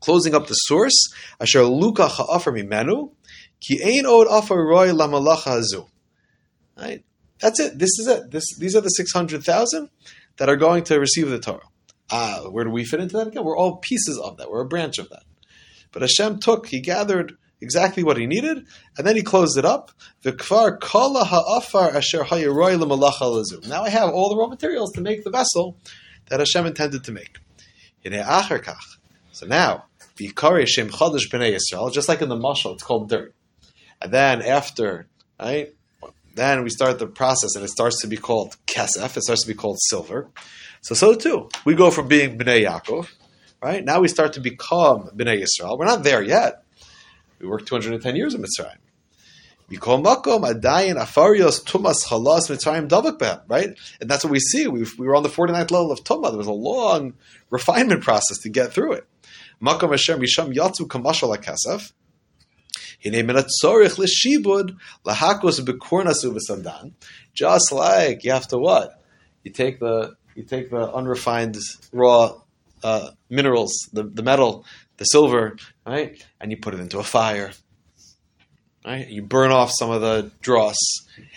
closing 0.00 0.34
up 0.34 0.46
the 0.46 0.54
source. 0.54 0.96
Asher 1.40 1.64
luka 1.64 2.08
ha'afar 2.08 2.52
mimenu, 2.52 3.12
ki 3.60 3.80
ein 3.84 4.06
od 4.06 4.26
afar 4.28 4.64
roy 4.64 4.88
lamalacha 4.88 5.58
hazu. 5.58 5.88
Right? 6.76 7.04
That's 7.40 7.60
it. 7.60 7.78
This 7.78 7.98
is 7.98 8.06
it. 8.08 8.30
This, 8.30 8.44
these 8.58 8.74
are 8.74 8.80
the 8.80 8.88
600,000 8.88 9.90
that 10.38 10.48
are 10.48 10.56
going 10.56 10.84
to 10.84 10.98
receive 10.98 11.28
the 11.28 11.38
Torah. 11.38 11.60
Ah, 12.10 12.44
where 12.50 12.64
do 12.64 12.70
we 12.70 12.84
fit 12.84 13.00
into 13.00 13.16
that 13.16 13.28
again? 13.28 13.44
We're 13.44 13.56
all 13.56 13.76
pieces 13.76 14.18
of 14.18 14.38
that. 14.38 14.50
We're 14.50 14.62
a 14.62 14.68
branch 14.68 14.98
of 14.98 15.08
that. 15.10 15.24
But 15.92 16.02
Hashem 16.02 16.40
took, 16.40 16.66
he 16.66 16.80
gathered 16.80 17.36
exactly 17.60 18.04
what 18.04 18.16
he 18.16 18.26
needed, 18.26 18.66
and 18.96 19.06
then 19.06 19.16
he 19.16 19.22
closed 19.22 19.58
it 19.58 19.64
up. 19.64 19.90
Now 20.24 20.32
I 23.82 23.90
have 23.90 24.10
all 24.10 24.28
the 24.28 24.36
raw 24.36 24.46
materials 24.48 24.92
to 24.92 25.00
make 25.00 25.24
the 25.24 25.30
vessel 25.30 25.76
that 26.28 26.40
Hashem 26.40 26.66
intended 26.66 27.04
to 27.04 27.12
make. 27.12 27.38
So 29.32 29.46
now, 29.46 29.84
just 30.18 32.08
like 32.08 32.22
in 32.22 32.28
the 32.28 32.36
mashal, 32.36 32.74
it's 32.74 32.82
called 32.82 33.08
dirt. 33.08 33.34
And 34.00 34.12
then 34.12 34.42
after, 34.42 35.06
right, 35.40 35.72
then 36.34 36.62
we 36.62 36.70
start 36.70 36.98
the 36.98 37.06
process 37.06 37.56
and 37.56 37.64
it 37.64 37.68
starts 37.68 38.00
to 38.02 38.06
be 38.06 38.16
called 38.16 38.56
kesef, 38.66 39.16
it 39.16 39.22
starts 39.22 39.42
to 39.42 39.48
be 39.48 39.54
called 39.54 39.78
silver. 39.80 40.28
So, 40.80 40.94
so 40.94 41.14
too, 41.14 41.48
we 41.64 41.74
go 41.74 41.90
from 41.90 42.06
being 42.06 42.38
Bnei 42.38 42.64
Yaakov, 42.64 43.08
right? 43.60 43.84
Now 43.84 44.00
we 44.00 44.08
start 44.08 44.34
to 44.34 44.40
become 44.40 45.10
Bnei 45.16 45.42
Yisrael. 45.44 45.76
We're 45.78 45.86
not 45.86 46.04
there 46.04 46.22
yet. 46.22 46.62
We 47.38 47.46
worked 47.48 47.66
210 47.66 48.16
years 48.16 48.34
in 48.34 48.42
Mitzrayim. 48.42 48.78
Makom 49.70 50.42
right? 53.48 53.68
And 54.00 54.10
that's 54.10 54.24
what 54.24 54.30
we 54.30 54.40
see. 54.40 54.66
we 54.66 54.86
we 54.98 55.06
were 55.06 55.14
on 55.14 55.22
the 55.22 55.28
49th 55.28 55.70
level 55.70 55.92
of 55.92 56.02
tumah. 56.04 56.30
There 56.30 56.38
was 56.38 56.46
a 56.46 56.52
long 56.52 57.14
refinement 57.50 58.02
process 58.02 58.38
to 58.38 58.48
get 58.48 58.72
through 58.72 58.94
it. 58.94 59.06
Makom 59.62 59.90
Hashem 59.90 60.20
misham 60.20 60.54
yatzu 60.54 60.86
kamashal 60.86 61.36
kesef. 61.36 61.92
Just 67.34 67.72
like 67.72 68.24
you 68.24 68.32
have 68.32 68.48
to 68.48 68.58
what? 68.58 69.02
You 69.44 69.52
take 69.52 69.78
the 69.78 70.16
you 70.34 70.42
take 70.42 70.70
the 70.70 70.92
unrefined 70.92 71.56
raw 71.92 72.32
uh, 72.82 73.10
minerals, 73.28 73.88
the, 73.92 74.04
the 74.04 74.22
metal, 74.22 74.64
the 74.98 75.04
silver, 75.04 75.56
right, 75.86 76.24
and 76.40 76.50
you 76.50 76.58
put 76.58 76.74
it 76.74 76.80
into 76.80 76.98
a 76.98 77.04
fire. 77.04 77.52
Right, 78.84 79.08
you 79.08 79.22
burn 79.22 79.50
off 79.50 79.72
some 79.76 79.90
of 79.90 80.00
the 80.00 80.30
dross, 80.40 80.76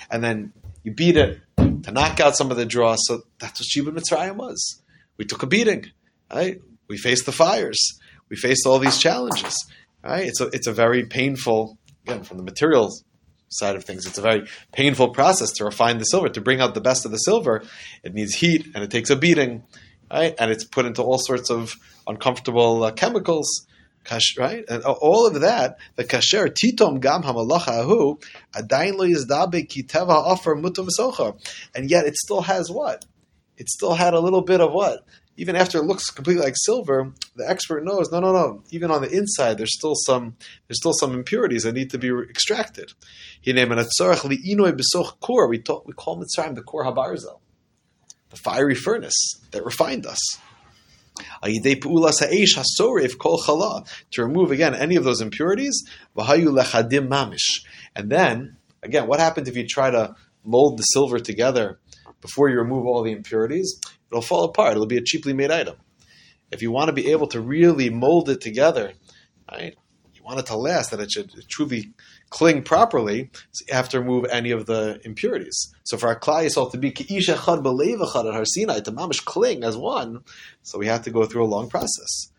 and 0.09 0.23
then 0.23 0.53
you 0.83 0.93
beat 0.93 1.17
it 1.17 1.41
to 1.57 1.91
knock 1.91 2.19
out 2.19 2.35
some 2.35 2.51
of 2.51 2.57
the 2.57 2.65
dross. 2.65 2.99
So 3.03 3.23
that's 3.39 3.59
what 3.59 3.67
Sheba 3.67 3.91
Mitzrayim 3.91 4.35
was. 4.35 4.81
We 5.17 5.25
took 5.25 5.43
a 5.43 5.47
beating, 5.47 5.85
right? 6.33 6.61
We 6.87 6.97
faced 6.97 7.25
the 7.25 7.31
fires. 7.31 7.99
We 8.29 8.35
faced 8.35 8.65
all 8.65 8.79
these 8.79 8.97
challenges. 8.97 9.55
Right? 10.03 10.27
It's 10.27 10.41
a 10.41 10.47
it's 10.47 10.67
a 10.67 10.73
very 10.73 11.05
painful 11.05 11.77
again 12.05 12.23
from 12.23 12.37
the 12.37 12.43
materials 12.43 13.03
side 13.49 13.75
of 13.75 13.83
things. 13.83 14.05
It's 14.05 14.17
a 14.17 14.21
very 14.21 14.47
painful 14.71 15.09
process 15.09 15.51
to 15.53 15.65
refine 15.65 15.97
the 15.97 16.05
silver. 16.05 16.29
To 16.29 16.41
bring 16.41 16.61
out 16.61 16.73
the 16.73 16.81
best 16.81 17.05
of 17.05 17.11
the 17.11 17.17
silver, 17.17 17.63
it 18.03 18.13
needs 18.13 18.35
heat 18.35 18.67
and 18.73 18.83
it 18.83 18.89
takes 18.89 19.09
a 19.09 19.15
beating, 19.15 19.63
right? 20.11 20.35
And 20.37 20.51
it's 20.51 20.63
put 20.63 20.85
into 20.85 21.01
all 21.01 21.17
sorts 21.17 21.49
of 21.49 21.75
uncomfortable 22.07 22.83
uh, 22.83 22.91
chemicals, 22.91 23.67
right? 24.37 24.63
And 24.67 24.83
all 24.83 25.27
of 25.27 25.41
that, 25.41 25.77
the 25.95 26.03
kasher 26.03 26.49
titom 26.49 26.99
gam 26.99 27.23
hamalacha 27.23 27.83
ahu 27.83 28.17
adain 28.53 28.95
lo 28.95 29.07
yizdabe 29.07 29.67
kiteva 29.67 30.09
offer 30.09 30.55
mutum 30.55 30.87
and 31.75 31.89
yet 31.89 32.05
it 32.05 32.15
still 32.15 32.41
has 32.41 32.69
what? 32.69 33.05
It 33.57 33.69
still 33.69 33.93
had 33.93 34.13
a 34.13 34.19
little 34.19 34.41
bit 34.41 34.59
of 34.59 34.71
what? 34.71 35.05
even 35.37 35.55
after 35.55 35.79
it 35.79 35.85
looks 35.85 36.11
completely 36.11 36.43
like 36.43 36.55
silver, 36.55 37.13
the 37.35 37.49
expert 37.49 37.83
knows 37.83 38.11
no, 38.11 38.19
no, 38.19 38.31
no. 38.31 38.61
Even 38.69 38.91
on 38.91 39.01
the 39.01 39.09
inside, 39.09 39.57
there's 39.57 39.75
still 39.75 39.95
some 39.95 40.35
there's 40.67 40.77
still 40.77 40.93
some 40.93 41.13
impurities 41.13 41.63
that 41.63 41.73
need 41.73 41.89
to 41.91 41.97
be 41.97 42.09
extracted. 42.29 42.93
We 43.43 43.53
talk, 43.53 43.73
we 45.87 45.93
call 45.93 46.23
Mitzrayim 46.23 46.55
the 46.55 46.61
kor 46.61 46.85
habarzel, 46.85 47.40
the 48.31 48.37
fiery 48.37 48.75
furnace 48.75 49.39
that 49.51 49.63
refined 49.63 50.05
us. 50.05 50.19
To 54.11 54.23
remove 54.23 54.51
again 54.51 54.73
any 54.73 54.95
of 54.95 55.03
those 55.03 55.21
impurities, 55.21 55.83
and 56.15 58.09
then 58.09 58.57
again, 58.81 59.07
what 59.07 59.19
happens 59.19 59.47
if 59.47 59.55
you 59.55 59.67
try 59.67 59.91
to 59.91 60.15
mold 60.43 60.79
the 60.79 60.83
silver 60.83 61.19
together 61.19 61.79
before 62.21 62.49
you 62.49 62.57
remove 62.57 62.87
all 62.87 63.03
the 63.03 63.11
impurities? 63.11 63.79
it'll 64.11 64.21
fall 64.21 64.43
apart. 64.43 64.73
It'll 64.73 64.85
be 64.85 64.97
a 64.97 65.01
cheaply 65.01 65.33
made 65.33 65.51
item. 65.51 65.77
If 66.51 66.61
you 66.61 66.71
want 66.71 66.87
to 66.87 66.93
be 66.93 67.11
able 67.11 67.27
to 67.27 67.39
really 67.39 67.89
mold 67.89 68.29
it 68.29 68.41
together, 68.41 68.91
right, 69.49 69.75
you 70.13 70.23
want 70.23 70.39
it 70.39 70.47
to 70.47 70.57
last, 70.57 70.91
that 70.91 70.99
it 70.99 71.11
should 71.11 71.31
truly 71.49 71.93
cling 72.31 72.63
properly, 72.63 73.29
you 73.67 73.73
have 73.73 73.89
to 73.89 73.99
remove 73.99 74.25
any 74.31 74.49
of 74.51 74.65
the 74.65 74.99
impurities. 75.03 75.73
So 75.83 75.97
for 75.97 76.07
our 76.07 76.19
klal 76.19 76.45
yisrael 76.45 76.71
to 76.71 76.77
be 76.77 76.91
keisha 76.91 77.35
chad 77.35 77.59
belevachad 77.59 78.27
at 78.27 78.33
Har 78.33 78.45
Sinai, 78.45 78.79
to 78.79 78.91
mamish 78.91 79.23
cling 79.23 79.63
as 79.63 79.77
one, 79.77 80.23
so 80.63 80.79
we 80.79 80.87
have 80.87 81.03
to 81.03 81.11
go 81.11 81.25
through 81.25 81.43
a 81.43 81.51
long 81.55 81.69
process. 81.69 82.31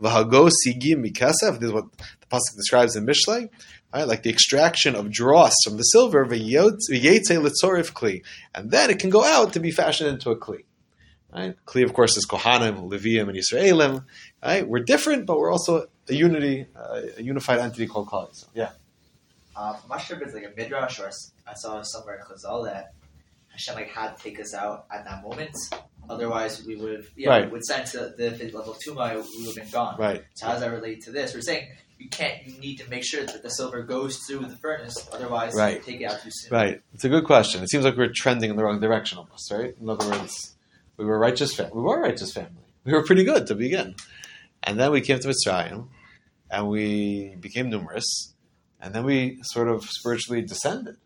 V'hago 0.00 0.50
sigim 0.64 1.04
mikasef, 1.04 1.58
this 1.58 1.68
is 1.68 1.72
what 1.72 1.92
the 1.92 2.26
pasuk 2.30 2.56
describes 2.56 2.96
in 2.96 3.04
Mishlei, 3.04 3.50
right? 3.92 4.06
like 4.06 4.22
the 4.22 4.30
extraction 4.30 4.94
of 4.94 5.10
dross 5.10 5.52
from 5.64 5.76
the 5.76 5.82
silver, 5.82 6.24
v'yetze 6.24 6.80
litzorif 6.88 7.92
kli, 7.92 8.22
and 8.54 8.70
then 8.70 8.88
it 8.88 8.98
can 9.00 9.10
go 9.10 9.24
out 9.24 9.52
to 9.52 9.60
be 9.60 9.72
fashioned 9.72 10.08
into 10.08 10.30
a 10.30 10.36
kli. 10.36 10.64
Right? 11.32 11.54
Kli, 11.64 11.84
of 11.84 11.92
course, 11.92 12.16
is 12.16 12.26
Kohanim, 12.26 12.90
Levium, 12.90 13.28
and 13.28 13.38
Yisraelim. 13.38 14.04
Right? 14.44 14.66
We're 14.66 14.82
different, 14.82 15.26
but 15.26 15.38
we're 15.38 15.52
also 15.52 15.86
a 16.08 16.12
unity, 16.12 16.66
uh, 16.74 17.02
a 17.18 17.22
unified 17.22 17.60
entity 17.60 17.86
called 17.86 18.08
Kali. 18.08 18.30
So, 18.32 18.48
yeah. 18.52 18.70
Um, 19.60 19.76
I'm 19.82 19.88
not 19.90 20.00
sure 20.00 20.16
if 20.16 20.22
it's 20.22 20.34
like 20.34 20.44
a 20.44 20.52
midrash 20.56 20.98
or 21.00 21.10
I 21.46 21.54
saw 21.54 21.82
somewhere 21.82 22.16
in 22.16 22.22
Chazal 22.22 22.64
that 22.64 22.94
Hashem 23.48 23.74
like 23.74 23.88
had 23.88 24.16
to 24.16 24.22
take 24.22 24.40
us 24.40 24.54
out 24.54 24.86
at 24.90 25.04
that 25.04 25.22
moment. 25.22 25.54
Otherwise, 26.08 26.64
we 26.64 26.76
would 26.76 26.92
have, 26.96 27.06
yeah, 27.14 27.28
right. 27.28 27.44
we 27.44 27.52
would 27.52 27.64
send 27.64 27.86
to 27.88 28.14
the 28.16 28.30
level 28.52 28.72
of 28.72 28.78
Tuma, 28.78 29.14
we 29.14 29.46
would 29.46 29.54
have 29.54 29.64
been 29.64 29.70
gone. 29.70 29.96
Right. 29.98 30.24
So 30.34 30.46
how 30.46 30.52
does 30.52 30.62
that 30.62 30.72
relate 30.72 31.02
to 31.02 31.12
this? 31.12 31.34
We're 31.34 31.42
saying 31.42 31.68
you 31.98 32.08
can't. 32.08 32.44
You 32.46 32.58
need 32.58 32.78
to 32.78 32.88
make 32.88 33.04
sure 33.04 33.24
that 33.24 33.42
the 33.42 33.50
silver 33.50 33.82
goes 33.82 34.18
through 34.26 34.40
the 34.40 34.56
furnace. 34.56 35.08
Otherwise, 35.12 35.54
right. 35.54 35.82
take 35.84 36.00
it 36.00 36.04
out 36.04 36.22
too 36.22 36.30
soon. 36.32 36.56
Right. 36.56 36.80
It's 36.94 37.04
a 37.04 37.08
good 37.08 37.24
question. 37.24 37.62
It 37.62 37.68
seems 37.68 37.84
like 37.84 37.96
we're 37.96 38.12
trending 38.12 38.50
in 38.50 38.56
the 38.56 38.64
wrong 38.64 38.80
direction 38.80 39.18
almost. 39.18 39.52
Right. 39.52 39.74
In 39.78 39.88
other 39.88 40.08
words 40.08 40.54
we 41.00 41.06
were 41.06 41.18
righteous 41.18 41.54
family. 41.54 41.72
We 41.74 41.82
were 41.82 41.96
a 41.96 42.00
righteous 42.00 42.32
family. 42.32 42.62
We 42.84 42.92
were 42.92 43.02
pretty 43.02 43.24
good 43.24 43.46
to 43.46 43.54
begin. 43.54 43.94
And 44.62 44.78
then 44.78 44.92
we 44.92 45.00
came 45.00 45.18
to 45.18 45.28
Mitzrayim, 45.28 45.88
and 46.50 46.68
we 46.68 47.36
became 47.40 47.70
numerous, 47.70 48.34
and 48.80 48.94
then 48.94 49.04
we 49.04 49.38
sort 49.42 49.68
of 49.68 49.84
spiritually 49.84 50.42
descended. 50.42 50.96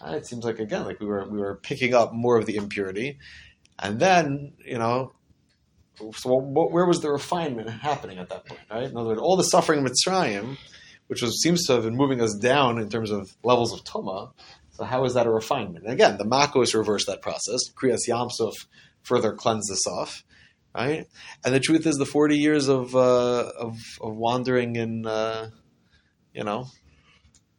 And 0.00 0.14
it 0.14 0.26
seems 0.26 0.44
like 0.44 0.58
again, 0.58 0.84
like 0.84 1.00
we 1.00 1.06
were 1.06 1.28
we 1.28 1.38
were 1.38 1.56
picking 1.56 1.94
up 1.94 2.12
more 2.12 2.36
of 2.38 2.46
the 2.46 2.56
impurity, 2.56 3.18
and 3.78 3.98
then 3.98 4.52
you 4.64 4.78
know, 4.78 5.12
so 5.96 6.30
what, 6.30 6.72
where 6.72 6.86
was 6.86 7.00
the 7.00 7.10
refinement 7.10 7.70
happening 7.70 8.18
at 8.18 8.28
that 8.28 8.44
point? 8.46 8.60
Right? 8.70 8.84
In 8.84 8.96
other 8.96 9.08
words, 9.08 9.20
all 9.20 9.36
the 9.36 9.44
suffering 9.44 9.80
in 9.80 9.86
Mitzrayim 9.86 10.56
which 11.06 11.22
was, 11.22 11.40
seems 11.40 11.66
to 11.66 11.74
have 11.74 11.84
been 11.84 11.96
moving 11.96 12.20
us 12.20 12.34
down 12.34 12.78
in 12.78 12.88
terms 12.88 13.10
of 13.10 13.36
levels 13.42 13.72
of 13.72 13.84
toma. 13.84 14.32
So 14.72 14.84
how 14.84 15.04
is 15.04 15.14
that 15.14 15.26
a 15.26 15.30
refinement? 15.30 15.84
And 15.84 15.92
again, 15.92 16.18
the 16.18 16.24
Makos 16.24 16.74
reversed 16.74 17.06
that 17.06 17.22
process. 17.22 17.60
Kriyas 17.74 18.08
Yamsuf 18.08 18.52
further 19.02 19.32
cleansed 19.32 19.70
this 19.70 19.86
off, 19.86 20.24
right? 20.74 21.06
And 21.44 21.54
the 21.54 21.60
truth 21.60 21.86
is, 21.86 21.96
the 21.96 22.04
forty 22.04 22.36
years 22.36 22.68
of 22.68 22.94
uh, 22.94 23.50
of, 23.58 23.78
of, 24.00 24.16
wandering 24.16 24.76
in, 24.76 25.06
uh, 25.06 25.50
you 26.34 26.44
know, 26.44 26.66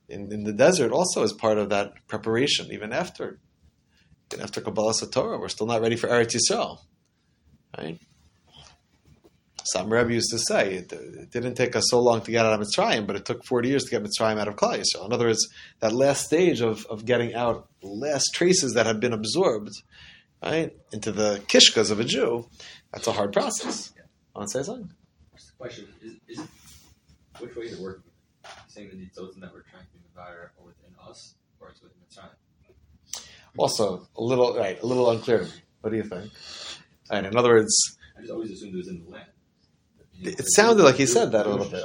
in, 0.09 0.31
in 0.31 0.43
the 0.43 0.53
desert 0.53 0.91
also 0.91 1.23
is 1.23 1.33
part 1.33 1.57
of 1.57 1.69
that 1.69 2.07
preparation. 2.07 2.71
Even 2.71 2.93
after, 2.93 3.39
even 4.31 4.43
after 4.43 4.61
Kabbalas 4.61 5.09
Torah, 5.11 5.39
we're 5.39 5.49
still 5.49 5.67
not 5.67 5.81
ready 5.81 5.95
for 5.95 6.07
Eretz 6.07 6.35
Yisrael, 6.35 6.79
right? 7.77 7.99
Some 9.65 9.91
Rebbe 9.91 10.13
used 10.13 10.31
to 10.31 10.39
say 10.39 10.75
it, 10.75 10.93
it, 10.93 11.31
didn't 11.31 11.55
take 11.55 11.75
us 11.75 11.83
so 11.89 11.99
long 11.99 12.21
to 12.21 12.31
get 12.31 12.45
out 12.45 12.59
of 12.59 12.65
Mitzrayim, 12.65 13.05
but 13.05 13.17
it 13.17 13.25
took 13.25 13.43
40 13.43 13.67
years 13.67 13.83
to 13.83 13.91
get 13.91 14.01
Mitzrayim 14.01 14.39
out 14.39 14.47
of 14.47 14.55
Klal 14.55 14.79
Yisrael. 14.79 15.05
In 15.05 15.11
other 15.11 15.25
words, 15.25 15.45
that 15.81 15.91
last 15.91 16.25
stage 16.25 16.61
of, 16.61 16.85
of 16.85 17.03
getting 17.03 17.33
out 17.33 17.67
last 17.83 18.29
traces 18.33 18.75
that 18.75 18.85
have 18.85 19.01
been 19.01 19.11
absorbed 19.11 19.73
right, 20.41 20.73
into 20.93 21.11
the 21.11 21.41
kishkas 21.47 21.91
of 21.91 21.99
a 21.99 22.05
Jew, 22.05 22.47
that's 22.93 23.07
a 23.07 23.11
hard 23.11 23.33
process. 23.33 23.93
Yeah. 23.95 24.03
Want 24.33 24.49
to 24.49 24.57
say 24.57 24.63
something? 24.65 24.91
Question: 25.57 25.87
Is, 26.01 26.13
is 26.27 26.47
which 27.39 27.55
way 27.55 27.65
is 27.65 27.73
it 27.73 27.79
working? 27.79 28.11
Saying 28.67 28.89
the 28.89 28.95
nitzotim 28.95 29.41
that 29.41 29.51
we're 29.53 29.63
trying 29.63 29.85
to 29.91 29.96
are 30.17 30.51
within 30.63 30.95
us, 31.07 31.35
or 31.59 31.69
it's 31.69 31.81
within 31.81 31.97
Mitzrayim? 31.99 33.23
Also, 33.57 34.07
a 34.15 34.21
little 34.21 34.55
right, 34.55 34.81
a 34.81 34.85
little 34.85 35.09
unclear 35.09 35.39
to 35.39 35.45
me. 35.45 35.51
What 35.81 35.91
do 35.91 35.97
you 35.97 36.03
think? 36.03 36.31
Right, 37.11 37.25
in 37.25 37.35
other 37.35 37.49
words, 37.49 37.97
I 38.17 38.21
just 38.21 38.31
always 38.31 38.51
assumed 38.51 38.73
it 38.73 38.77
was 38.77 38.87
in 38.87 39.03
the 39.03 39.09
land. 39.09 39.29
It 40.21 40.45
sounded 40.55 40.83
like 40.83 40.95
he 40.95 41.05
said 41.05 41.31
that 41.31 41.45
a 41.45 41.49
little 41.49 41.69
bit. 41.69 41.83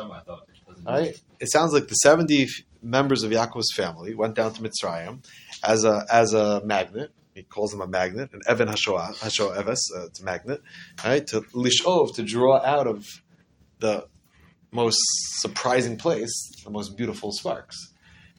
Right? 0.85 1.15
It 1.39 1.51
sounds 1.53 1.73
like 1.73 1.89
the 1.89 1.95
70 1.95 2.49
members 2.83 3.23
of 3.23 3.31
Yaakov's 3.31 3.73
family 3.75 4.15
went 4.15 4.35
down 4.35 4.55
to 4.55 4.63
Mitzrayim 4.63 5.25
as 5.63 5.85
a 5.85 6.07
as 6.11 6.33
a 6.33 6.63
magnet. 6.65 7.13
He 7.35 7.43
calls 7.43 7.73
him 7.73 7.81
a 7.81 7.87
magnet, 7.87 8.31
an 8.35 8.41
Evan 8.47 8.69
Hashoah, 8.69 9.17
Hashoah 9.17 9.59
Eves, 9.61 9.91
uh, 9.97 10.07
it's 10.07 10.21
a 10.21 10.25
magnet, 10.25 10.61
right? 11.03 11.27
To 11.29 11.41
Lishov, 11.55 12.15
to 12.17 12.23
draw 12.23 12.61
out 12.63 12.87
of 12.87 13.07
the 13.79 14.07
most 14.71 15.01
surprising 15.41 15.97
place 15.97 16.33
the 16.65 16.71
most 16.71 16.97
beautiful 16.97 17.33
sparks. 17.33 17.92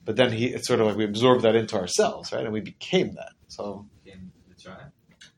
But 0.05 0.17
then 0.17 0.31
he, 0.31 0.47
it's 0.47 0.67
sort 0.67 0.81
of 0.81 0.87
like 0.87 0.97
we 0.97 1.05
absorbed 1.05 1.43
that 1.43 1.55
into 1.55 1.75
ourselves, 1.77 2.33
right? 2.33 2.43
And 2.43 2.53
we 2.53 2.59
became 2.59 3.13
that. 3.15 3.31
So 3.47 3.85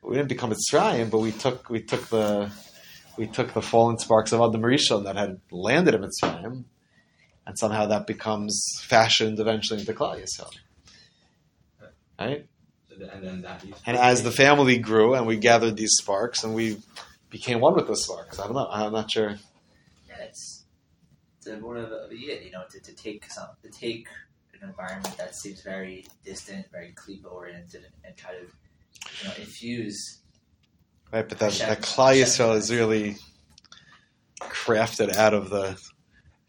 we 0.01 0.15
didn't 0.15 0.29
become 0.29 0.51
a 0.51 0.55
Mitzrayim, 0.55 1.09
but 1.09 1.19
we 1.19 1.31
took 1.31 1.69
we 1.69 1.81
took 1.81 2.07
the 2.07 2.51
we 3.17 3.27
took 3.27 3.53
the 3.53 3.61
fallen 3.61 3.97
sparks 3.97 4.31
of 4.31 4.41
Adam 4.41 4.61
Rishon 4.61 5.05
that 5.05 5.15
had 5.15 5.39
landed 5.51 5.95
in 5.95 6.01
Mitzrayim, 6.01 6.65
and 7.45 7.59
somehow 7.59 7.87
that 7.87 8.07
becomes 8.07 8.63
fashioned 8.83 9.39
eventually 9.39 9.79
into 9.79 9.93
Klal 9.93 10.21
Yisrael. 10.21 10.51
Right? 12.19 12.47
And, 12.97 13.45
and 13.85 13.97
as 13.97 14.23
the 14.23 14.31
family 14.31 14.77
grew 14.77 15.15
and 15.15 15.27
we 15.27 15.35
gathered 15.35 15.75
these 15.75 15.95
sparks 15.97 16.45
and 16.45 16.55
we 16.55 16.77
became 17.29 17.59
one 17.59 17.75
with 17.75 17.87
the 17.87 17.95
sparks. 17.95 18.39
I 18.39 18.45
don't 18.45 18.53
know. 18.53 18.69
I'm 18.71 18.93
not 18.93 19.11
sure. 19.11 19.35
Yeah, 20.07 20.15
it's 20.21 20.63
it's 21.37 21.61
more 21.61 21.75
of 21.75 21.91
a, 21.91 22.07
you 22.15 22.51
know, 22.51 22.63
to, 22.71 22.79
to 22.79 22.95
take 22.95 23.29
some 23.29 23.49
to 23.63 23.69
take 23.69 24.07
an 24.61 24.69
environment 24.69 25.17
that 25.17 25.35
seems 25.35 25.61
very 25.61 26.05
distant, 26.23 26.65
very 26.71 26.93
klipa 26.95 27.31
oriented, 27.31 27.83
and, 27.83 27.93
and 28.03 28.17
try 28.17 28.31
to 28.31 28.41
you 28.41 29.27
know 29.27 29.33
infuse 29.37 30.21
Right, 31.13 31.29
but 31.29 31.39
that, 31.39 31.53
that 31.53 31.81
Klal 31.81 32.55
is 32.55 32.73
really 32.73 33.15
crafted 34.41 35.15
out 35.15 35.33
of 35.33 35.49
the, 35.49 35.79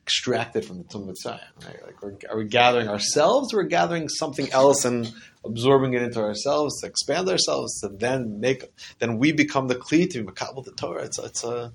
extracted 0.06 0.64
from 0.64 0.78
the 0.78 0.84
Tum 0.84 1.08
Mitzrayim, 1.08 1.66
right? 1.66 1.84
Like, 1.84 2.00
we're, 2.00 2.16
are 2.30 2.38
we 2.38 2.44
gathering 2.44 2.88
ourselves 2.88 3.52
or 3.52 3.60
are 3.60 3.64
gathering 3.64 4.08
something 4.08 4.50
else 4.52 4.84
and 4.84 5.12
absorbing 5.44 5.94
it 5.94 6.02
into 6.02 6.20
ourselves 6.20 6.80
to 6.80 6.86
expand 6.86 7.28
ourselves 7.28 7.80
to 7.80 7.88
then 7.88 8.38
make, 8.38 8.64
then 9.00 9.18
we 9.18 9.32
become 9.32 9.66
the 9.66 9.74
Kli 9.74 10.08
to 10.10 10.24
Makabal 10.24 10.64
the 10.64 10.70
Torah? 10.70 11.02
It's, 11.02 11.18
it's 11.18 11.42
a, 11.42 11.72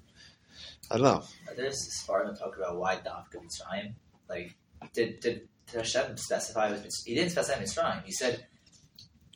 I 0.90 0.96
don't 0.96 1.04
know. 1.04 1.24
There's 1.58 1.84
this 1.84 2.04
part 2.08 2.34
to 2.34 2.42
talk 2.42 2.56
about 2.56 2.78
why 2.78 2.96
Dafka 2.96 3.36
Mitzrayim. 3.36 3.96
Like, 4.30 4.56
did, 4.94 5.20
did 5.20 5.50
Hashem 5.80 6.18
specify, 6.18 6.72
was, 6.72 7.04
he 7.06 7.16
didn't 7.16 7.32
specify 7.32 7.62
Mitzrayim. 7.62 8.04
He 8.06 8.12
said, 8.12 8.46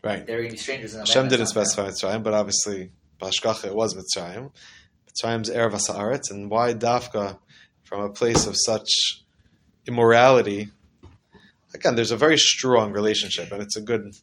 Right. 0.06 0.28
There 0.28 0.38
are 0.38 0.41
going 0.41 0.52
to 0.52 0.54
be 0.54 0.60
strangers 0.60 0.93
in 0.93 1.00
the 1.00 1.06
Hashem 1.08 1.30
didn't 1.30 1.48
specify 1.48 1.89
Mitzrayim, 1.89 2.21
but 2.21 2.36
obviously 2.36 2.91
Bashkacha, 3.19 3.65
it 3.65 3.76
was 3.76 3.95
Mitzrayim. 3.95 4.52
Mitzrayim's 5.10 5.50
Erev 5.50 5.71
Haaretz, 5.71 6.30
and 6.30 6.52
why 6.52 6.76
Dafka 6.76 7.39
from 7.84 8.02
a 8.02 8.10
place 8.10 8.45
of 8.45 8.56
such 8.56 8.88
immorality? 9.88 10.69
Again, 11.74 11.95
there's 11.95 12.12
a 12.12 12.17
very 12.17 12.38
strong 12.38 12.91
relationship, 12.91 13.52
and 13.52 13.63
it's 13.63 13.76
a 13.76 13.82
good 13.82 14.15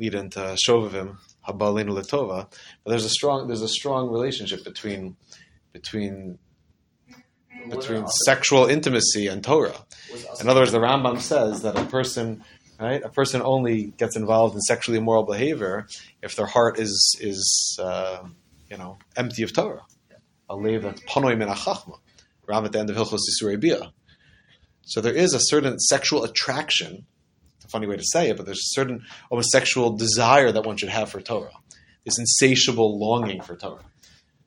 lead 0.00 0.14
into 0.14 0.40
Shovavim, 0.66 1.18
Habalinu 1.46 1.90
Letova. 1.90 2.50
But 2.82 2.90
there's 2.90 3.04
a 3.04 3.10
strong 3.10 3.46
there's 3.46 3.62
a 3.62 3.68
strong 3.68 4.10
relationship 4.10 4.64
between 4.64 5.16
between 5.72 6.40
between 7.68 8.06
sexual 8.24 8.66
intimacy 8.66 9.26
and 9.26 9.42
Torah. 9.44 9.84
In 10.40 10.48
other 10.48 10.60
words, 10.60 10.72
the 10.72 10.78
Rambam 10.78 11.20
says 11.20 11.62
that 11.62 11.76
a 11.76 11.84
person 11.84 12.42
right? 12.80 13.02
A 13.04 13.08
person 13.08 13.42
only 13.42 13.92
gets 13.98 14.16
involved 14.16 14.54
in 14.54 14.60
sexually 14.60 14.98
immoral 14.98 15.24
behavior 15.24 15.86
if 16.22 16.34
their 16.34 16.46
heart 16.46 16.78
is 16.78 17.16
is 17.20 17.78
uh, 17.80 18.22
you 18.68 18.78
know 18.78 18.98
empty 19.16 19.42
of 19.42 19.52
Torah. 19.52 19.84
A 20.48 20.56
lev 20.56 20.82
that's 20.82 21.02
panoi 21.02 21.36
min. 21.36 21.48
Ram 22.48 22.64
at 22.64 22.72
the 22.72 22.80
end 22.80 22.90
of 22.90 22.96
Hilchos 22.96 23.20
Yisrael 23.30 23.92
So 24.82 25.00
there 25.00 25.14
is 25.14 25.34
a 25.34 25.40
certain 25.40 25.78
sexual 25.78 26.24
attraction. 26.24 27.06
It's 27.56 27.66
a 27.66 27.68
funny 27.68 27.86
way 27.86 27.96
to 27.96 28.02
say 28.04 28.30
it, 28.30 28.36
but 28.36 28.46
there's 28.46 28.58
a 28.58 28.74
certain 28.74 29.04
almost 29.30 29.50
sexual 29.50 29.96
desire 29.96 30.50
that 30.50 30.64
one 30.64 30.76
should 30.76 30.88
have 30.88 31.10
for 31.10 31.20
Torah. 31.20 31.52
This 32.04 32.18
insatiable 32.18 32.98
longing 32.98 33.42
for 33.42 33.54
Torah. 33.54 33.84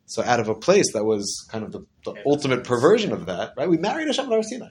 So 0.06 0.24
out 0.24 0.40
of 0.40 0.50
a 0.50 0.56
place 0.56 0.94
that 0.94 1.06
was 1.06 1.48
kind 1.50 1.64
of 1.64 1.72
the, 1.72 1.86
the 2.06 2.16
ultimate 2.26 2.64
perversion 2.64 3.14
of 3.14 3.26
that, 3.28 3.54
right? 3.58 3.70
We 3.70 3.78
married 3.78 4.08
Hashem 4.08 4.26
at 4.26 4.32
Har 4.32 4.44
Sinai. 4.44 4.70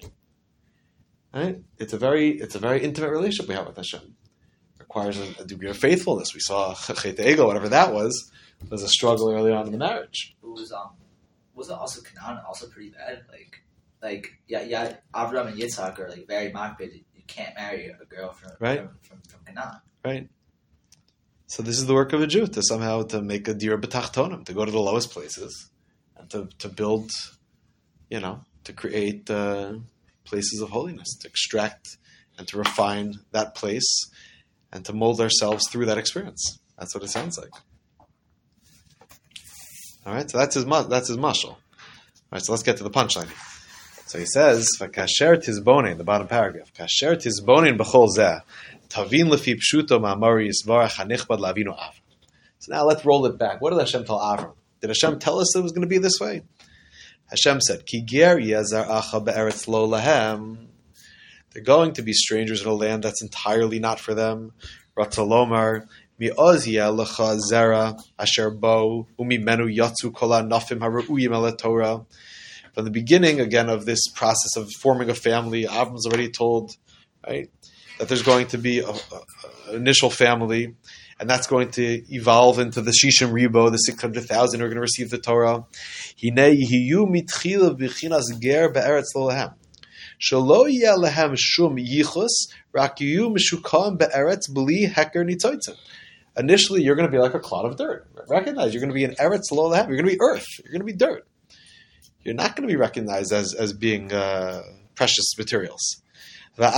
Right? 1.35 1.59
It's 1.79 1.95
a 1.95 1.99
very 1.99 2.31
it's 2.31 2.55
a 2.55 2.59
very 2.59 2.83
intimate 2.83 3.11
relationship 3.11 3.49
we 3.49 3.55
have 3.55 3.67
with 3.67 3.77
Hashem. 3.77 4.03
It 4.03 4.81
requires 4.81 5.19
a, 5.19 5.43
a, 5.43 5.45
degree 5.47 5.71
of 5.71 5.79
faithfulness. 5.79 6.35
We 6.35 6.41
saw 6.41 6.75
Chet 6.75 6.97
HaEgel, 6.97 7.47
whatever 7.47 7.71
that 7.71 7.95
was, 7.95 8.31
was 8.69 8.83
a 8.83 8.89
struggle 8.89 9.33
early 9.33 9.51
on 9.51 9.65
in 9.67 9.73
the 9.73 9.79
marriage. 9.79 10.37
It 10.43 10.47
was 10.47 10.73
um 10.73 10.91
wasn't 11.55 11.81
also 11.81 12.03
Canaan 12.03 12.43
also 12.47 12.69
pretty 12.69 12.91
bad? 12.91 13.25
Like 13.31 13.63
like 14.03 14.39
yeah 14.47 14.63
yeah 14.63 14.97
Avram 15.15 15.49
and 15.49 15.59
Yitzhak 15.59 15.99
are 15.99 16.11
like 16.11 16.27
very 16.29 16.53
makbid. 16.53 17.03
You 17.15 17.23
can't 17.27 17.55
marry 17.57 17.87
a 17.87 18.05
girl 18.05 18.33
from 18.33 18.53
right. 18.61 18.81
from, 18.81 18.99
from, 19.01 19.21
from 19.23 19.41
Canaan. 19.47 19.81
Right. 20.05 20.29
So 21.53 21.63
this 21.63 21.77
is 21.77 21.85
the 21.85 21.93
work 21.93 22.15
of 22.15 22.23
a 22.23 22.27
Jew 22.27 22.47
to 22.47 22.63
somehow 22.63 23.03
to 23.03 23.21
make 23.21 23.47
a 23.47 23.53
dir 23.53 23.77
b'tachtonim, 23.77 24.47
to 24.47 24.55
go 24.55 24.65
to 24.65 24.71
the 24.71 24.79
lowest 24.79 25.11
places, 25.11 25.69
and 26.17 26.31
to, 26.31 26.49
to 26.61 26.71
build, 26.71 27.11
you 28.09 28.21
know, 28.21 28.47
to 28.65 28.73
create 28.73 29.29
uh, 29.29 29.75
places 30.25 30.63
of 30.63 30.71
holiness, 30.71 31.15
to 31.21 31.29
extract 31.29 31.99
and 32.39 32.49
to 32.49 32.57
refine 32.57 33.17
that 33.33 33.55
place 33.55 34.09
and 34.73 34.83
to 34.87 34.95
mold 34.95 35.21
ourselves 35.21 35.69
through 35.71 35.85
that 35.85 35.99
experience. 35.99 36.59
That's 36.79 36.95
what 36.95 37.05
it 37.05 37.11
sounds 37.11 37.39
like. 37.39 37.53
All 40.07 40.15
right, 40.15 40.31
so 40.31 40.39
that's 40.39 40.55
his 40.55 40.65
that's 40.65 41.09
his 41.09 41.19
mashal. 41.19 41.51
All 41.51 41.59
right, 42.33 42.43
so 42.43 42.53
let's 42.53 42.63
get 42.63 42.79
to 42.79 42.83
the 42.83 42.91
punchline. 42.91 43.31
So 44.07 44.19
he 44.19 44.25
says, 44.25 44.69
"Vakasher 44.79 45.37
tizbonin," 45.37 45.99
the 45.99 46.05
bottom 46.05 46.29
paragraph. 46.29 46.73
"Kasher 46.73 47.15
tizbonin 47.15 47.77
b'chol 47.79 48.09
zeh 48.17 48.41
tavin 48.93 49.29
lefi 49.29 49.57
pshuto 49.57 50.01
ma'amari 50.01 50.51
yisvarach 50.51 50.97
hanichbad 50.97 51.39
lavinu 51.39 51.77
av." 51.77 51.95
So 52.59 52.73
now 52.73 52.85
let's 52.85 53.05
roll 53.05 53.27
it 53.27 53.39
back. 53.39 53.61
What 53.61 53.71
did 53.71 53.81
Hashem 53.81 54.05
tell 54.05 54.21
Avram? 54.21 54.55
Did 54.81 54.91
Hashem 54.91 55.19
tell 55.19 55.41
us 55.41 55.57
it 55.57 55.63
was 55.63 55.73
going 55.73 55.83
to 55.83 55.89
be 55.89 55.99
this 55.99 56.21
way? 56.21 56.43
Hashem 57.29 57.61
said, 57.61 57.87
Ki 57.87 58.03
ger 58.03 58.37
yezer 58.37 58.87
acha 58.87 59.25
be'eretz 59.25 59.67
lo 59.67 59.89
lahem. 59.89 60.67
They're 61.51 61.63
going 61.63 61.95
to 61.95 62.03
be 62.03 62.13
strangers 62.13 62.63
in 62.63 62.69
a 62.69 62.73
land 62.73 63.03
that's 63.03 63.23
entirely 63.23 63.79
not 63.79 63.99
for 63.99 64.15
them. 64.15 64.53
Ratzalomar, 64.97 65.89
mi'oz 66.19 66.67
lecha 66.67 67.41
zera 67.51 67.99
asher 68.19 68.51
bo 68.51 69.09
umimenu 69.19 69.75
yatsu 69.75 70.13
kol 70.13 70.29
nafim 70.29 70.79
haru'uyim 70.79 71.33
el 71.33 71.53
Torah. 71.57 72.05
From 72.75 72.85
the 72.85 72.91
beginning, 72.91 73.41
again, 73.41 73.69
of 73.69 73.87
this 73.87 74.07
process 74.15 74.57
of 74.57 74.69
forming 74.81 75.11
a 75.11 75.15
family, 75.15 75.65
Avram's 75.65 76.07
already 76.07 76.31
told, 76.31 76.77
right, 77.27 77.51
that 77.99 78.09
there's 78.09 78.23
going 78.23 78.49
to 78.49 78.59
be 78.59 78.81
an 78.81 78.95
initial 79.73 80.11
family 80.11 80.75
and 81.23 81.31
that's 81.31 81.47
going 81.47 81.71
to 81.71 82.03
evolve 82.13 82.59
into 82.59 82.83
the 82.83 82.91
Shishim 82.91 83.31
Ribo, 83.31 83.71
the 83.71 83.77
600,000 83.77 84.59
who 84.59 84.67
are 84.67 84.69
going 84.69 84.75
to 84.75 84.81
receive 84.81 85.09
the 85.09 85.19
Torah. 85.19 85.65
Initially, 96.37 96.83
you're 96.83 96.97
going 96.97 97.09
to 97.09 97.13
be 97.13 97.19
like 97.19 97.35
a 97.35 97.41
clod 97.41 97.67
of 97.67 97.77
dirt. 97.77 98.09
Recognize 98.29 98.75
you're 98.75 98.81
going 98.81 98.91
to 98.91 98.95
be 98.95 99.05
an 99.05 99.15
eretz 99.15 99.53
lo. 99.53 99.73
You're 99.73 99.87
going 99.87 100.05
to 100.05 100.11
be 100.11 100.21
earth. 100.21 100.47
You're 100.65 100.73
going 100.73 100.81
to 100.81 100.87
be 100.87 100.93
dirt. 100.93 101.25
You're 102.25 102.35
not 102.35 102.57
going 102.57 102.69
to 102.69 102.73
be 102.73 102.77
recognized 102.77 103.33
as, 103.33 103.55
as 103.55 103.73
being 103.73 104.13
uh, 104.13 104.63
precious 104.97 105.39
materials. 105.39 106.02
But 106.57 106.75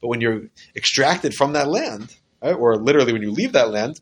when 0.00 0.20
you're 0.20 0.42
extracted 0.74 1.34
from 1.34 1.52
that 1.52 1.68
land, 1.68 2.16
right, 2.42 2.52
or 2.52 2.76
literally 2.76 3.12
when 3.12 3.22
you 3.22 3.30
leave 3.30 3.52
that 3.52 3.70
land, 3.70 4.00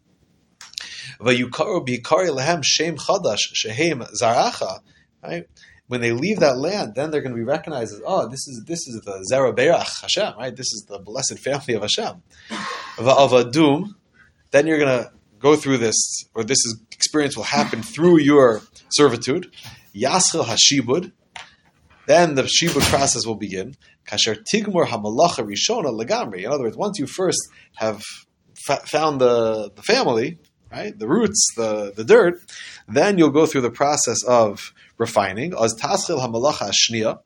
right? 5.22 5.46
When 5.86 6.00
they 6.00 6.12
leave 6.12 6.38
that 6.40 6.56
land, 6.56 6.94
then 6.94 7.10
they're 7.10 7.20
going 7.20 7.32
to 7.32 7.36
be 7.36 7.42
recognized 7.42 7.92
as, 7.92 8.00
oh, 8.06 8.28
this 8.28 8.46
is 8.48 8.62
this 8.64 8.86
is 8.86 9.02
the 9.04 9.26
Zeraberach 9.30 10.00
Hashem, 10.00 10.38
right? 10.38 10.54
This 10.56 10.72
is 10.72 10.86
the 10.88 10.98
blessed 10.98 11.38
family 11.40 11.74
of 11.74 11.82
Hashem. 11.82 12.22
Then 14.52 14.66
you're 14.66 14.78
going 14.78 15.04
to 15.04 15.12
go 15.38 15.56
through 15.56 15.78
this, 15.78 16.24
or 16.34 16.44
this 16.44 16.58
is, 16.64 16.80
experience 16.92 17.36
will 17.36 17.44
happen 17.44 17.82
through 17.82 18.18
your 18.18 18.62
servitude. 18.90 19.52
Yaschil 19.94 20.44
Hashibud, 20.44 21.12
then 22.06 22.34
the 22.34 22.42
shibud 22.42 22.82
process 22.88 23.26
will 23.26 23.36
begin. 23.36 23.76
Kasher 24.06 24.36
tigmur 24.52 24.86
hamalacha 24.86 25.44
rishona 25.46 25.90
legamri. 25.92 26.44
In 26.44 26.50
other 26.50 26.64
words, 26.64 26.76
once 26.76 26.98
you 26.98 27.06
first 27.06 27.38
have 27.76 28.02
found 28.56 29.20
the, 29.20 29.70
the 29.74 29.82
family, 29.82 30.38
right, 30.72 30.98
the 30.98 31.06
roots, 31.08 31.46
the, 31.56 31.92
the 31.94 32.04
dirt, 32.04 32.40
then 32.88 33.18
you'll 33.18 33.30
go 33.30 33.46
through 33.46 33.62
the 33.62 33.70
process 33.70 34.22
of 34.24 34.72
refining. 34.98 35.52
As 35.52 35.74
taschil 35.74 36.18
hamalacha 36.20 36.70
ashniya, 36.70 37.20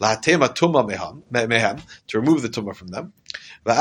lahatema 0.00 0.54
tuma 0.54 0.84
mehem, 1.30 1.82
to 2.06 2.18
remove 2.18 2.42
the 2.42 2.48
tumah 2.48 2.74
from 2.74 2.88
them. 2.88 3.12
And 3.66 3.76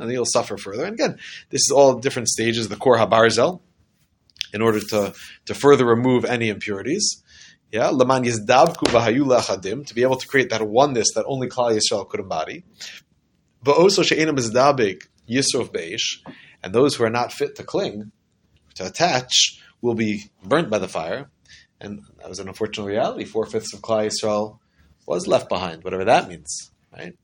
then 0.00 0.10
you'll 0.10 0.24
suffer 0.26 0.56
further. 0.56 0.84
And 0.84 0.94
again, 0.94 1.18
this 1.50 1.60
is 1.62 1.72
all 1.74 1.94
different 1.98 2.28
stages, 2.28 2.68
the 2.68 2.76
core 2.76 2.98
habarzel, 2.98 3.60
in 4.52 4.62
order 4.62 4.80
to, 4.80 5.14
to 5.46 5.54
further 5.54 5.84
remove 5.84 6.24
any 6.24 6.50
impurities. 6.50 7.22
Yeah, 7.70 7.90
leman 7.90 8.24
yizdavku 8.24 8.86
lechadim 8.86 9.86
to 9.86 9.94
be 9.94 10.02
able 10.02 10.16
to 10.16 10.26
create 10.26 10.48
that 10.50 10.66
oneness 10.66 11.08
that 11.14 11.26
only 11.26 11.48
Klal 11.48 11.78
Yisrael 11.78 12.08
could 12.08 12.20
embody. 12.20 12.64
But 13.62 13.76
also 13.76 14.02
she'enam 14.02 14.36
izdabik 14.36 15.02
yisrof 15.28 15.70
beish, 15.70 16.24
and 16.62 16.72
those 16.72 16.94
who 16.94 17.04
are 17.04 17.10
not 17.10 17.30
fit 17.30 17.56
to 17.56 17.64
cling, 17.64 18.10
to 18.76 18.86
attach, 18.86 19.60
will 19.82 19.94
be 19.94 20.30
burnt 20.42 20.70
by 20.70 20.78
the 20.78 20.88
fire. 20.88 21.30
And 21.78 22.00
that 22.18 22.28
was 22.28 22.38
an 22.38 22.48
unfortunate 22.48 22.86
reality. 22.86 23.24
Four 23.24 23.44
fifths 23.44 23.74
of 23.74 23.80
Klal 23.80 24.08
Yisrael 24.08 24.58
was 25.06 25.26
left 25.26 25.50
behind, 25.50 25.84
whatever 25.84 26.06
that 26.06 26.26
means, 26.26 26.70
right? 26.96 27.14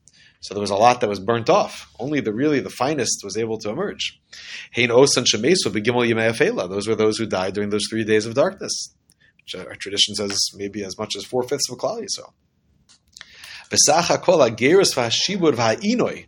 So 0.41 0.53
there 0.53 0.61
was 0.61 0.69
a 0.69 0.75
lot 0.75 1.01
that 1.01 1.09
was 1.09 1.19
burnt 1.19 1.49
off. 1.49 1.89
Only 1.99 2.19
the 2.19 2.31
really 2.31 2.59
the 2.59 2.69
finest 2.69 3.21
was 3.23 3.35
able 3.35 3.57
to 3.59 3.69
emerge. 3.71 4.21
Hein 4.75 4.89
osan 4.89 5.25
shemesu 5.25 5.73
begimel 5.73 6.69
Those 6.69 6.87
were 6.87 6.95
those 6.95 7.17
who 7.17 7.25
died 7.25 7.55
during 7.55 7.71
those 7.71 7.87
three 7.89 8.03
days 8.03 8.27
of 8.27 8.35
darkness 8.35 8.93
our 9.53 9.75
tradition 9.75 10.15
says 10.15 10.49
maybe 10.55 10.83
as 10.83 10.97
much 10.97 11.15
as 11.15 11.23
four 11.23 11.43
fifths 11.43 11.69
of 11.69 11.77
a 11.77 11.79
klal 11.79 12.01
yisrael. 12.01 12.33
Besacha 13.69 14.21
kol 14.21 14.39
hagerus 14.39 14.95
v'hashibud 14.95 15.55
v'ha'inoi. 15.55 16.27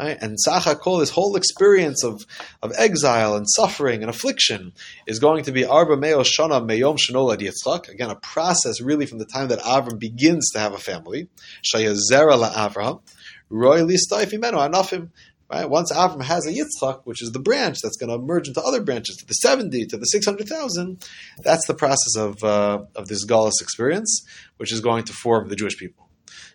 And 0.00 0.38
Sacha 0.38 0.76
Kol, 0.76 0.98
this 0.98 1.10
whole 1.10 1.34
experience 1.34 2.04
of, 2.04 2.24
of 2.62 2.72
exile 2.76 3.34
and 3.34 3.44
suffering 3.48 4.02
and 4.02 4.08
affliction, 4.08 4.72
is 5.08 5.18
going 5.18 5.42
to 5.42 5.50
be 5.50 5.64
Arba 5.64 5.96
Meo 5.96 6.20
Shana 6.20 6.64
Meyom 6.64 6.96
Shanolad 6.96 7.40
Yitzchak. 7.40 7.88
Again, 7.88 8.08
a 8.08 8.14
process 8.14 8.80
really 8.80 9.06
from 9.06 9.18
the 9.18 9.24
time 9.24 9.48
that 9.48 9.58
Avram 9.58 9.98
begins 9.98 10.50
to 10.50 10.60
have 10.60 10.72
a 10.72 10.78
family. 10.78 11.28
Shayazera 11.64 12.38
La 12.38 12.68
Avraham. 12.68 13.02
Roy 13.50 13.80
Listaif 13.80 14.32
Imenu 14.32 14.70
Anafim. 14.70 15.10
Right? 15.50 15.68
Once 15.68 15.90
Avram 15.92 16.22
has 16.22 16.46
a 16.46 16.52
Yitzchak, 16.52 17.02
which 17.04 17.22
is 17.22 17.32
the 17.32 17.38
branch 17.38 17.78
that's 17.82 17.96
going 17.96 18.10
to 18.10 18.18
merge 18.18 18.48
into 18.48 18.62
other 18.62 18.82
branches, 18.82 19.16
to 19.16 19.26
the 19.26 19.32
70, 19.32 19.86
to 19.86 19.96
the 19.96 20.04
600,000, 20.04 21.08
that's 21.42 21.66
the 21.66 21.74
process 21.74 22.16
of, 22.16 22.44
uh, 22.44 22.84
of 22.94 23.08
this 23.08 23.24
Gaulis 23.24 23.62
experience, 23.62 24.26
which 24.58 24.72
is 24.72 24.80
going 24.80 25.04
to 25.04 25.14
form 25.14 25.48
the 25.48 25.56
Jewish 25.56 25.78
people. 25.78 26.08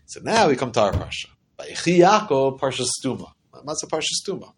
So 0.05 0.19
now 0.21 0.47
we 0.47 0.55
come 0.55 0.71
to 0.73 0.81
our 0.81 0.91
Parsha. 0.91 1.27
Vayechi 1.57 1.99
Yaakov, 1.99 2.59
Parsha 2.59 2.85
Stuma. 2.85 3.31
A 3.53 3.61
Parsha 3.63 4.11
Stuma? 4.23 4.53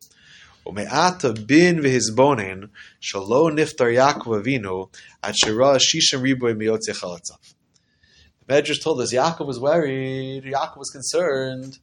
Ume'ata 0.65 1.45
bin 1.45 1.77
v'hizbonen 1.77 2.69
shalo 2.99 3.51
niftar 3.51 3.93
Yaakov 3.93 4.43
Avinu 4.43 4.93
at 5.23 5.35
shira 5.35 5.75
riboy 5.75 6.55
miyotze 6.55 6.89
chalatzav. 6.89 7.53
The 8.45 8.53
Medrash 8.53 8.81
told 8.81 8.99
us 8.99 9.13
Yaakov 9.13 9.45
was 9.45 9.59
worried, 9.59 10.43
Yaakov 10.43 10.77
was 10.77 10.89
concerned. 10.89 11.77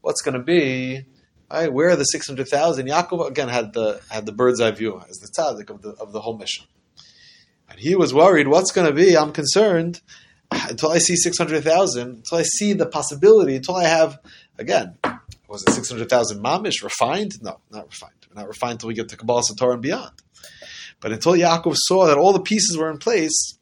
What's 0.00 0.22
going 0.22 0.34
to 0.34 0.42
be 0.42 1.04
Right, 1.52 1.70
where 1.70 1.90
are 1.90 1.96
the 1.96 2.04
six 2.04 2.26
hundred 2.26 2.48
thousand? 2.48 2.86
Yaakov 2.88 3.28
again 3.28 3.48
had 3.48 3.74
the 3.74 4.00
had 4.10 4.24
the 4.24 4.32
bird's 4.32 4.58
eye 4.58 4.70
view 4.70 5.02
as 5.10 5.18
the 5.18 5.28
tzaddik 5.28 5.68
of 5.68 5.82
the 5.82 5.90
of 6.00 6.12
the 6.12 6.20
whole 6.22 6.38
mission, 6.38 6.64
and 7.68 7.78
he 7.78 7.94
was 7.94 8.14
worried. 8.14 8.48
What's 8.48 8.72
going 8.72 8.86
to 8.86 8.94
be? 8.94 9.14
I'm 9.18 9.32
concerned 9.32 10.00
until 10.50 10.90
I 10.90 10.96
see 10.96 11.14
six 11.14 11.36
hundred 11.36 11.62
thousand. 11.62 12.08
Until 12.08 12.38
I 12.38 12.42
see 12.42 12.72
the 12.72 12.86
possibility. 12.86 13.54
Until 13.54 13.76
I 13.76 13.84
have 13.84 14.18
again, 14.58 14.96
was 15.46 15.62
it 15.64 15.72
six 15.72 15.90
hundred 15.90 16.08
thousand 16.08 16.42
mamish 16.42 16.82
refined? 16.82 17.32
No, 17.42 17.60
not 17.70 17.84
refined. 17.84 18.14
We're 18.30 18.40
not 18.40 18.48
refined 18.48 18.72
until 18.72 18.88
we 18.88 18.94
get 18.94 19.10
to 19.10 19.18
Kabbalas 19.18 19.54
Torah 19.58 19.74
and 19.74 19.82
beyond. 19.82 20.12
But 21.00 21.12
until 21.12 21.32
Yaakov 21.32 21.76
saw 21.76 22.06
that 22.06 22.16
all 22.16 22.32
the 22.32 22.40
pieces 22.40 22.78
were 22.78 22.90
in 22.90 22.96
place, 22.96 23.58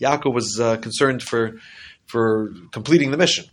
Yaakov 0.00 0.34
was 0.34 0.58
uh, 0.58 0.78
concerned 0.78 1.22
for 1.22 1.60
for 2.06 2.52
completing 2.72 3.12
the 3.12 3.16
mission. 3.16 3.44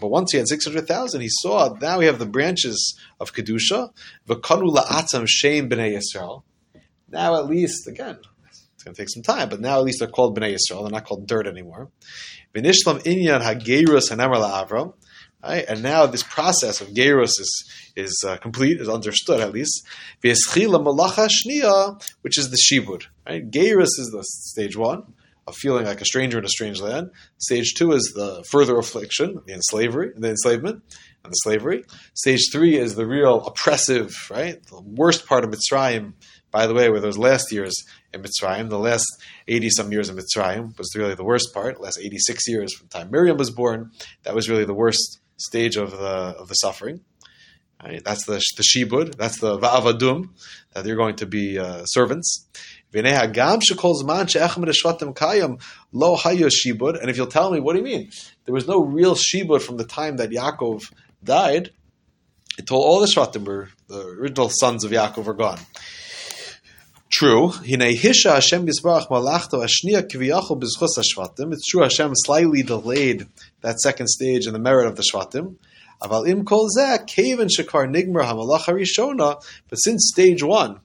But 0.00 0.08
once 0.08 0.32
he 0.32 0.38
had 0.38 0.48
600,000, 0.48 1.20
he 1.20 1.28
saw 1.30 1.74
now 1.80 1.98
we 1.98 2.06
have 2.06 2.18
the 2.18 2.26
branches 2.26 2.98
of 3.18 3.32
Kedusha. 3.32 3.90
Now 7.08 7.36
at 7.36 7.46
least, 7.46 7.86
again, 7.88 8.18
it's 8.50 8.82
going 8.82 8.94
to 8.94 9.00
take 9.00 9.08
some 9.08 9.22
time, 9.22 9.48
but 9.48 9.60
now 9.60 9.78
at 9.78 9.84
least 9.84 10.00
they're 10.00 10.08
called 10.08 10.38
Bnei 10.38 10.54
Yisrael. 10.54 10.82
They're 10.82 10.90
not 10.90 11.04
called 11.06 11.26
dirt 11.26 11.46
anymore. 11.46 11.90
Right? 15.42 15.64
And 15.68 15.82
now 15.82 16.06
this 16.06 16.22
process 16.22 16.80
of 16.80 16.88
Gerus 16.88 17.38
is, 17.38 17.70
is 17.96 18.24
uh, 18.26 18.36
complete, 18.38 18.80
is 18.80 18.88
understood 18.88 19.40
at 19.40 19.52
least. 19.52 19.86
Which 22.22 22.38
is 22.38 22.50
the 22.50 22.56
Shibud. 22.56 23.04
Right? 23.26 23.50
Gerus 23.50 23.98
is 23.98 24.10
the 24.12 24.22
stage 24.24 24.76
one 24.76 25.14
of 25.46 25.56
feeling 25.56 25.84
like 25.84 26.00
a 26.00 26.04
stranger 26.04 26.38
in 26.38 26.44
a 26.44 26.48
strange 26.48 26.80
land. 26.80 27.10
Stage 27.38 27.74
two 27.74 27.92
is 27.92 28.12
the 28.14 28.44
further 28.50 28.78
affliction, 28.78 29.40
the 29.46 30.12
the 30.16 30.28
enslavement, 30.28 30.82
and 31.22 31.32
the 31.32 31.36
slavery. 31.36 31.84
Stage 32.14 32.48
three 32.52 32.76
is 32.76 32.94
the 32.94 33.06
real 33.06 33.44
oppressive, 33.46 34.14
right? 34.30 34.64
The 34.66 34.80
worst 34.80 35.26
part 35.26 35.44
of 35.44 35.50
Mitzrayim, 35.50 36.14
by 36.50 36.66
the 36.66 36.74
way, 36.74 36.88
were 36.88 37.00
those 37.00 37.18
last 37.18 37.52
years 37.52 37.74
in 38.12 38.22
Mitzrayim. 38.22 38.68
The 38.70 38.78
last 38.78 39.06
80 39.48 39.70
some 39.70 39.92
years 39.92 40.08
in 40.08 40.16
Mitzrayim 40.16 40.76
was 40.78 40.94
really 40.94 41.14
the 41.14 41.24
worst 41.24 41.52
part. 41.52 41.80
Last 41.80 41.98
86 41.98 42.48
years 42.48 42.74
from 42.74 42.88
the 42.88 42.98
time 42.98 43.10
Miriam 43.10 43.36
was 43.36 43.50
born, 43.50 43.90
that 44.22 44.34
was 44.34 44.48
really 44.48 44.64
the 44.64 44.74
worst 44.74 45.20
stage 45.36 45.76
of 45.76 45.90
the, 45.90 45.96
of 45.96 46.48
the 46.48 46.54
suffering. 46.54 47.00
Right? 47.82 48.02
That's 48.02 48.24
the, 48.24 48.42
the 48.56 48.62
shibud, 48.62 49.16
that's 49.16 49.40
the 49.40 49.58
va'avadum, 49.58 50.30
that 50.72 50.86
you're 50.86 50.96
going 50.96 51.16
to 51.16 51.26
be 51.26 51.58
uh, 51.58 51.84
servants. 51.84 52.46
And 57.00 57.10
if 57.10 57.16
you'll 57.16 57.26
tell 57.26 57.50
me, 57.50 57.60
what 57.60 57.72
do 57.72 57.78
you 57.78 57.84
mean? 57.84 58.10
There 58.44 58.54
was 58.54 58.68
no 58.68 58.82
real 58.82 59.14
shibud 59.14 59.62
from 59.62 59.76
the 59.76 59.84
time 59.84 60.16
that 60.18 60.30
Yaakov 60.30 60.92
died 61.22 61.70
until 62.58 62.76
all 62.76 63.00
the 63.00 63.06
Shvatim 63.06 63.44
were, 63.44 63.68
the 63.88 64.06
original 64.06 64.48
sons 64.48 64.84
of 64.84 64.90
Yaakov 64.92 65.24
were 65.24 65.34
gone. 65.34 65.58
True. 67.10 67.52
It's 67.62 68.00
true 71.68 71.82
Hashem 71.82 72.12
slightly 72.14 72.62
delayed 72.62 73.26
that 73.60 73.80
second 73.80 74.08
stage 74.08 74.46
in 74.46 74.52
the 74.52 74.58
merit 74.58 74.86
of 74.86 74.96
the 74.96 75.02
Shvatim. 75.02 75.56
But 76.00 76.24
since 79.76 80.10
stage 80.12 80.42
one, 80.42 80.80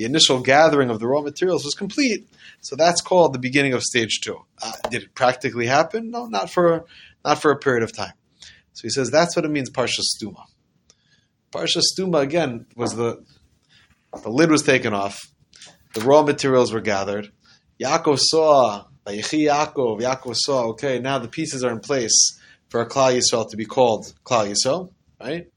the 0.00 0.06
initial 0.06 0.40
gathering 0.40 0.88
of 0.88 0.98
the 0.98 1.06
raw 1.06 1.20
materials 1.20 1.62
was 1.62 1.74
complete. 1.74 2.26
So 2.62 2.74
that's 2.74 3.02
called 3.02 3.34
the 3.34 3.38
beginning 3.38 3.74
of 3.74 3.82
stage 3.82 4.20
two. 4.22 4.38
Uh, 4.62 4.72
did 4.88 5.02
it 5.02 5.14
practically 5.14 5.66
happen? 5.66 6.10
No, 6.10 6.24
not 6.24 6.48
for 6.48 6.86
not 7.22 7.42
for 7.42 7.50
a 7.50 7.58
period 7.58 7.82
of 7.82 7.92
time. 7.92 8.14
So 8.72 8.82
he 8.84 8.88
says 8.88 9.10
that's 9.10 9.36
what 9.36 9.44
it 9.44 9.50
means. 9.50 9.68
Parsha 9.68 10.00
Stuma. 10.00 10.44
Parsha 11.52 11.82
Stuma 11.82 12.22
again 12.22 12.64
was 12.76 12.96
the 12.96 13.22
the 14.22 14.30
lid 14.30 14.50
was 14.50 14.62
taken 14.62 14.94
off, 14.94 15.18
the 15.94 16.00
raw 16.00 16.22
materials 16.22 16.72
were 16.72 16.80
gathered. 16.80 17.30
Yaakov 17.78 18.20
saw, 18.20 18.86
Vayechi 19.06 19.48
Yaakov, 19.48 20.00
Yaakov 20.00 20.34
saw. 20.34 20.68
Okay, 20.70 20.98
now 20.98 21.18
the 21.18 21.28
pieces 21.28 21.62
are 21.62 21.72
in 21.72 21.80
place 21.80 22.40
for 22.70 22.80
a 22.80 22.88
Klal 22.88 23.18
Yisrael 23.18 23.50
to 23.50 23.56
be 23.58 23.66
called 23.66 24.14
Klal 24.24 24.50
Yisrael, 24.50 24.92
right? 25.20 25.48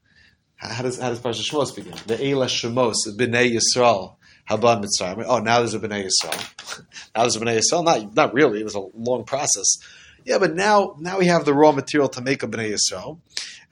How 0.56 0.82
does 0.82 1.00
how 1.00 1.08
does 1.08 1.20
Parsha 1.20 1.50
Shmos 1.50 1.74
begin? 1.74 1.94
The 2.06 2.16
Eila 2.16 2.46
Shemos, 2.46 2.96
Bnei 3.16 3.56
Yisrael, 3.56 4.16
Haba 4.48 4.82
Mitzrayim. 4.82 5.24
Oh, 5.26 5.38
now 5.38 5.58
there's 5.58 5.74
a 5.74 5.80
Bnei 5.80 6.06
Yisrael. 6.06 6.84
now 7.14 7.22
there's 7.22 7.36
a 7.36 7.40
Bnei 7.40 7.60
Yisrael. 7.60 7.84
Not, 7.84 8.14
not 8.14 8.34
really. 8.34 8.60
It 8.60 8.64
was 8.64 8.74
a 8.74 8.86
long 8.94 9.24
process. 9.24 9.76
Yeah, 10.24 10.38
but 10.38 10.54
now, 10.54 10.96
now 10.98 11.18
we 11.18 11.26
have 11.26 11.44
the 11.44 11.54
raw 11.54 11.72
material 11.72 12.08
to 12.10 12.20
make 12.20 12.42
a 12.42 12.48
Bnei 12.48 12.74
Yisrael. 12.74 13.20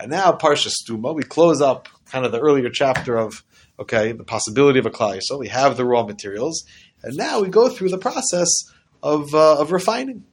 And 0.01 0.11
now 0.11 0.33
Parsha 0.33 0.71
Stuma, 0.71 1.15
we 1.15 1.23
close 1.23 1.61
up 1.61 1.89
kind 2.07 2.25
of 2.25 2.33
the 2.33 2.41
earlier 2.41 2.71
chapter 2.71 3.17
of, 3.17 3.45
okay, 3.79 4.13
the 4.13 4.25
possibility 4.25 4.79
of 4.79 4.87
a 4.87 4.91
Klal 4.91 5.19
Yisrael. 5.19 5.39
We 5.39 5.49
have 5.49 5.77
the 5.77 5.85
raw 5.85 6.05
materials. 6.05 6.65
And 7.03 7.17
now 7.17 7.41
we 7.41 7.49
go 7.49 7.69
through 7.69 7.89
the 7.91 7.99
process 7.99 8.49
of 9.03 9.35
uh, 9.35 9.59
of 9.59 9.73
refining. 9.73 10.25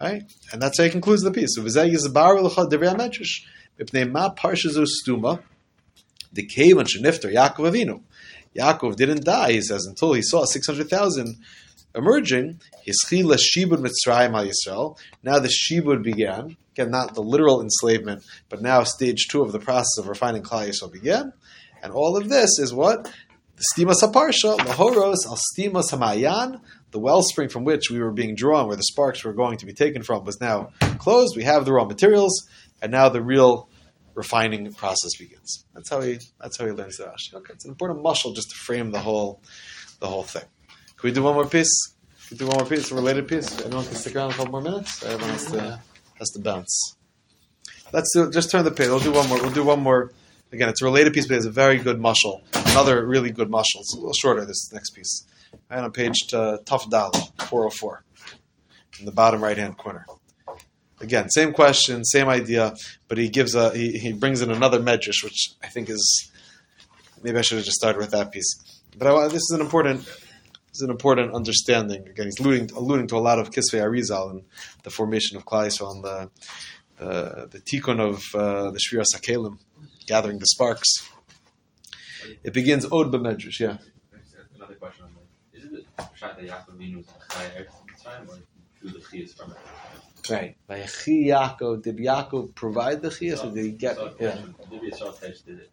Right? 0.00 0.22
And 0.52 0.60
that's 0.60 0.78
how 0.78 0.84
he 0.84 0.90
concludes 0.90 1.22
the 1.22 1.30
piece. 1.30 1.54
So 1.54 1.62
ma 1.62 1.68
parshazu 4.34 4.86
stuma. 5.06 5.42
The 6.32 6.46
cave 6.46 6.78
on 6.78 6.84
Shenifter, 6.86 7.32
Yaakov 7.32 7.70
Avinu. 7.70 8.02
Yaakov 8.56 8.96
didn't 8.96 9.24
die, 9.24 9.52
he 9.52 9.62
says, 9.62 9.86
until 9.86 10.12
he 10.12 10.22
saw 10.22 10.44
600,000 10.44 11.36
emerging. 11.94 12.60
His 12.82 12.96
chila 13.06 13.38
shibud 13.38 13.78
mitzrayim 13.78 14.34
al 14.34 14.46
Yisrael. 14.46 14.98
Now 15.22 15.38
the 15.38 15.48
shibud 15.48 16.02
began. 16.02 16.56
Again, 16.72 16.90
not 16.90 17.14
the 17.14 17.22
literal 17.22 17.62
enslavement, 17.62 18.24
but 18.48 18.62
now 18.62 18.84
stage 18.84 19.28
two 19.28 19.42
of 19.42 19.52
the 19.52 19.58
process 19.58 19.98
of 19.98 20.08
refining 20.08 20.42
Klal 20.42 20.68
Yisrael 20.68 20.92
began. 20.92 21.32
And 21.82 21.92
all 21.92 22.16
of 22.16 22.28
this 22.28 22.58
is 22.58 22.72
what? 22.72 23.12
The 23.56 23.64
stimas 23.74 24.02
haparsha, 24.02 24.58
lahoros 24.58 25.26
al 25.26 25.38
stimas 25.56 25.90
hamayan, 25.90 26.60
the 26.90 26.98
wellspring 26.98 27.48
from 27.48 27.64
which 27.64 27.90
we 27.90 28.00
were 28.00 28.12
being 28.12 28.34
drawn, 28.34 28.66
where 28.66 28.76
the 28.76 28.82
sparks 28.82 29.24
were 29.24 29.32
going 29.32 29.58
to 29.58 29.66
be 29.66 29.72
taken 29.72 30.02
from, 30.02 30.24
was 30.24 30.40
now 30.40 30.70
closed. 30.98 31.36
We 31.36 31.44
have 31.44 31.64
the 31.64 31.72
raw 31.72 31.84
materials, 31.84 32.48
and 32.82 32.92
now 32.92 33.08
the 33.08 33.22
real 33.22 33.68
refining 34.14 34.72
process 34.72 35.16
begins. 35.18 35.64
That's 35.74 35.90
how 35.90 36.00
he. 36.00 36.18
That's 36.40 36.58
how 36.58 36.66
he 36.66 36.72
learns 36.72 36.96
the 36.98 37.04
Rashi. 37.04 37.34
Okay, 37.34 37.52
it's 37.52 37.64
an 37.64 37.70
important 37.70 38.02
muscle 38.02 38.32
just 38.32 38.50
to 38.50 38.56
frame 38.56 38.90
the 38.90 39.00
whole, 39.00 39.42
the 40.00 40.06
whole 40.06 40.22
thing. 40.22 40.44
Can 40.96 41.08
we 41.08 41.12
do 41.12 41.22
one 41.22 41.34
more 41.34 41.46
piece? 41.46 41.94
Can 42.28 42.36
we 42.36 42.38
do 42.38 42.46
one 42.46 42.58
more 42.58 42.66
piece, 42.66 42.90
a 42.90 42.94
related 42.94 43.28
piece? 43.28 43.60
Anyone 43.64 43.84
can 43.84 43.94
stick 43.94 44.16
around 44.16 44.30
a 44.30 44.34
couple 44.34 44.52
more 44.52 44.60
minutes. 44.60 45.02
Everyone 45.02 45.30
has 45.30 45.46
to 45.46 45.80
has 46.18 46.30
to 46.30 46.40
bounce. 46.40 46.96
Let's 47.92 48.12
do, 48.14 48.30
just 48.30 48.50
turn 48.50 48.64
the 48.64 48.70
page. 48.70 48.88
We'll 48.88 49.00
do 49.00 49.12
one 49.12 49.28
more. 49.28 49.40
We'll 49.42 49.50
do 49.52 49.64
one 49.64 49.80
more. 49.80 50.12
Again, 50.52 50.68
it's 50.68 50.82
a 50.82 50.84
related 50.84 51.12
piece, 51.12 51.26
but 51.26 51.36
it's 51.36 51.46
a 51.46 51.50
very 51.50 51.78
good 51.78 52.00
muscle. 52.00 52.42
Another 52.54 53.04
really 53.06 53.30
good 53.30 53.50
muscle. 53.50 53.80
It's 53.80 53.94
a 53.94 53.96
little 53.96 54.12
shorter. 54.12 54.44
This 54.44 54.72
next 54.72 54.90
piece. 54.90 55.26
And 55.68 55.84
on 55.84 55.92
page 55.92 56.32
uh, 56.32 56.58
Tough 56.64 56.88
Dal, 56.90 57.12
404, 57.38 58.04
in 59.00 59.06
the 59.06 59.12
bottom 59.12 59.42
right 59.42 59.56
hand 59.56 59.76
corner. 59.76 60.06
Again, 61.00 61.30
same 61.30 61.52
question, 61.52 62.04
same 62.04 62.28
idea, 62.28 62.74
but 63.08 63.16
he 63.16 63.28
gives 63.28 63.54
a 63.54 63.74
he, 63.74 63.98
he 63.98 64.12
brings 64.12 64.42
in 64.42 64.50
another 64.50 64.78
medrash, 64.80 65.24
which 65.24 65.54
I 65.62 65.68
think 65.68 65.88
is 65.88 66.30
maybe 67.22 67.38
I 67.38 67.42
should 67.42 67.56
have 67.56 67.64
just 67.64 67.78
started 67.78 67.98
with 67.98 68.10
that 68.10 68.32
piece. 68.32 68.54
But 68.96 69.08
I, 69.08 69.28
this 69.28 69.42
is 69.42 69.52
an 69.54 69.62
important 69.62 70.00
this 70.04 70.76
is 70.76 70.82
an 70.82 70.90
important 70.90 71.32
understanding. 71.34 72.06
Again, 72.06 72.26
he's 72.26 72.38
alluding 72.38 72.70
alluding 72.76 73.06
to 73.08 73.16
a 73.16 73.24
lot 73.28 73.38
of 73.38 73.50
Kisvei 73.50 73.80
Arizal 73.80 74.30
and 74.30 74.42
the 74.82 74.90
formation 74.90 75.36
of 75.38 75.44
Yisrael 75.44 75.94
and 75.94 76.04
the 76.04 76.30
uh, 77.04 77.46
the 77.46 77.60
tikkun 77.60 77.98
of 77.98 78.22
uh, 78.34 78.70
the 78.70 78.78
Shvira 78.78 79.04
Sakelim, 79.14 79.58
gathering 80.06 80.38
the 80.38 80.46
sparks. 80.46 81.08
It 82.44 82.52
begins 82.52 82.84
Od 82.84 83.10
b'medrash, 83.10 83.58
yeah. 83.58 83.78
Another 84.54 84.74
question 84.74 85.06
on 85.06 85.14
that. 85.14 85.58
Is 85.58 85.72
it 85.72 85.86
shot 86.14 86.38
that 86.38 86.46
Yaakov 86.46 86.68
on 86.68 86.78
Mitzrayim 86.78 88.28
or 88.28 88.38
through 88.78 88.90
the 88.90 88.98
Chiyas 88.98 89.34
from 89.34 89.52
it? 89.52 89.56
Right. 90.30 90.56
Vayechi 90.68 91.26
Yaakov, 91.26 91.82
did 91.82 91.96
Yaakov 91.98 92.54
provide 92.54 93.02
the 93.02 93.08
chiyas 93.08 93.44
or 93.44 93.54
did 93.54 93.64
he 93.64 93.72
get 93.72 93.96
So, 93.96 94.06
it? 94.06 94.16
Yeah. 94.20 94.38
Maybe 94.70 94.90
a 94.90 94.96
short 94.96 95.20
text 95.20 95.46
did 95.46 95.58
it. 95.58 95.70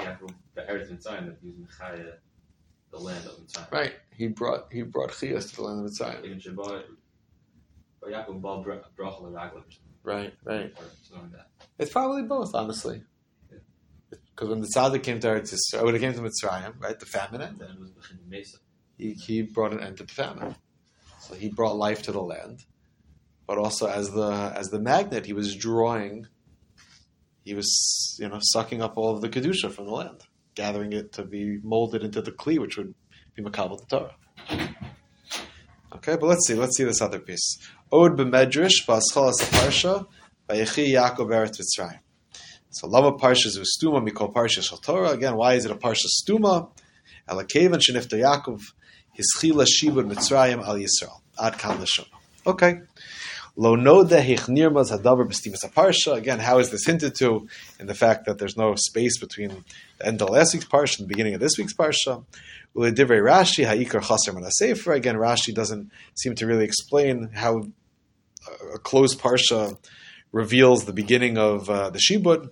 Yaakov, 0.00 0.30
the 0.54 0.62
Eretz 0.62 0.90
Mitzrayim, 0.90 1.26
that 1.26 1.36
he 1.42 1.48
was 1.48 1.56
Mechaya, 1.56 2.14
the 2.90 2.98
land 2.98 3.26
of 3.26 3.36
Mitzrayim. 3.38 3.72
Right. 3.72 3.94
He 4.16 4.28
brought 4.28 4.72
he 4.72 4.82
brought 4.82 5.10
chiyas 5.10 5.50
to 5.50 5.56
the 5.56 5.62
land 5.62 5.84
of 5.84 5.90
Mitzrayim. 5.90 6.24
Even 6.24 6.38
Shabbat, 6.40 6.84
but 8.00 8.10
Yaakov 8.10 8.40
Bal 8.40 8.64
Brachel 8.64 9.32
Raglav. 9.32 9.64
Right, 10.02 10.34
right. 10.44 10.72
Or 10.76 10.84
something 11.02 11.30
like 11.30 11.32
that. 11.32 11.48
It's 11.78 11.90
probably 11.92 12.22
both, 12.22 12.54
honestly. 12.54 13.02
Because 14.10 14.48
when 14.48 14.60
the 14.60 14.66
Tzaddik 14.66 15.02
came 15.02 15.20
to 15.20 15.28
Eretz 15.28 15.54
Yisrael, 15.54 15.84
when 15.84 15.94
it 15.94 16.00
came 16.00 16.12
to 16.12 16.20
Mitzrayim, 16.20 16.74
right, 16.80 16.98
the 16.98 17.06
famine 17.06 17.40
ended. 17.40 17.60
then 17.60 17.70
it 17.70 17.80
was 17.80 17.90
Bechin 17.92 18.18
Mesa. 18.28 18.58
He, 18.98 19.12
he 19.12 19.42
brought 19.42 19.72
an 19.72 19.80
end 19.80 19.96
to 19.98 20.04
the 20.04 20.12
famine. 20.12 20.54
So 21.20 21.34
he 21.34 21.48
brought 21.48 21.76
life 21.76 22.02
to 22.02 22.12
the 22.12 22.20
land. 22.20 22.64
But 23.46 23.58
also 23.58 23.86
as 23.86 24.10
the 24.10 24.52
as 24.56 24.68
the 24.68 24.80
magnet, 24.80 25.26
he 25.26 25.32
was 25.32 25.54
drawing 25.54 26.26
he 27.44 27.54
was, 27.54 28.16
you 28.18 28.28
know, 28.28 28.38
sucking 28.40 28.80
up 28.80 28.96
all 28.96 29.14
of 29.14 29.20
the 29.20 29.28
Kedusha 29.28 29.70
from 29.70 29.84
the 29.84 29.92
land, 29.92 30.22
gathering 30.54 30.92
it 30.92 31.12
to 31.12 31.24
be 31.24 31.58
molded 31.62 32.02
into 32.02 32.22
the 32.22 32.32
Kli, 32.32 32.58
which 32.58 32.78
would 32.78 32.94
be 33.34 33.42
Makabal 33.42 33.78
the 33.78 33.86
Torah. 33.86 34.14
Okay, 35.94 36.16
but 36.16 36.22
let's 36.22 36.46
see. 36.46 36.54
Let's 36.54 36.76
see 36.76 36.84
this 36.84 37.02
other 37.02 37.18
piece. 37.18 37.58
Od 37.92 38.16
b'medrash 38.16 38.86
b'aschalas 38.86 39.42
parsha 39.52 40.06
b'yechi 40.48 40.88
Yaakov 40.94 41.28
eretz 41.28 41.60
Mitzrayim. 41.60 41.98
So 42.70 42.88
lava 42.88 43.12
parsha 43.12 43.46
is 43.46 43.78
stuma 43.78 44.06
mikol 44.06 44.32
parsha 44.32 44.62
shel 44.62 44.78
Torah. 44.78 45.10
Again, 45.10 45.36
why 45.36 45.54
is 45.54 45.66
it 45.66 45.70
a 45.70 45.76
parsha 45.76 46.06
stuma? 46.06 46.70
Elakevan 47.28 47.78
shenifta 47.78 48.18
Yaakov 48.18 48.62
hischila 49.18 49.66
shibud 49.66 50.10
Mitzrayim 50.10 50.66
al 50.66 50.76
Yisrael 50.76 51.20
ad 51.38 51.62
l'shon. 51.80 52.06
Okay. 52.46 52.80
Lo 53.56 53.76
hadavar 53.76 55.28
parsha. 55.72 56.16
Again, 56.16 56.40
how 56.40 56.58
is 56.58 56.70
this 56.70 56.86
hinted 56.86 57.14
to 57.16 57.46
in 57.78 57.86
the 57.86 57.94
fact 57.94 58.26
that 58.26 58.38
there's 58.38 58.56
no 58.56 58.74
space 58.74 59.18
between 59.18 59.64
the 59.98 60.06
end 60.06 60.20
of 60.20 60.30
last 60.30 60.54
week's 60.54 60.66
parsha 60.66 60.98
and 60.98 61.08
the 61.08 61.08
beginning 61.08 61.34
of 61.34 61.40
this 61.40 61.56
week's 61.56 61.74
parsha? 61.74 62.24
Rashi 62.76 63.64
ha'ikar 63.64 64.00
chaser. 64.00 64.92
Again, 64.92 65.16
Rashi 65.16 65.54
doesn't 65.54 65.92
seem 66.14 66.34
to 66.34 66.46
really 66.46 66.64
explain 66.64 67.30
how 67.32 67.62
a 68.74 68.78
closed 68.78 69.20
parsha 69.20 69.78
reveals 70.32 70.84
the 70.84 70.92
beginning 70.92 71.38
of 71.38 71.70
uh, 71.70 71.90
the 71.90 72.00
shibud. 72.00 72.50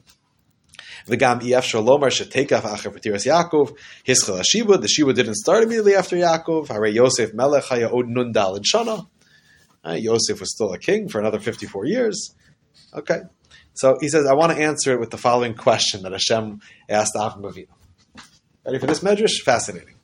V'gam 1.09 1.43
ef 1.53 1.67
shalomar 1.67 2.11
shetekaf 2.11 2.63
acher 2.63 2.97
patiras 2.97 3.27
Yaakov 3.27 3.77
hischel 4.07 4.41
shibud. 4.43 4.81
The 4.81 4.89
shibud 4.89 5.17
didn't 5.17 5.35
start 5.35 5.65
immediately 5.65 5.97
after 5.97 6.15
Yaakov. 6.17 6.69
Hare 6.69 6.87
Yosef 6.87 7.35
melech 7.35 7.65
haya 7.65 7.91
od 7.93 8.09
nun 8.09 8.33
dalid 8.33 8.63
shana. 8.63 9.09
Uh, 9.85 9.93
Yosef 9.93 10.41
was 10.41 10.53
still 10.53 10.73
a 10.73 10.79
king 10.79 11.09
for 11.09 11.19
another 11.19 11.41
54 11.41 11.87
years. 11.87 12.35
Okay. 12.95 13.21
So 13.75 13.97
he 14.01 14.09
says, 14.09 14.27
I 14.27 14.35
want 14.35 14.53
to 14.53 14.63
answer 14.63 14.93
it 14.93 15.01
with 15.01 15.11
the 15.11 15.19
following 15.19 15.55
question 15.55 16.03
that 16.03 16.13
Hashem 16.13 16.61
asked 16.89 17.15
Avram 17.15 17.43
Avinu. 17.43 17.69
Ready 18.65 18.79
for 18.79 18.87
this 18.87 19.01
medrash? 19.01 19.41
Fascinating. 19.45 19.95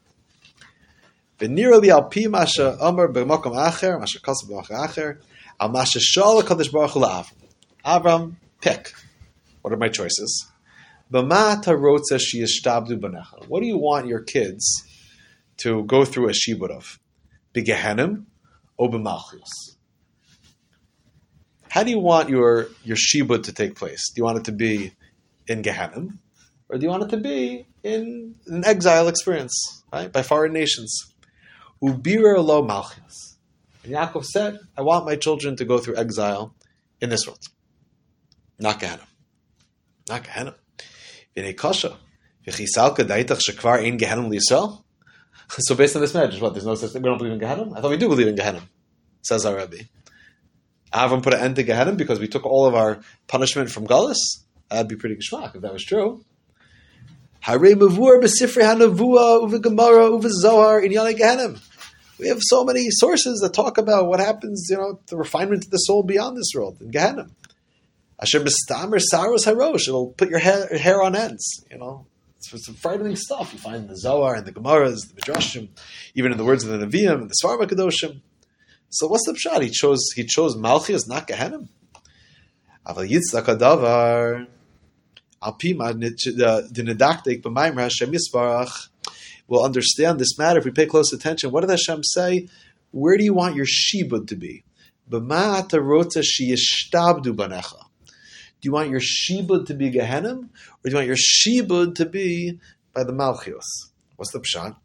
Avram, 7.85 8.37
pick. 8.61 8.93
What 9.63 9.73
are 9.73 9.77
my 9.77 9.89
choices? 9.89 10.47
What 13.49 13.61
do 13.61 13.67
you 13.67 13.79
want 13.79 14.09
your 14.09 14.21
kids 14.21 14.83
to 15.59 15.85
go 15.85 16.05
through 16.05 16.29
a 16.29 16.33
shibud 16.33 16.71
of? 16.71 16.99
Or? 18.79 18.89
How 21.69 21.83
do 21.83 21.91
you 21.91 21.99
want 21.99 22.29
your, 22.29 22.69
your 22.85 22.97
shibud 22.97 23.43
to 23.45 23.53
take 23.53 23.75
place? 23.75 24.11
Do 24.15 24.21
you 24.21 24.25
want 24.25 24.39
it 24.39 24.45
to 24.45 24.53
be 24.53 24.93
in 25.47 25.63
Gehenna? 25.63 26.09
Or 26.69 26.79
do 26.79 26.85
you 26.85 26.91
want 26.91 27.03
it 27.05 27.11
to 27.11 27.17
be 27.17 27.67
in 27.83 28.35
an 28.47 28.65
exile 28.65 29.09
experience, 29.09 29.83
right? 29.93 30.13
By 30.13 30.23
foreign 30.23 30.53
nations? 30.53 31.13
Ubira 31.83 32.45
lo 32.45 32.63
malchus. 32.63 33.37
And 33.85 33.93
Yaakov 33.93 34.25
said, 34.25 34.59
I 34.77 34.83
want 34.83 35.07
my 35.07 35.17
children 35.17 35.57
to 35.57 35.65
go 35.65 35.79
through 35.79 35.97
exile 35.97 36.55
in 37.01 37.11
this 37.11 37.27
world. 37.27 37.43
Not 38.59 38.81
Gehenna. 38.81 39.07
Not 40.09 40.25
Gehenna. 40.25 40.55
V'nei 41.37 41.57
kasha. 41.57 41.97
V'chisalka 42.47 43.07
daitach 43.07 43.41
shekvar 43.41 43.85
ein 43.85 43.97
Gehenna 43.97 44.29
liyisrael. 44.29 44.83
So 45.61 45.75
based 45.75 45.97
on 45.97 46.03
this 46.03 46.15
message, 46.15 46.41
what, 46.41 46.53
there's 46.53 46.67
no 46.67 46.75
such 46.75 46.91
thing, 46.91 47.03
we 47.03 47.09
don't 47.09 47.19
believe 47.19 47.33
in 47.33 47.39
Gehenna? 47.39 47.73
I 47.75 47.81
thought 47.81 47.91
we 47.91 47.97
do 47.97 48.09
believe 48.09 48.29
in 48.29 48.35
Gehenna, 48.35 48.63
says 49.23 49.47
our 49.47 49.57
Rebbe. 49.57 49.85
Avram 50.93 51.23
put 51.23 51.35
an 51.35 51.41
end 51.41 51.57
to 51.57 51.63
Gehenna 51.63 51.93
because 51.93 52.21
we 52.21 52.29
took 52.29 52.45
all 52.45 52.67
of 52.67 52.75
our 52.75 53.01
punishment 53.27 53.71
from 53.71 53.87
Gullus? 53.87 54.19
That'd 54.69 54.89
be 54.89 54.97
pretty 54.97 55.17
geschmack 55.17 55.55
if 55.55 55.63
that 55.63 55.73
was 55.73 55.85
true. 55.85 56.25
We 62.19 62.29
have 62.29 62.41
so 62.41 62.65
many 62.65 62.89
sources 62.91 63.41
that 63.41 63.55
talk 63.55 63.79
about 63.79 64.07
what 64.07 64.21
happens, 64.21 64.67
you 64.71 64.77
know, 64.77 65.01
the 65.07 65.17
refinement 65.17 65.65
of 65.65 65.71
the 65.71 65.79
soul 65.79 66.03
beyond 66.03 66.37
this 66.37 66.51
world 66.55 66.79
in 66.81 66.91
Gehenna. 66.91 67.29
Asher 68.21 68.41
b'stamer 68.41 69.01
saros 69.01 69.47
harosh. 69.47 69.87
It'll 69.87 70.09
put 70.09 70.29
your 70.29 70.41
hair, 70.41 70.67
hair 70.77 71.01
on 71.01 71.15
ends, 71.15 71.65
you 71.71 71.79
know. 71.79 72.07
It's, 72.39 72.53
it's 72.53 72.67
some 72.67 72.75
frightening 72.75 73.17
stuff 73.17 73.53
you 73.53 73.59
find 73.59 73.77
in 73.77 73.87
the 73.89 73.97
Zohar 73.97 74.35
and 74.35 74.47
the 74.47 74.53
Gemaras, 74.53 75.13
the 75.13 75.21
Midrashim, 75.21 75.69
even 76.15 76.33
in 76.33 76.39
the 76.39 76.45
words 76.45 76.65
of 76.65 76.71
the 76.71 76.87
Nevi'im 76.87 77.23
and 77.23 77.31
the 77.31 77.35
Svarma 77.45 77.67
Kedoshim. 77.69 78.21
So 78.91 79.07
what's 79.07 79.27
the 79.27 79.33
pshat? 79.33 79.63
He 79.63 79.71
chose 79.71 80.01
he 80.15 80.25
chose 80.25 80.57
Malchias, 80.57 81.07
not 81.07 81.29
Gehenim. 81.29 81.69
Aval 82.87 83.09
Yitzchak 83.09 83.45
Adavar 83.45 84.47
uh, 85.41 85.53
Hashem 87.83 88.13
Yisbarach. 88.13 88.89
We'll 89.47 89.65
understand 89.65 90.19
this 90.19 90.39
matter 90.39 90.59
if 90.59 90.65
we 90.65 90.71
pay 90.71 90.87
close 90.87 91.13
attention. 91.13 91.51
What 91.51 91.61
did 91.61 91.71
Hashem 91.71 92.03
say? 92.03 92.49
Where 92.91 93.17
do 93.17 93.25
you 93.25 93.35
want 93.35 93.55
your 93.55 93.67
shibud 93.67 94.29
to 94.29 94.37
be? 94.37 94.65
B'ma 95.09 95.63
atarota 95.63 96.23
sheyishtabdu 96.23 97.35
banecha. 97.35 97.88
Do 98.61 98.67
you 98.67 98.73
want 98.73 98.91
your 98.91 99.01
shibud 99.01 99.67
to 99.67 99.75
be 99.75 99.91
Gehenim, 99.91 100.49
or 100.49 100.85
do 100.85 100.91
you 100.91 100.95
want 100.97 101.07
your 101.07 101.17
shibud 101.17 101.95
to 101.97 102.07
be 102.07 102.59
by 102.93 103.05
the 103.05 103.13
Malchios? 103.13 103.63
What's 104.17 104.33
the 104.33 104.41
pshat? 104.41 104.77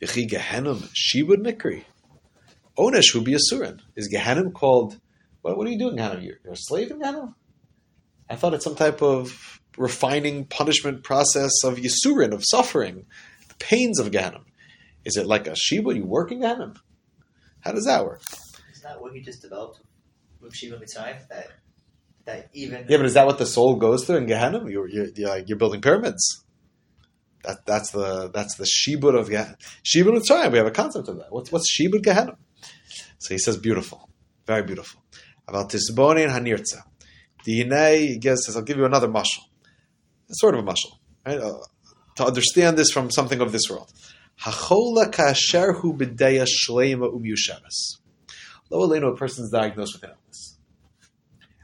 V'chi 0.00 0.30
Gehenim 0.30 0.88
shibud 0.94 1.44
mikri. 1.44 1.84
Onesh 2.78 3.14
would 3.14 3.24
be 3.24 3.34
a 3.34 3.38
surin. 3.52 3.80
Is 3.96 4.12
Gehenim 4.12 4.52
called? 4.52 5.00
What, 5.42 5.56
what 5.56 5.66
are 5.66 5.70
you 5.70 5.78
doing, 5.78 5.96
Gehenim? 5.96 6.24
You're, 6.24 6.38
you're 6.44 6.52
a 6.52 6.56
slave 6.56 6.90
in 6.90 7.00
Gehenim? 7.00 7.34
I 8.28 8.36
thought 8.36 8.54
it's 8.54 8.64
some 8.64 8.76
type 8.76 9.02
of 9.02 9.60
refining 9.76 10.44
punishment 10.44 11.02
process 11.02 11.50
of 11.64 11.78
Yisurin, 11.78 12.32
of 12.32 12.44
suffering, 12.46 13.06
the 13.48 13.54
pains 13.56 13.98
of 13.98 14.12
Gehenim. 14.12 14.44
Is 15.04 15.16
it 15.16 15.26
like 15.26 15.48
a 15.48 15.56
Sheba? 15.56 15.94
You 15.96 16.04
work 16.04 16.30
in 16.30 16.40
Gehenim? 16.40 16.76
How 17.60 17.72
does 17.72 17.86
that 17.86 18.04
work? 18.04 18.22
Isn't 18.72 18.84
that 18.84 19.00
what 19.00 19.14
he 19.14 19.20
just 19.20 19.42
developed 19.42 19.80
with 20.40 20.54
Shiva 20.54 20.76
Mitzrayim? 20.76 21.26
That 21.28 21.48
even 22.52 22.86
Yeah, 22.88 22.96
but 22.98 23.06
is 23.06 23.14
that 23.14 23.26
what 23.26 23.38
the 23.38 23.46
soul 23.46 23.76
goes 23.76 24.04
through 24.04 24.16
in 24.16 24.26
Gehenna? 24.26 24.68
You're, 24.68 24.88
you're, 24.88 25.38
you're, 25.38 25.58
building 25.58 25.80
pyramids. 25.80 26.44
That, 27.44 27.64
that's 27.64 27.90
the 27.90 28.30
that's 28.32 28.56
the 28.56 28.64
shibud 28.64 29.18
of 29.18 29.30
Gehenna. 29.30 29.56
Shibud 29.84 30.16
of 30.16 30.22
Tzayim, 30.22 30.52
we 30.52 30.58
have 30.58 30.66
a 30.66 30.70
concept 30.70 31.08
of 31.08 31.16
that. 31.18 31.30
What's 31.30 31.50
what's 31.50 31.74
shibud 31.74 32.02
Gehenna? 32.02 32.36
So 33.18 33.34
he 33.34 33.38
says 33.38 33.56
beautiful, 33.56 34.08
very 34.46 34.62
beautiful. 34.62 35.02
About 35.46 35.70
tisboni 35.70 36.24
and 36.24 36.46
hanirtza. 36.46 36.82
The 37.44 37.64
he 37.96 38.18
gives 38.18 38.44
says, 38.44 38.56
I'll 38.56 38.62
give 38.62 38.76
you 38.76 38.84
another. 38.84 39.10
It's 39.14 40.40
sort 40.40 40.54
of 40.54 40.66
a 40.66 40.68
mashal, 40.68 40.98
right? 41.26 41.38
Uh, 41.38 41.58
to 42.16 42.26
understand 42.26 42.76
this 42.76 42.90
from 42.90 43.10
something 43.10 43.40
of 43.40 43.50
this 43.52 43.62
world. 43.70 43.90
Hachola 44.42 45.10
kasherhu 45.10 45.96
b'deya 45.98 46.46
shleima 46.46 47.06
um. 47.06 47.22
Lo 48.70 48.86
aleinu, 48.86 49.12
a 49.12 49.16
person's 49.16 49.50
diagnosed 49.50 49.94
with 49.94 50.04
an 50.04 50.10
illness 50.10 50.59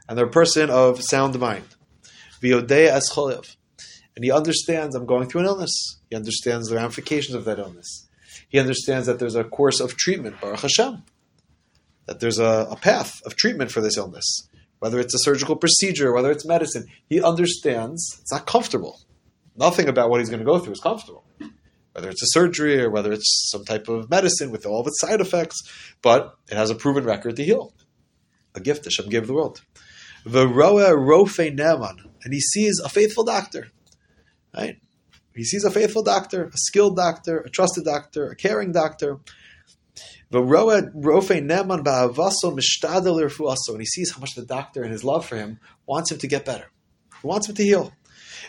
and 0.07 0.17
they're 0.17 0.25
a 0.25 0.29
person 0.29 0.69
of 0.69 1.01
sound 1.03 1.37
mind. 1.39 1.75
And 2.41 4.23
he 4.23 4.31
understands 4.31 4.95
I'm 4.95 5.05
going 5.05 5.27
through 5.27 5.41
an 5.41 5.47
illness. 5.47 5.99
He 6.09 6.15
understands 6.15 6.69
the 6.69 6.75
ramifications 6.75 7.35
of 7.35 7.45
that 7.45 7.59
illness. 7.59 8.07
He 8.49 8.59
understands 8.59 9.07
that 9.07 9.19
there's 9.19 9.35
a 9.35 9.43
course 9.43 9.79
of 9.79 9.95
treatment, 9.95 10.39
Baruch 10.39 10.61
Hashem. 10.61 11.03
That 12.05 12.19
there's 12.19 12.39
a, 12.39 12.67
a 12.71 12.75
path 12.77 13.21
of 13.25 13.35
treatment 13.35 13.71
for 13.71 13.81
this 13.81 13.97
illness. 13.97 14.47
Whether 14.79 14.99
it's 14.99 15.13
a 15.13 15.19
surgical 15.19 15.55
procedure, 15.55 16.13
whether 16.13 16.31
it's 16.31 16.45
medicine. 16.45 16.85
He 17.09 17.21
understands 17.21 18.17
it's 18.21 18.31
not 18.31 18.45
comfortable. 18.45 18.99
Nothing 19.55 19.87
about 19.89 20.09
what 20.09 20.19
he's 20.19 20.29
going 20.29 20.39
to 20.39 20.45
go 20.45 20.59
through 20.59 20.73
is 20.73 20.79
comfortable. 20.79 21.25
Whether 21.93 22.09
it's 22.09 22.21
a 22.21 22.27
surgery 22.27 22.79
or 22.79 22.91
whether 22.91 23.11
it's 23.11 23.49
some 23.51 23.65
type 23.65 23.87
of 23.87 24.09
medicine 24.09 24.51
with 24.51 24.67
all 24.67 24.81
of 24.81 24.87
its 24.87 25.01
side 25.01 25.19
effects, 25.19 25.57
but 26.03 26.37
it 26.49 26.55
has 26.55 26.69
a 26.69 26.75
proven 26.75 27.03
record 27.03 27.35
to 27.37 27.43
heal. 27.43 27.73
A 28.53 28.59
gift 28.59 28.83
that 28.83 28.93
Hashem 28.95 29.09
gave 29.09 29.25
the 29.25 29.33
world. 29.33 29.61
V'roa 30.25 30.91
rofe 30.91 31.55
neman, 31.55 31.97
and 32.23 32.33
he 32.33 32.39
sees 32.39 32.79
a 32.83 32.89
faithful 32.89 33.23
doctor. 33.23 33.69
Right? 34.55 34.79
He 35.35 35.43
sees 35.43 35.63
a 35.63 35.71
faithful 35.71 36.03
doctor, 36.03 36.45
a 36.45 36.57
skilled 36.57 36.95
doctor, 36.95 37.39
a 37.39 37.49
trusted 37.49 37.85
doctor, 37.85 38.29
a 38.29 38.35
caring 38.35 38.71
doctor. 38.71 39.19
V'roa 40.31 40.91
rofe 40.93 41.41
neman 41.41 41.83
ba'avaso 41.83 42.57
mishtadel 42.57 43.21
irfuaso, 43.21 43.69
and 43.69 43.79
he 43.79 43.85
sees 43.85 44.11
how 44.11 44.19
much 44.19 44.35
the 44.35 44.45
doctor 44.45 44.83
and 44.83 44.91
his 44.91 45.03
love 45.03 45.25
for 45.25 45.35
him 45.35 45.59
wants 45.85 46.11
him 46.11 46.17
to 46.17 46.27
get 46.27 46.45
better. 46.45 46.71
He 47.21 47.27
wants 47.27 47.47
him 47.47 47.55
to 47.55 47.63
heal. 47.63 47.93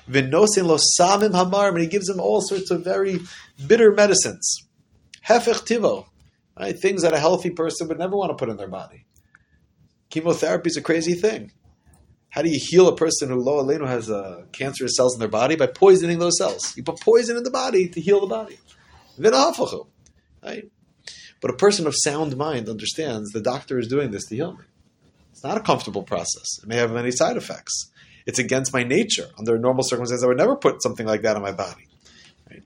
V'nosin 0.09 0.65
lo 0.65 0.79
samim 0.99 1.35
hamar, 1.35 1.69
and 1.69 1.81
he 1.81 1.87
gives 1.87 2.09
him 2.09 2.21
all 2.21 2.41
sorts 2.41 2.71
of 2.71 2.83
very 2.83 3.21
bitter 3.67 3.93
medicines. 3.93 4.67
Hefech 5.27 5.67
tivo, 5.67 6.07
right? 6.59 6.79
things 6.79 7.03
that 7.03 7.13
a 7.13 7.19
healthy 7.19 7.51
person 7.51 7.89
would 7.89 7.99
never 7.99 8.17
want 8.17 8.31
to 8.31 8.37
put 8.37 8.49
in 8.49 8.57
their 8.57 8.69
body. 8.69 9.05
Chemotherapy 10.11 10.69
is 10.69 10.77
a 10.77 10.83
crazy 10.83 11.15
thing. 11.15 11.53
How 12.31 12.43
do 12.43 12.51
you 12.51 12.61
heal 12.61 12.89
a 12.89 12.97
person 12.97 13.31
who 13.31 13.41
lo 13.43 13.63
aleno 13.65 13.87
has 13.87 14.11
uh, 14.11 14.45
cancerous 14.53 14.97
cells 14.97 15.15
in 15.15 15.21
their 15.21 15.29
body 15.29 15.57
by 15.57 15.67
poisoning 15.67 16.19
those 16.19 16.39
cells? 16.39 16.77
You 16.77 16.83
put 16.83 17.01
poison 17.01 17.37
in 17.37 17.43
the 17.43 17.51
body 17.51 17.89
to 17.89 18.01
heal 18.01 18.21
the 18.21 18.27
body. 18.27 18.59
Right? 20.43 20.71
But 21.41 21.51
a 21.51 21.57
person 21.57 21.87
of 21.87 21.95
sound 21.97 22.37
mind 22.37 22.69
understands 22.69 23.31
the 23.31 23.41
doctor 23.41 23.79
is 23.79 23.89
doing 23.89 24.11
this 24.11 24.27
to 24.27 24.37
heal 24.37 24.53
me. 24.53 24.65
It's 25.33 25.45
not 25.45 25.57
a 25.57 25.61
comfortable 25.61 26.03
process. 26.03 26.59
It 26.63 26.69
may 26.69 26.77
have 26.77 26.93
many 26.93 27.13
side 27.13 27.37
effects. 27.37 27.91
It's 28.27 28.39
against 28.39 28.73
my 28.73 28.83
nature. 28.83 29.29
Under 29.39 29.59
normal 29.59 29.85
circumstances, 29.85 30.25
I 30.25 30.27
would 30.27 30.37
never 30.37 30.57
put 30.57 30.83
something 30.83 31.07
like 31.07 31.23
that 31.23 31.37
on 31.37 31.43
my 31.43 31.53
body. 31.53 31.87
Right? 32.51 32.63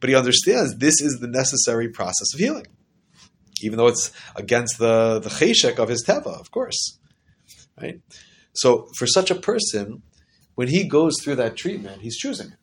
But 0.00 0.08
he 0.08 0.16
understands 0.16 0.76
this 0.76 1.00
is 1.02 1.18
the 1.20 1.26
necessary 1.26 1.88
process 1.88 2.32
of 2.32 2.40
healing, 2.40 2.66
even 3.62 3.78
though 3.78 3.88
it's 3.88 4.12
against 4.36 4.78
the 4.78 5.20
the 5.20 5.30
cheshek 5.30 5.78
of 5.78 5.88
his 5.88 6.04
teva, 6.06 6.38
of 6.40 6.50
course. 6.50 6.98
Right? 7.80 8.00
So 8.54 8.88
for 8.96 9.06
such 9.06 9.30
a 9.30 9.34
person, 9.34 10.02
when 10.54 10.68
he 10.68 10.84
goes 10.84 11.14
through 11.22 11.36
that 11.36 11.56
treatment, 11.56 12.02
he's 12.02 12.16
choosing 12.16 12.48
it. 12.48 12.58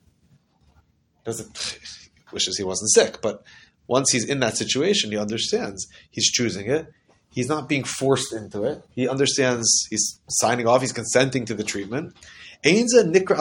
Doesn't 1.26 1.80
wishes 2.32 2.58
he 2.58 2.64
wasn't 2.64 2.92
sick, 2.92 3.22
but 3.22 3.44
once 3.88 4.12
he's 4.12 4.26
in 4.26 4.40
that 4.40 4.56
situation, 4.56 5.12
he 5.12 5.18
understands 5.18 5.88
he's 6.12 6.32
choosing 6.32 6.70
it. 6.70 6.88
He's 7.32 7.48
not 7.48 7.70
being 7.70 7.84
forced 7.84 8.34
into 8.34 8.64
it. 8.64 8.84
He 8.92 9.08
understands 9.08 9.88
he's 9.90 10.20
signing 10.30 10.68
off. 10.68 10.82
He's 10.82 10.94
consenting 10.94 11.46
to 11.46 11.54
the 11.54 11.64
treatment. 11.64 12.16
Einza 12.64 13.04
nikra 13.04 13.38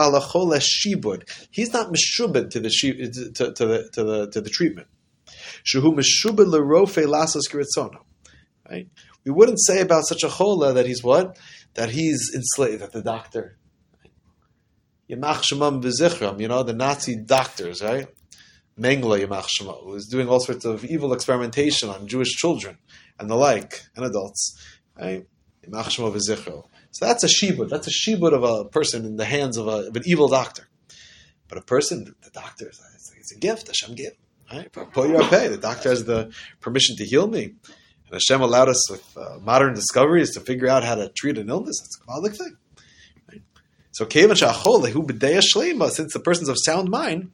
shibud. 0.59 1.47
He's 1.51 1.73
not 1.73 1.91
meshubed 1.91 2.51
to 2.51 2.59
the 2.59 2.69
to, 2.69 3.51
to, 3.51 3.65
the 3.65 3.89
to 3.93 4.03
the 4.03 4.29
to 4.31 4.41
the 4.41 4.49
treatment. 4.49 4.87
Right. 8.69 8.87
We 9.25 9.31
wouldn't 9.31 9.59
say 9.59 9.81
about 9.81 10.05
such 10.07 10.23
a 10.23 10.29
chola 10.29 10.73
that 10.73 10.85
he's 10.85 11.03
what 11.03 11.37
that 11.75 11.89
he's 11.89 12.31
enslaved, 12.35 12.81
that 12.81 12.91
the 12.91 13.01
doctor, 13.01 13.57
you 15.07 15.15
know, 15.15 16.63
the 16.63 16.73
Nazi 16.75 17.15
doctors, 17.15 17.81
right? 17.81 18.07
Mengele 18.79 19.25
Yamach 19.25 19.47
Shemam, 19.47 19.83
who 19.83 19.91
was 19.91 20.07
doing 20.07 20.27
all 20.29 20.39
sorts 20.39 20.65
of 20.65 20.85
evil 20.85 21.13
experimentation 21.13 21.89
on 21.89 22.07
Jewish 22.07 22.29
children 22.29 22.77
and 23.19 23.29
the 23.29 23.35
like, 23.35 23.81
and 23.95 24.05
adults? 24.05 24.57
Yamach. 24.97 26.63
So 26.91 27.05
that's 27.05 27.23
a 27.23 27.27
shibud. 27.27 27.69
That's 27.69 27.87
a 27.87 27.91
shibud 27.91 28.33
of 28.33 28.43
a 28.43 28.65
person 28.69 29.05
in 29.05 29.15
the 29.17 29.25
hands 29.25 29.57
of, 29.57 29.67
a, 29.67 29.87
of 29.87 29.95
an 29.95 30.03
evil 30.05 30.27
doctor. 30.27 30.67
But 31.47 31.57
a 31.57 31.61
person, 31.61 32.15
the 32.23 32.29
doctor, 32.29 32.67
it's, 32.67 33.13
it's 33.17 33.31
a 33.35 33.37
gift, 33.39 33.67
Hashem 33.67 33.95
gave. 33.95 34.11
Right? 34.51 34.71
The 34.73 35.59
doctor 35.61 35.89
has 35.89 36.05
the 36.05 36.31
permission 36.59 36.95
to 36.97 37.05
heal 37.05 37.27
me. 37.27 37.43
And 37.43 38.13
Hashem 38.13 38.41
allowed 38.41 38.69
us 38.69 38.89
with 38.89 39.17
uh, 39.17 39.37
modern 39.41 39.73
discoveries 39.73 40.33
to 40.33 40.39
figure 40.39 40.67
out 40.67 40.83
how 40.83 40.95
to 40.95 41.09
treat 41.09 41.37
an 41.37 41.49
illness. 41.49 41.79
It's 41.83 41.99
a 41.99 42.03
Kabbalic 42.05 42.35
thing. 42.35 42.57
Right? 43.31 43.41
So, 43.91 44.05
since 45.89 46.13
the 46.13 46.19
person's 46.19 46.49
of 46.49 46.57
sound 46.59 46.89
mind, 46.89 47.31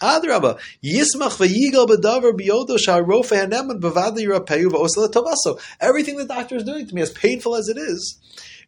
Adraba, 0.00 0.58
Yismach 0.84 1.38
v'yigal 1.38 1.86
b'davar 1.88 2.32
biyodo 2.32 2.78
sha'rofe 2.78 3.34
haneman 3.36 3.80
b'vadli 3.80 4.24
yirapeyu 4.26 4.68
v'osel 4.68 5.10
tovaso. 5.10 5.60
Everything 5.80 6.16
the 6.16 6.24
doctor 6.24 6.56
is 6.56 6.64
doing 6.64 6.86
to 6.86 6.94
me, 6.94 7.02
as 7.02 7.10
painful 7.10 7.56
as 7.56 7.68
it 7.68 7.76
is, 7.76 8.18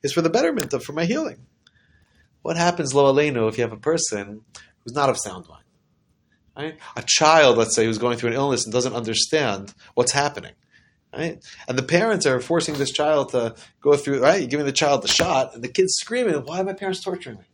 is 0.03 0.13
for 0.13 0.23
the 0.23 0.31
betterment 0.31 0.73
of 0.73 0.83
for 0.83 0.93
my 0.93 1.05
healing. 1.05 1.47
What 2.43 2.57
happens, 2.57 2.95
lo 2.95 3.13
aleinu, 3.13 3.49
if 3.49 3.59
you 3.59 3.63
have 3.63 3.73
a 3.73 3.77
person 3.77 4.43
who's 4.83 4.95
not 4.95 5.09
of 5.09 5.19
sound 5.19 5.47
mind? 5.49 5.60
Right? 6.61 6.79
A 6.95 7.03
child, 7.07 7.57
let's 7.57 7.75
say, 7.75 7.87
who's 7.87 7.97
going 7.97 8.19
through 8.19 8.31
an 8.31 8.37
illness 8.37 8.65
and 8.65 8.73
doesn't 8.73 8.93
understand 8.93 9.73
what's 9.95 10.13
happening. 10.13 10.53
Right? 11.11 11.43
And 11.67 11.79
the 11.79 11.83
parents 11.83 12.27
are 12.27 12.39
forcing 12.39 12.75
this 12.75 12.93
child 12.93 13.31
to 13.31 13.55
go 13.81 13.97
through, 13.97 14.21
right? 14.21 14.41
You're 14.41 14.49
giving 14.51 14.67
the 14.67 14.73
child 14.73 15.03
the 15.03 15.09
shot, 15.09 15.55
and 15.55 15.65
the 15.65 15.69
kid's 15.69 15.95
screaming, 15.95 16.35
Why 16.35 16.61
are 16.61 16.65
my 16.65 16.75
parents 16.75 17.03
torturing 17.03 17.39
me? 17.39 17.45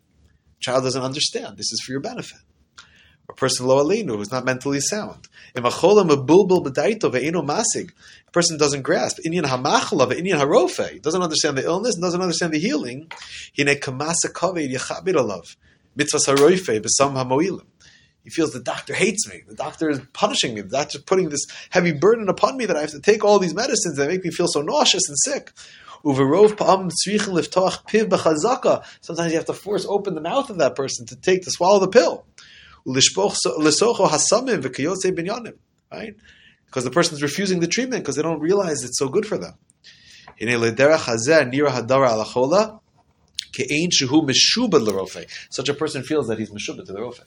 The 0.58 0.62
child 0.72 0.82
doesn't 0.82 1.02
understand. 1.02 1.56
This 1.56 1.72
is 1.72 1.80
for 1.84 1.92
your 1.92 2.00
benefit. 2.00 2.40
A 3.28 3.32
person 3.32 3.66
lo 3.66 3.84
alinu 3.84 4.16
who's 4.16 4.32
not 4.32 4.44
mentally 4.44 4.80
sound. 4.80 5.28
A 5.54 5.62
person 8.32 8.58
doesn't 8.58 8.82
grasp. 8.82 9.18
Inyan 9.26 9.44
hamachla, 9.44 10.12
inyan 10.12 10.40
harofe. 10.40 11.00
Doesn't 11.00 11.22
understand 11.22 11.58
the 11.58 11.64
illness, 11.64 11.96
doesn't 11.96 12.20
understand 12.20 12.52
the 12.52 12.58
healing. 12.58 13.10
Hine 13.56 13.76
kamasa 13.76 14.32
kaved 14.32 14.72
yachabir 14.72 15.14
alav. 15.14 15.56
Mitzvahs 15.96 16.26
harofe, 16.28 16.80
besam 16.80 17.14
hamoilim. 17.14 17.64
He 18.26 18.30
feels 18.30 18.52
the 18.52 18.58
doctor 18.58 18.92
hates 18.92 19.28
me. 19.28 19.44
The 19.46 19.54
doctor 19.54 19.88
is 19.88 20.00
punishing 20.12 20.54
me. 20.54 20.62
The 20.62 20.70
doctor 20.78 20.98
is 20.98 21.04
putting 21.04 21.28
this 21.28 21.46
heavy 21.70 21.92
burden 21.92 22.28
upon 22.28 22.56
me 22.56 22.66
that 22.66 22.76
I 22.76 22.80
have 22.80 22.90
to 22.90 23.00
take 23.00 23.22
all 23.24 23.38
these 23.38 23.54
medicines 23.54 23.96
that 23.98 24.08
make 24.08 24.24
me 24.24 24.32
feel 24.32 24.48
so 24.48 24.62
nauseous 24.62 25.08
and 25.08 25.16
sick. 25.16 25.52
Sometimes 26.02 26.42
you 29.30 29.36
have 29.36 29.44
to 29.44 29.52
force 29.52 29.86
open 29.88 30.16
the 30.16 30.20
mouth 30.20 30.50
of 30.50 30.58
that 30.58 30.74
person 30.74 31.06
to 31.06 31.14
take 31.14 31.44
to 31.44 31.52
swallow 31.52 31.78
the 31.78 31.86
pill. 31.86 32.26
Right? 35.92 36.16
Because 36.64 36.82
the 36.82 36.90
person 36.90 37.14
is 37.14 37.22
refusing 37.22 37.60
the 37.60 37.68
treatment 37.68 38.02
because 38.02 38.16
they 38.16 38.22
don't 38.22 38.40
realize 38.40 38.82
it's 38.82 38.98
so 38.98 39.08
good 39.08 39.24
for 39.24 39.38
them. 39.38 39.54
Such 45.50 45.68
a 45.68 45.74
person 45.74 46.02
feels 46.02 46.26
that 46.26 46.40
he's 46.40 46.50
meshubah 46.50 46.86
to 46.86 46.92
the 46.92 46.98
rofe 46.98 47.20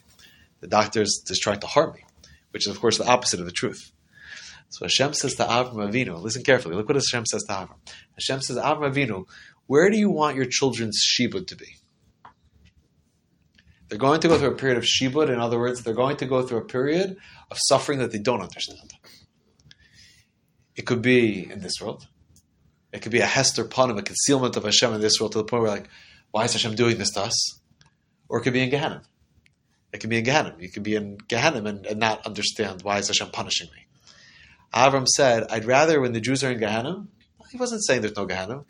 the 0.61 0.67
doctors 0.67 1.23
just 1.27 1.41
tried 1.41 1.61
to 1.61 1.67
harm 1.67 1.93
me, 1.93 2.03
which 2.51 2.67
is, 2.67 2.73
of 2.73 2.79
course, 2.79 2.97
the 2.97 3.07
opposite 3.07 3.39
of 3.39 3.45
the 3.45 3.51
truth. 3.51 3.91
So 4.69 4.85
Hashem 4.85 5.13
says 5.13 5.35
to 5.35 5.43
Avram 5.43 5.75
Avinu, 5.75 6.21
listen 6.21 6.43
carefully, 6.43 6.75
look 6.75 6.87
what 6.87 6.95
Hashem 6.95 7.25
says 7.25 7.43
to 7.43 7.53
Avram. 7.53 7.75
Hashem 8.13 8.41
says, 8.41 8.57
Avram 8.57 8.93
Avinu, 8.93 9.25
where 9.65 9.89
do 9.89 9.97
you 9.97 10.09
want 10.09 10.35
your 10.35 10.45
children's 10.45 11.01
shibud 11.03 11.47
to 11.47 11.55
be? 11.55 11.75
They're 13.87 13.97
going 13.97 14.21
to 14.21 14.27
go 14.27 14.37
through 14.37 14.51
a 14.51 14.55
period 14.55 14.77
of 14.77 14.83
shibud. 14.83 15.29
In 15.29 15.39
other 15.39 15.59
words, 15.59 15.83
they're 15.83 15.95
going 15.95 16.17
to 16.17 16.25
go 16.25 16.43
through 16.43 16.59
a 16.59 16.65
period 16.65 17.17
of 17.49 17.57
suffering 17.59 17.99
that 17.99 18.11
they 18.11 18.19
don't 18.19 18.41
understand. 18.41 18.93
It 20.75 20.85
could 20.85 21.01
be 21.01 21.49
in 21.51 21.61
this 21.61 21.81
world. 21.81 22.07
It 22.93 23.01
could 23.01 23.11
be 23.11 23.19
a 23.19 23.25
hester 23.25 23.65
pun 23.65 23.89
of 23.89 23.97
a 23.97 24.03
concealment 24.03 24.55
of 24.55 24.63
Hashem 24.63 24.93
in 24.93 25.01
this 25.01 25.19
world 25.19 25.31
to 25.33 25.39
the 25.39 25.43
point 25.43 25.63
where 25.63 25.71
like, 25.71 25.89
why 26.31 26.45
is 26.45 26.53
Hashem 26.53 26.75
doing 26.75 26.97
this 26.97 27.11
to 27.11 27.21
us? 27.21 27.59
Or 28.27 28.39
it 28.39 28.43
could 28.43 28.53
be 28.53 28.61
in 28.61 28.69
Gehenna. 28.69 29.01
It 29.91 29.99
could 29.99 30.09
be 30.09 30.17
in 30.17 30.23
Gehenna. 30.23 30.55
You 30.59 30.69
could 30.69 30.83
be 30.83 30.95
in 30.95 31.17
Gehenna 31.27 31.63
and, 31.63 31.85
and 31.85 31.99
not 31.99 32.25
understand 32.25 32.83
why 32.83 32.99
is 32.99 33.07
Hashem 33.07 33.31
punishing 33.31 33.69
me. 33.75 33.87
Avram 34.73 35.07
said, 35.07 35.47
I'd 35.49 35.65
rather 35.65 35.99
when 35.99 36.13
the 36.13 36.21
Jews 36.21 36.43
are 36.43 36.51
in 36.51 36.59
Gehenna, 36.59 37.05
he 37.49 37.57
wasn't 37.57 37.83
saying 37.83 38.01
there's 38.01 38.15
no 38.15 38.25
Gehenna. 38.25 38.65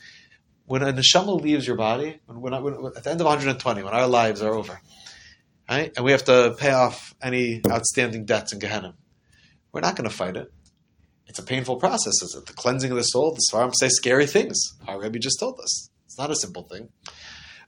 When 0.66 0.84
a 0.84 0.94
neshama 0.94 1.42
leaves 1.42 1.68
your 1.68 1.76
body, 1.76 2.20
when, 2.26 2.40
when, 2.40 2.64
when, 2.64 2.94
at 2.96 3.04
the 3.04 3.10
end 3.10 3.20
of 3.20 3.26
120, 3.26 3.84
when 3.84 3.94
our 3.94 4.08
lives 4.08 4.42
are 4.42 4.54
over, 4.54 4.80
right, 5.70 5.92
and 5.96 6.06
we 6.06 6.12
have 6.12 6.24
to 6.26 6.56
pay 6.58 6.72
off 6.72 7.14
any 7.22 7.62
outstanding 7.70 8.26
debts 8.26 8.54
in 8.54 8.60
Gehenna, 8.60 8.96
we're 9.72 9.82
not 9.82 9.96
going 9.96 10.10
to 10.10 10.16
fight 10.16 10.38
it. 10.38 10.52
It's 11.28 11.40
a 11.40 11.44
painful 11.44 11.76
process, 11.76 12.14
is 12.24 12.36
it? 12.40 12.48
The 12.48 12.54
cleansing 12.54 12.92
of 12.92 12.98
the 12.98 13.04
soul, 13.04 13.32
the 13.32 13.42
Svarim 13.52 13.74
say 13.76 13.90
scary 13.90 14.26
things. 14.26 14.58
Our 14.88 15.00
Rebbe 15.00 15.20
just 15.20 15.40
told 15.40 15.60
us. 15.60 15.90
It's 16.06 16.18
not 16.18 16.32
a 16.32 16.36
simple 16.36 16.64
thing. 16.64 16.90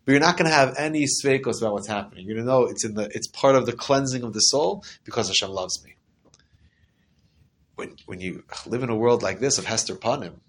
But 0.05 0.13
you're 0.13 0.21
not 0.21 0.37
going 0.37 0.49
to 0.49 0.55
have 0.55 0.75
any 0.77 1.05
sveikos 1.05 1.61
about 1.61 1.73
what's 1.73 1.87
happening. 1.87 2.25
You're 2.25 2.35
going 2.35 2.45
to 2.45 2.51
know 2.51 2.65
it's 2.65 2.83
in 2.83 2.95
the 2.95 3.09
it's 3.13 3.27
part 3.27 3.55
of 3.55 3.65
the 3.65 3.73
cleansing 3.73 4.23
of 4.23 4.33
the 4.33 4.39
soul 4.39 4.83
because 5.03 5.27
Hashem 5.27 5.49
loves 5.49 5.83
me. 5.83 5.95
When 7.75 7.95
when 8.05 8.19
you 8.19 8.43
live 8.65 8.83
in 8.83 8.89
a 8.89 8.95
world 8.95 9.21
like 9.21 9.39
this 9.39 9.57
of 9.57 9.65
Hester 9.65 9.95
Panim, 9.95 10.39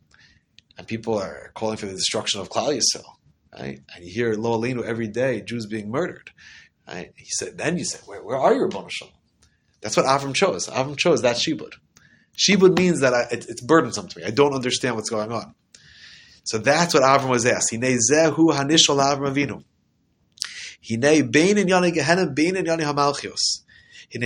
and 0.79 0.87
people 0.87 1.19
are 1.19 1.51
calling 1.55 1.77
for 1.77 1.87
the 1.87 1.93
destruction 1.93 2.41
of 2.41 2.49
Klal 2.49 2.79
Yisrael, 2.79 3.05
right? 3.53 3.81
And 3.95 4.05
you 4.05 4.13
hear 4.13 4.35
Lo 4.35 4.59
Alinu 4.59 4.83
every 4.83 5.09
day, 5.09 5.43
Jews 5.43 5.67
being 5.67 5.91
murdered. 5.91 6.31
Right? 6.89 7.13
He 7.17 7.27
said, 7.31 7.59
then 7.59 7.79
you 7.79 7.85
say, 7.85 7.99
where, 8.07 8.23
where 8.23 8.37
are 8.37 8.55
you, 8.55 8.65
Rabbon 8.65 8.89
That's 9.81 9.97
what 9.97 10.07
Avram 10.07 10.35
chose. 10.35 10.67
Avram 10.67 10.97
chose 10.97 11.23
that 11.23 11.37
shibud. 11.37 11.73
Shibud 12.37 12.77
means 12.77 13.01
that 13.01 13.15
I, 13.15 13.23
it, 13.31 13.47
it's 13.49 13.61
burdensome 13.61 14.09
to 14.09 14.19
me. 14.19 14.25
I 14.25 14.31
don't 14.31 14.55
understand 14.55 14.97
what's 14.97 15.11
going 15.11 15.33
on. 15.33 15.55
So 16.45 16.59
that's 16.59 16.95
what 16.95 17.03
Avram 17.03 17.29
was 17.29 17.47
asked. 17.47 17.73
Hanishal 17.73 19.01
Avram 19.01 19.65
bein 21.31 21.31
bein 21.31 21.57
hamalchios. 21.57 23.63
You 24.15 24.21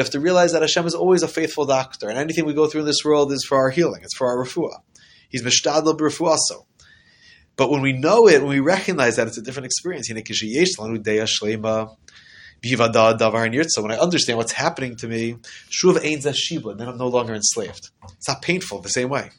have 0.00 0.10
to 0.10 0.20
realize 0.20 0.52
that 0.52 0.62
Hashem 0.62 0.86
is 0.86 0.94
always 0.94 1.22
a 1.22 1.28
faithful 1.28 1.66
doctor, 1.66 2.08
and 2.08 2.18
anything 2.18 2.46
we 2.46 2.54
go 2.54 2.66
through 2.66 2.80
in 2.80 2.86
this 2.86 3.04
world 3.04 3.30
is 3.30 3.44
for 3.46 3.58
our 3.58 3.68
healing. 3.68 4.00
It's 4.02 4.16
for 4.16 4.26
our 4.26 4.42
refuah. 4.42 4.78
He's 5.28 5.42
mishtadl 5.42 5.98
b'refuaso. 5.98 6.64
But 7.56 7.70
when 7.70 7.82
we 7.82 7.92
know 7.92 8.26
it, 8.28 8.40
when 8.40 8.50
we 8.50 8.60
recognize 8.60 9.16
that 9.16 9.26
it's 9.26 9.36
a 9.36 9.42
different 9.42 9.66
experience, 9.66 10.08
shlema. 10.08 11.96
When 12.60 13.92
I 13.92 13.98
understand 13.98 14.38
what's 14.38 14.52
happening 14.52 14.96
to 14.96 15.06
me, 15.06 15.36
then 15.82 16.88
I'm 16.88 16.96
no 16.96 17.08
longer 17.08 17.34
enslaved. 17.34 17.90
It's 18.16 18.28
not 18.28 18.42
painful 18.42 18.80
the 18.80 18.88
same 18.88 19.10
way. 19.10 19.30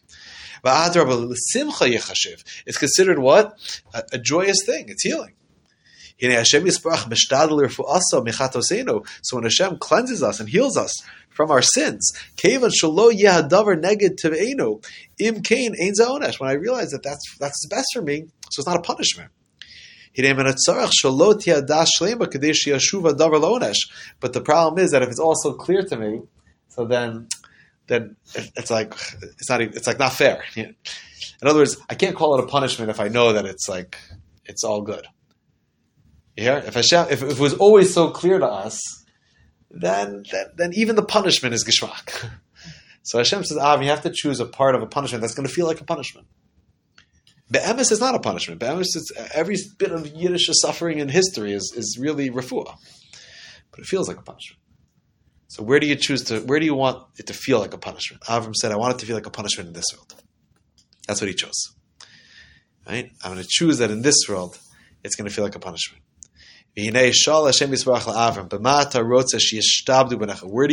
It's 2.66 2.78
considered 2.78 3.20
what? 3.20 3.54
A, 3.94 4.04
a 4.14 4.18
joyous 4.18 4.58
thing. 4.66 4.90
It's 4.90 5.04
healing. 5.04 5.34
So 9.22 9.38
when 9.38 9.44
Hashem 9.44 9.78
cleanses 9.78 10.22
us 10.22 10.40
and 10.40 10.50
heals 10.50 10.76
us 10.78 10.94
from 11.30 11.50
our 11.50 11.62
sins, 11.62 12.12
when 16.40 16.50
I 16.50 16.54
realize 16.54 16.90
that 16.92 17.04
that's 17.04 17.38
that's 17.40 17.66
best 17.70 17.88
for 17.94 18.02
me, 18.02 18.26
so 18.52 18.60
it's 18.60 18.68
not 18.68 18.78
a 18.78 18.82
punishment. 18.82 19.32
But 24.20 24.34
the 24.34 24.42
problem 24.42 24.84
is 24.84 24.92
that 24.92 25.02
if 25.02 25.10
it's 25.10 25.20
also 25.20 25.54
clear 25.54 25.84
to 25.84 25.96
me, 25.96 26.22
so 26.68 26.86
then 26.86 27.28
then 27.90 28.16
it's 28.32 28.72
like 28.72 28.94
it's 29.22 29.50
not 29.50 29.62
it's 29.62 29.88
like 29.88 30.00
not 30.00 30.14
fair. 30.14 30.44
In 30.56 30.76
other 31.44 31.60
words, 31.60 31.78
I 31.90 31.96
can't 31.96 32.16
call 32.16 32.38
it 32.38 32.44
a 32.44 32.48
punishment 32.48 32.90
if 32.90 33.00
I 33.00 33.10
know 33.10 33.34
that 33.34 33.46
it's 33.46 33.68
like 33.68 33.98
it's 34.46 34.64
all 34.64 34.82
good. 34.82 35.06
You 36.38 36.44
hear? 36.44 36.64
If 36.66 36.76
Hashem, 36.76 37.08
if, 37.10 37.24
if 37.24 37.32
it 37.32 37.40
was 37.40 37.56
always 37.56 37.94
so 37.94 38.12
clear 38.12 38.40
to 38.40 38.46
us, 38.46 38.80
then 39.70 40.24
then, 40.32 40.46
then 40.56 40.72
even 40.74 40.96
the 40.96 41.04
punishment 41.04 41.54
is 41.54 41.66
geshmak. 41.66 42.30
So 43.02 43.18
Hashem 43.18 43.44
says, 43.44 43.58
Ah, 43.58 43.80
you 43.80 43.88
have 43.88 44.02
to 44.02 44.12
choose 44.14 44.40
a 44.40 44.46
part 44.46 44.76
of 44.76 44.84
a 44.84 44.86
punishment 44.86 45.22
that's 45.22 45.34
going 45.34 45.48
to 45.48 45.52
feel 45.52 45.66
like 45.66 45.82
a 45.82 45.86
punishment. 45.86 46.28
Be'emes 47.50 47.92
is 47.92 48.00
not 48.00 48.14
a 48.14 48.20
punishment. 48.20 48.60
Be'emes, 48.60 48.96
is 48.96 49.12
every 49.34 49.56
bit 49.80 49.92
of 49.92 50.06
Yiddish 50.06 50.48
suffering 50.52 51.00
in 51.00 51.10
history 51.10 51.54
is, 51.54 51.74
is 51.76 51.98
really 52.00 52.30
refuah. 52.30 52.76
But 53.72 53.80
it 53.80 53.86
feels 53.86 54.08
like 54.08 54.18
a 54.18 54.22
punishment. 54.22 54.62
So 55.50 55.62
where 55.64 55.80
do 55.80 55.88
you 55.88 55.96
choose 55.96 56.26
to, 56.26 56.42
where 56.42 56.60
do 56.60 56.66
you 56.66 56.76
want 56.76 57.04
it 57.18 57.26
to 57.28 57.34
feel 57.34 57.60
like 57.60 57.74
a 57.74 57.80
punishment? 57.80 58.22
Avram 58.24 58.54
said, 58.56 58.72
I 58.72 58.76
want 58.76 58.94
it 58.94 59.00
to 59.00 59.08
feel 59.08 59.16
like 59.16 59.26
a 59.26 59.32
punishment 59.32 59.68
in 59.68 59.74
this 59.74 59.86
world. 59.96 60.14
That's 61.08 61.22
what 61.22 61.28
he 61.28 61.34
chose. 61.34 61.74
Right? 62.88 63.12
I'm 63.24 63.32
going 63.32 63.42
to 63.44 63.50
choose 63.50 63.80
that 63.80 63.90
in 63.90 64.04
this 64.04 64.28
world, 64.30 64.60
it's 65.04 65.16
going 65.16 65.28
to 65.28 65.34
feel 65.34 65.44
like 65.44 65.56
a 65.56 65.60
punishment. 65.60 66.04
Where 66.76 66.92
do 67.02 67.08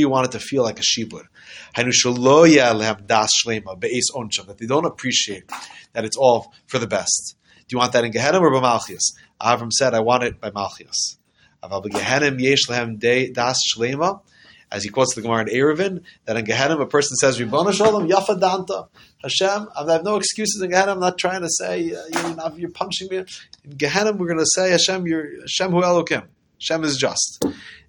you 0.01 0.11
want 0.11 0.27
it 0.27 0.33
to 0.33 0.39
feel 0.39 0.63
like 0.63 0.79
a 0.79 0.83
shibur? 0.83 1.23
That 4.47 4.59
they 4.59 4.67
don't 4.67 4.85
appreciate 4.85 5.51
that 5.95 6.05
it's 6.05 6.19
all 6.19 6.53
for 6.67 6.79
the 6.79 6.87
best. 6.87 7.37
Do 7.67 7.75
you 7.75 7.79
want 7.79 7.93
that 7.93 8.05
in 8.05 8.11
Gehenna 8.13 8.41
or 8.41 8.53
B'malchias? 8.53 9.15
Avram 9.41 9.73
said, 9.73 9.95
I 9.95 10.01
want 10.01 10.23
it 10.23 10.39
by 10.39 10.51
Malchias. 10.51 11.17
As 14.71 14.83
he 14.83 14.91
quotes 14.91 15.15
the 15.15 15.23
Gemara 15.23 15.43
in 15.43 15.49
Eruvin, 15.49 16.03
that 16.25 16.37
in 16.37 16.45
Gehenna 16.45 16.77
a 16.79 16.87
person 16.87 17.17
says, 17.17 17.41
Ribbon 17.41 17.73
Shalom, 17.73 18.09
Yafa 18.09 18.39
Danta. 18.41 18.89
Hashem, 19.23 19.69
I 19.77 19.93
have 19.93 20.03
no 20.03 20.17
excuses 20.17 20.61
in 20.61 20.71
Gehenna. 20.71 20.93
I'm 20.93 21.01
not 21.01 21.19
trying 21.19 21.43
to 21.43 21.49
say, 21.49 21.93
uh, 21.95 22.03
you're, 22.13 22.59
you're 22.59 22.71
punching 22.71 23.09
me. 23.09 23.19
In 23.19 23.27
Gehenna, 23.77 24.13
we're 24.13 24.27
going 24.27 24.41
to 24.41 24.47
say, 24.47 24.71
Hashem, 24.73 25.07
you're 25.07 25.41
Hashem 25.43 25.71
Hu 25.71 25.83
Elokim. 25.83 26.27
Hashem 26.61 26.85
is 26.85 26.97
just. 26.97 27.45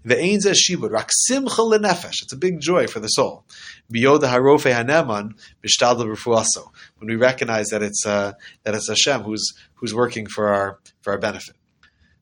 The 0.06 0.16
Zeh 0.16 0.56
Shibud, 0.56 0.92
Rak 0.92 1.10
Simcha 1.12 1.62
Lenefesh. 1.62 2.22
It's 2.22 2.34
a 2.34 2.38
big 2.38 2.60
joy 2.60 2.88
for 2.88 3.00
the 3.00 3.08
soul. 3.08 3.44
Biyoda 3.92 4.24
Harofe 4.24 4.72
Haneman, 4.72 5.34
Bishtadl 5.64 6.06
Refuaso. 6.06 6.70
When 6.98 7.10
we 7.10 7.16
recognize 7.16 7.70
that 7.70 7.82
it's, 7.82 8.06
uh, 8.06 8.34
that 8.64 8.76
it's 8.76 8.88
Hashem 8.88 9.24
who's, 9.24 9.54
who's 9.76 9.96
working 9.96 10.28
for 10.28 10.50
our, 10.50 10.80
for 11.02 11.14
our 11.14 11.18
benefit. 11.18 11.56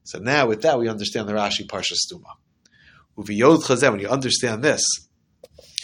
So 0.03 0.19
now 0.19 0.47
with 0.47 0.61
that, 0.61 0.79
we 0.79 0.87
understand 0.87 1.27
the 1.27 1.33
Rashi 1.33 1.67
Parsha 1.67 1.93
Stuma. 1.93 2.35
When 3.15 3.31
you 3.37 3.49
understand 4.09 4.63
this, 4.63 4.85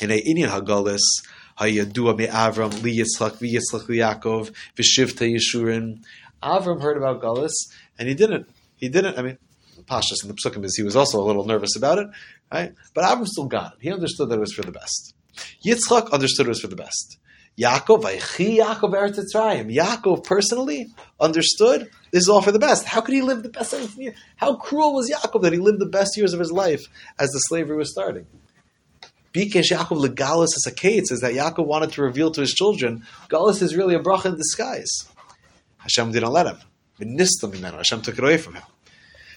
in 0.01 0.11
a 0.11 0.21
Inyan 0.21 0.49
Hagalis, 0.49 0.99
Hayadua 1.59 2.17
me 2.17 2.27
Avram 2.27 2.81
li 2.83 2.97
Yitzchak 2.97 3.37
vi 3.37 3.55
Yitzchak 3.55 3.87
li 3.87 3.97
Yaakov. 3.97 4.51
Avram 6.43 6.81
heard 6.81 6.97
about 6.97 7.21
Galus, 7.21 7.53
and 7.99 8.07
he 8.07 8.15
didn't. 8.15 8.49
He 8.75 8.89
didn't. 8.89 9.17
I 9.17 9.21
mean, 9.21 9.37
Pashas 9.83 10.23
in 10.23 10.29
the 10.29 10.33
Psukim 10.33 10.65
is 10.65 10.75
he 10.75 10.83
was 10.83 10.95
also 10.95 11.19
a 11.19 11.25
little 11.25 11.45
nervous 11.45 11.75
about 11.75 11.99
it, 11.99 12.07
right? 12.51 12.73
But 12.93 13.05
Avram 13.05 13.27
still 13.27 13.45
got 13.45 13.73
it. 13.73 13.79
He 13.81 13.91
understood 13.91 14.29
that 14.29 14.37
it 14.37 14.39
was 14.39 14.53
for 14.53 14.63
the 14.63 14.71
best. 14.71 15.13
Yitzchak 15.65 16.11
understood 16.11 16.47
it 16.47 16.49
was 16.49 16.61
for 16.61 16.67
the 16.67 16.75
best. 16.75 17.17
Yaakov, 17.59 18.03
Yaakov 18.03 18.93
Eretz. 18.93 19.35
Yaakov 19.35 20.23
personally 20.23 20.87
understood 21.19 21.89
this 22.11 22.23
is 22.23 22.29
all 22.29 22.41
for 22.41 22.51
the 22.51 22.59
best. 22.59 22.85
How 22.85 23.01
could 23.01 23.15
he 23.15 23.21
live 23.21 23.43
the 23.43 23.49
best? 23.49 23.73
How 24.35 24.55
cruel 24.55 24.93
was 24.93 25.09
Yaakov 25.09 25.41
that 25.43 25.53
he 25.53 25.59
lived 25.59 25.79
the 25.79 25.85
best 25.85 26.17
years 26.17 26.33
of 26.33 26.39
his 26.39 26.51
life 26.51 26.83
as 27.17 27.29
the 27.29 27.39
slavery 27.39 27.77
was 27.77 27.91
starting? 27.91 28.27
Bikesh 29.33 29.71
Yaakov 29.71 30.05
legalis 30.05 30.49
as 30.55 30.65
a 30.67 30.71
kate 30.71 31.07
says 31.07 31.21
that 31.21 31.33
Yaakov 31.33 31.65
wanted 31.65 31.93
to 31.93 32.01
reveal 32.01 32.31
to 32.31 32.41
his 32.41 32.51
children, 32.51 33.05
Galus 33.29 33.61
is 33.61 33.75
really 33.75 33.95
a 33.95 33.99
bracha 33.99 34.25
in 34.25 34.35
disguise. 34.35 35.07
Hashem 35.77 36.11
didn't 36.11 36.31
let 36.31 36.47
him. 36.47 36.57
Hashem 36.99 38.01
took 38.01 38.17
it 38.17 38.23
away 38.23 38.37
from 38.37 38.55
him. 38.55 38.63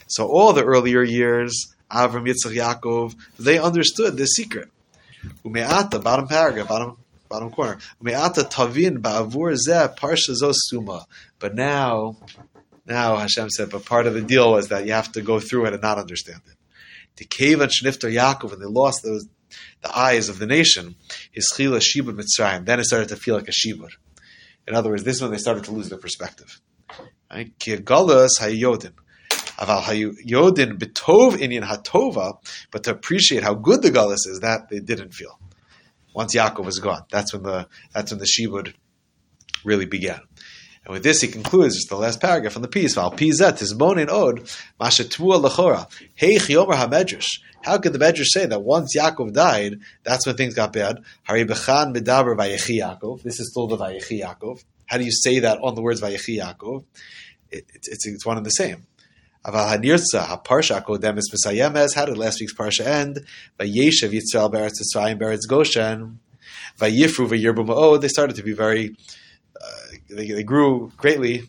So 0.09 0.27
all 0.27 0.53
the 0.53 0.64
earlier 0.64 1.03
years, 1.03 1.75
Avram, 1.91 2.29
Yitzchak, 2.29 2.55
Yaakov, 2.55 3.14
they 3.39 3.59
understood 3.59 4.16
this 4.16 4.31
secret. 4.35 4.68
Ume'ata, 5.45 6.03
bottom 6.03 6.27
paragraph, 6.27 6.68
bottom 6.68 6.97
bottom 7.29 7.51
corner. 7.51 7.79
Umeata 8.03 8.49
tavin 8.51 8.99
ba'avur 8.99 9.57
zeh 9.57 9.97
parsha 9.97 10.53
suma. 10.53 11.07
But 11.39 11.55
now, 11.55 12.16
now 12.87 13.16
Hashem 13.16 13.51
said, 13.51 13.70
but 13.70 13.85
part 13.85 14.07
of 14.07 14.14
the 14.14 14.22
deal 14.22 14.53
was 14.53 14.68
that 14.68 14.87
you 14.87 14.93
have 14.93 15.12
to 15.12 15.22
go 15.22 15.41
through 15.41 15.66
it 15.66 15.72
and 15.72 15.82
not 15.82 15.99
understand 15.99 16.41
it. 16.47 16.57
The 17.16 17.24
cave 17.24 17.61
and 17.61 17.70
Shnifter 17.70 18.12
Yaakov, 18.12 18.51
when 18.51 18.61
they 18.61 18.66
lost 18.66 19.03
those, 19.03 19.26
the 19.82 19.97
eyes 19.97 20.28
of 20.28 20.39
the 20.39 20.47
nation, 20.47 20.97
his 21.30 21.47
chila 21.55 21.80
shibur 21.80 22.18
mitzrayim. 22.18 22.66
Then 22.66 22.80
it 22.80 22.85
started 22.85 23.09
to 23.11 23.16
feel 23.16 23.37
like 23.37 23.49
a 23.49 23.53
shibur. 23.53 23.91
In 24.66 24.74
other 24.74 24.91
words, 24.91 25.05
this 25.05 25.16
is 25.16 25.22
when 25.22 25.30
they 25.30 25.39
started 25.39 25.64
to 25.64 25.70
lose 25.70 25.89
their 25.89 25.99
perspective. 25.99 26.61
Right? 27.30 27.57
Kirgalus 27.59 28.41
hayodin. 28.41 28.93
Aval 29.59 29.82
hayodin 29.82 30.78
betov 30.78 31.37
inyan 31.37 31.62
hatova, 31.62 32.35
but 32.70 32.85
to 32.85 32.91
appreciate 32.91 33.43
how 33.43 33.55
good 33.55 33.82
the 33.82 33.91
galus 33.91 34.26
is, 34.26 34.41
that 34.41 34.68
they 34.68 34.80
didn't 34.80 35.14
feel 35.14 35.39
once 36.14 36.35
Yaakov 36.35 36.64
was 36.64 36.78
gone. 36.78 37.03
That's 37.11 37.32
when 37.32 37.43
the 37.43 37.68
that's 37.93 38.12
when 38.12 38.18
the 38.18 38.26
shibud 38.26 38.74
really 39.64 39.87
began. 39.87 40.20
And 40.85 40.93
with 40.93 41.03
this, 41.03 41.22
he 41.22 41.28
concludes 41.28 41.76
just 41.76 41.89
the 41.89 41.97
last 41.97 42.20
paragraph 42.20 42.57
on 42.57 42.62
the 42.62 42.68
piece. 42.68 42.95
Val 42.95 43.11
pizet 43.11 43.62
is 43.62 43.72
bonin 43.72 44.11
od 44.11 44.41
mashatua 44.78 45.43
lechora. 45.43 45.89
Hey 46.14 46.37
chiomer 46.37 46.74
hamedrash. 46.74 47.41
How 47.64 47.78
could 47.78 47.95
the 47.95 47.99
Medrash 47.99 48.26
say 48.26 48.45
that 48.45 48.62
once 48.62 48.95
Yaakov 48.95 49.32
died, 49.32 49.80
that's 50.03 50.26
when 50.26 50.37
things 50.37 50.55
got 50.55 50.74
bad? 50.74 51.03
Hari 51.22 51.47
bechan 51.47 51.97
medaber 51.97 52.37
vayechi 52.37 52.78
Yaakov. 52.80 53.22
This 53.22 53.41
is 53.41 53.51
still 53.51 53.66
the 53.66 53.78
vayechi 53.78 54.20
Yaakov. 54.20 54.62
How 54.85 54.99
do 54.99 55.05
you 55.05 55.12
say 55.12 55.39
that 55.39 55.59
on 55.62 55.74
the 55.74 55.80
words 55.80 56.03
vayechi 56.03 56.39
Yaakov? 56.39 56.85
It, 57.51 57.64
it's, 57.72 57.89
it's, 57.89 58.07
it's 58.07 58.26
one 58.26 58.37
and 58.37 58.45
the 58.45 58.51
same. 58.51 58.87
How 59.43 59.76
did 59.76 59.85
last 59.85 60.12
week's 62.41 62.55
parsha 62.55 62.85
end? 62.85 63.24
Vayeshev 63.59 64.12
Yitzrael 64.12 64.51
beretz 64.53 64.80
Yitzrayim 64.82 65.18
beretz 65.18 65.49
Goshen. 65.49 66.18
Vayifru 66.78 67.26
vayirbu 67.28 67.66
ma'od. 67.66 68.01
They 68.03 68.09
started 68.09 68.37
to 68.37 68.43
be 68.43 68.53
very 68.53 68.95
Uh, 69.61 69.96
they, 70.11 70.28
they 70.28 70.42
grew 70.42 70.92
greatly, 70.96 71.44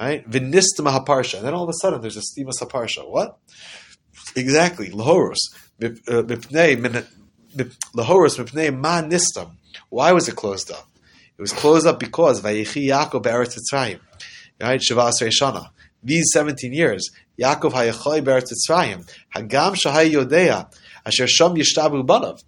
right? 0.00 0.28
Vinistima 0.28 0.90
haparsha. 0.92 1.38
And 1.38 1.46
then 1.46 1.54
all 1.54 1.64
of 1.64 1.68
a 1.68 1.74
sudden 1.74 2.00
there's 2.00 2.16
a 2.16 2.20
stimas 2.20 2.60
haparsha. 2.60 3.08
What? 3.08 3.38
Exactly. 4.36 4.90
Lahoros. 4.90 5.38
Uh, 5.82 6.22
Lahoros 7.94 8.38
mipnei 8.38 8.76
ma 8.76 9.02
nistam. 9.02 9.56
Why 9.88 10.12
was 10.12 10.28
it 10.28 10.36
closed 10.36 10.70
up? 10.70 10.88
It 11.36 11.40
was 11.40 11.52
closed 11.52 11.86
up 11.86 11.98
because 11.98 12.40
Vayechi 12.40 12.88
Yaakov 12.88 13.22
be'eretz 13.22 13.58
Yitzrayim. 13.58 14.00
Right? 14.60 14.80
Shavas 14.80 15.20
Shana. 15.22 15.70
These 16.02 16.30
17 16.32 16.72
years, 16.72 17.10
Yaakov 17.40 17.72
hayachoi 17.72 18.24
be'eretz 18.24 18.52
Yitzrayim. 18.52 19.10
Hagam 19.34 19.74
shahai 19.74 20.10
yodea. 20.12 20.72
Asher 21.04 21.26
sham 21.26 21.54
yishtabu 21.54 22.06
banav 22.06 22.42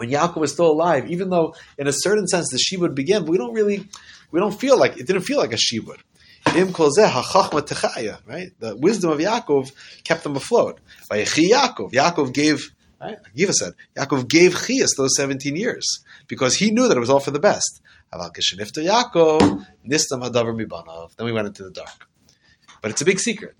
when 0.00 0.08
Yaakov 0.08 0.36
was 0.36 0.50
still 0.50 0.70
alive, 0.70 1.10
even 1.10 1.28
though 1.28 1.54
in 1.76 1.86
a 1.86 1.92
certain 1.92 2.26
sense 2.26 2.48
the 2.50 2.56
shibud 2.56 2.94
began, 2.94 3.22
but 3.22 3.32
we 3.32 3.36
don't 3.36 3.52
really 3.52 3.86
we 4.30 4.40
don't 4.40 4.58
feel 4.58 4.78
like 4.78 4.96
it 4.96 5.06
didn't 5.06 5.22
feel 5.22 5.38
like 5.38 5.52
a 5.52 5.56
shibud. 5.56 5.98
Right? 6.46 8.52
The 8.58 8.76
wisdom 8.76 9.10
of 9.10 9.18
Yaakov 9.18 9.72
kept 10.04 10.24
them 10.24 10.36
afloat. 10.36 10.80
By 11.08 11.22
Yaakov, 11.22 11.92
Yaakov 11.92 12.32
gave, 12.32 12.70
right? 13.00 13.18
Giva 13.36 13.52
said, 13.52 13.74
Yaakov 13.96 14.28
gave 14.28 14.54
Chias 14.54 14.96
those 14.96 15.16
17 15.16 15.54
years 15.54 15.86
because 16.28 16.56
he 16.56 16.70
knew 16.70 16.88
that 16.88 16.96
it 16.96 17.00
was 17.00 17.10
all 17.10 17.20
for 17.20 17.30
the 17.30 17.38
best. 17.38 17.82
Yaakov, 18.12 19.66
nistam 19.86 20.22
hadavar 20.22 20.58
mibanov. 20.58 21.14
Then 21.16 21.26
we 21.26 21.32
went 21.32 21.46
into 21.46 21.62
the 21.62 21.70
dark. 21.70 22.08
But 22.80 22.90
it's 22.90 23.02
a 23.02 23.04
big 23.04 23.20
secret. 23.20 23.54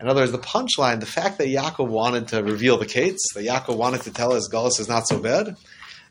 In 0.00 0.08
other 0.08 0.20
words, 0.20 0.32
the 0.32 0.38
punchline, 0.38 1.00
the 1.00 1.06
fact 1.06 1.38
that 1.38 1.48
Yaakov 1.48 1.88
wanted 1.88 2.28
to 2.28 2.42
reveal 2.42 2.78
the 2.78 2.86
Kates, 2.86 3.32
that 3.34 3.44
Yaakov 3.44 3.76
wanted 3.76 4.02
to 4.02 4.12
tell 4.12 4.32
us 4.32 4.48
Gullus 4.48 4.80
is 4.80 4.88
not 4.88 5.08
so 5.08 5.18
bad, 5.18 5.56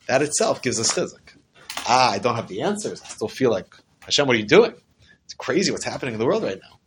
that 0.07 0.21
itself 0.21 0.61
gives 0.61 0.79
us 0.79 0.93
chizuk. 0.93 1.35
Ah, 1.87 2.11
I 2.11 2.19
don't 2.19 2.35
have 2.35 2.47
the 2.47 2.63
answers. 2.63 3.01
I 3.01 3.07
still 3.07 3.27
feel 3.27 3.51
like 3.51 3.75
Hashem, 4.07 4.25
what 4.25 4.37
are 4.37 4.39
you 4.39 4.45
doing? 4.45 4.73
It's 5.25 5.33
crazy 5.33 5.71
what's 5.71 5.83
happening 5.83 6.13
in 6.13 6.19
the 6.19 6.25
world 6.25 6.43
right 6.43 6.59
now. 6.61 6.79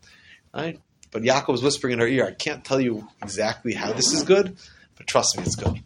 Right? 0.58 0.80
But 1.10 1.22
Yaakov 1.22 1.48
was 1.48 1.62
whispering 1.62 1.92
in 1.92 1.98
her 1.98 2.06
ear, 2.06 2.24
I 2.24 2.32
can't 2.32 2.64
tell 2.64 2.80
you 2.80 3.06
exactly 3.22 3.74
how 3.74 3.92
this 3.92 4.12
is 4.12 4.22
good, 4.22 4.56
but 4.96 5.06
trust 5.06 5.36
me, 5.36 5.42
it's 5.44 5.56
good. 5.56 5.82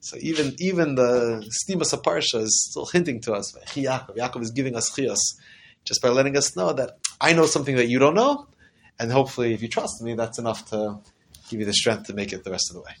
So 0.00 0.16
even 0.20 0.54
even 0.58 0.94
the 0.96 1.48
Stimas 1.58 1.94
Parsha 2.02 2.42
is 2.42 2.66
still 2.70 2.86
hinting 2.86 3.20
to 3.22 3.32
us, 3.34 3.56
Yaakov. 3.74 4.16
Yaakov 4.16 4.42
is 4.42 4.50
giving 4.50 4.74
us 4.76 4.90
chiyas 4.90 5.18
just 5.84 6.02
by 6.02 6.08
letting 6.08 6.36
us 6.36 6.56
know 6.56 6.72
that 6.72 6.98
I 7.20 7.32
know 7.32 7.46
something 7.46 7.76
that 7.76 7.88
you 7.88 7.98
don't 7.98 8.14
know, 8.14 8.48
and 8.98 9.12
hopefully 9.12 9.54
if 9.54 9.62
you 9.62 9.68
trust 9.68 10.02
me, 10.02 10.14
that's 10.14 10.38
enough 10.38 10.68
to 10.70 10.98
give 11.48 11.60
you 11.60 11.66
the 11.66 11.72
strength 11.72 12.08
to 12.08 12.14
make 12.14 12.32
it 12.32 12.42
the 12.42 12.50
rest 12.50 12.70
of 12.70 12.74
the 12.74 12.82
way. 12.82 12.92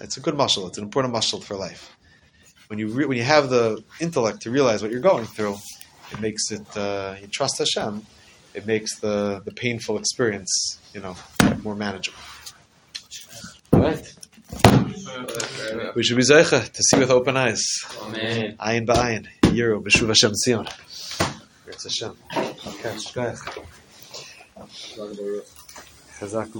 It's 0.00 0.16
a 0.16 0.20
good 0.20 0.36
muscle. 0.36 0.66
It's 0.66 0.78
an 0.78 0.84
important 0.84 1.12
muscle 1.12 1.40
for 1.40 1.56
life. 1.56 1.96
When 2.68 2.78
you 2.78 2.88
re- 2.88 3.06
when 3.06 3.18
you 3.18 3.24
have 3.24 3.50
the 3.50 3.84
intellect 4.00 4.42
to 4.42 4.50
realize 4.50 4.82
what 4.82 4.90
you're 4.90 5.00
going 5.00 5.26
through, 5.26 5.56
it 6.12 6.20
makes 6.20 6.50
it 6.50 6.76
uh, 6.76 7.14
you 7.20 7.28
trust 7.28 7.58
Hashem. 7.58 8.06
It 8.54 8.66
makes 8.66 9.00
the, 9.00 9.42
the 9.44 9.50
painful 9.50 9.98
experience, 9.98 10.78
you 10.94 11.00
know, 11.00 11.16
more 11.64 11.74
manageable. 11.74 12.18
Right. 13.72 14.14
We 15.96 16.04
should 16.04 16.16
be 16.16 16.22
zeicha 16.22 16.70
to 16.70 16.82
see 16.88 16.98
with 16.98 17.10
open 17.10 17.36
eyes. 17.36 17.64
Amen. 18.02 18.56
Ayin 18.60 18.86
ba'ayin. 18.86 19.26
Yiru 19.42 19.82
b'shuv 19.82 20.06
Hashem 20.08 20.32
Tzion. 20.32 20.68
It's 21.66 21.82
Hashem. 21.82 22.16
Okay, 22.36 22.94
Chazak 26.20 26.52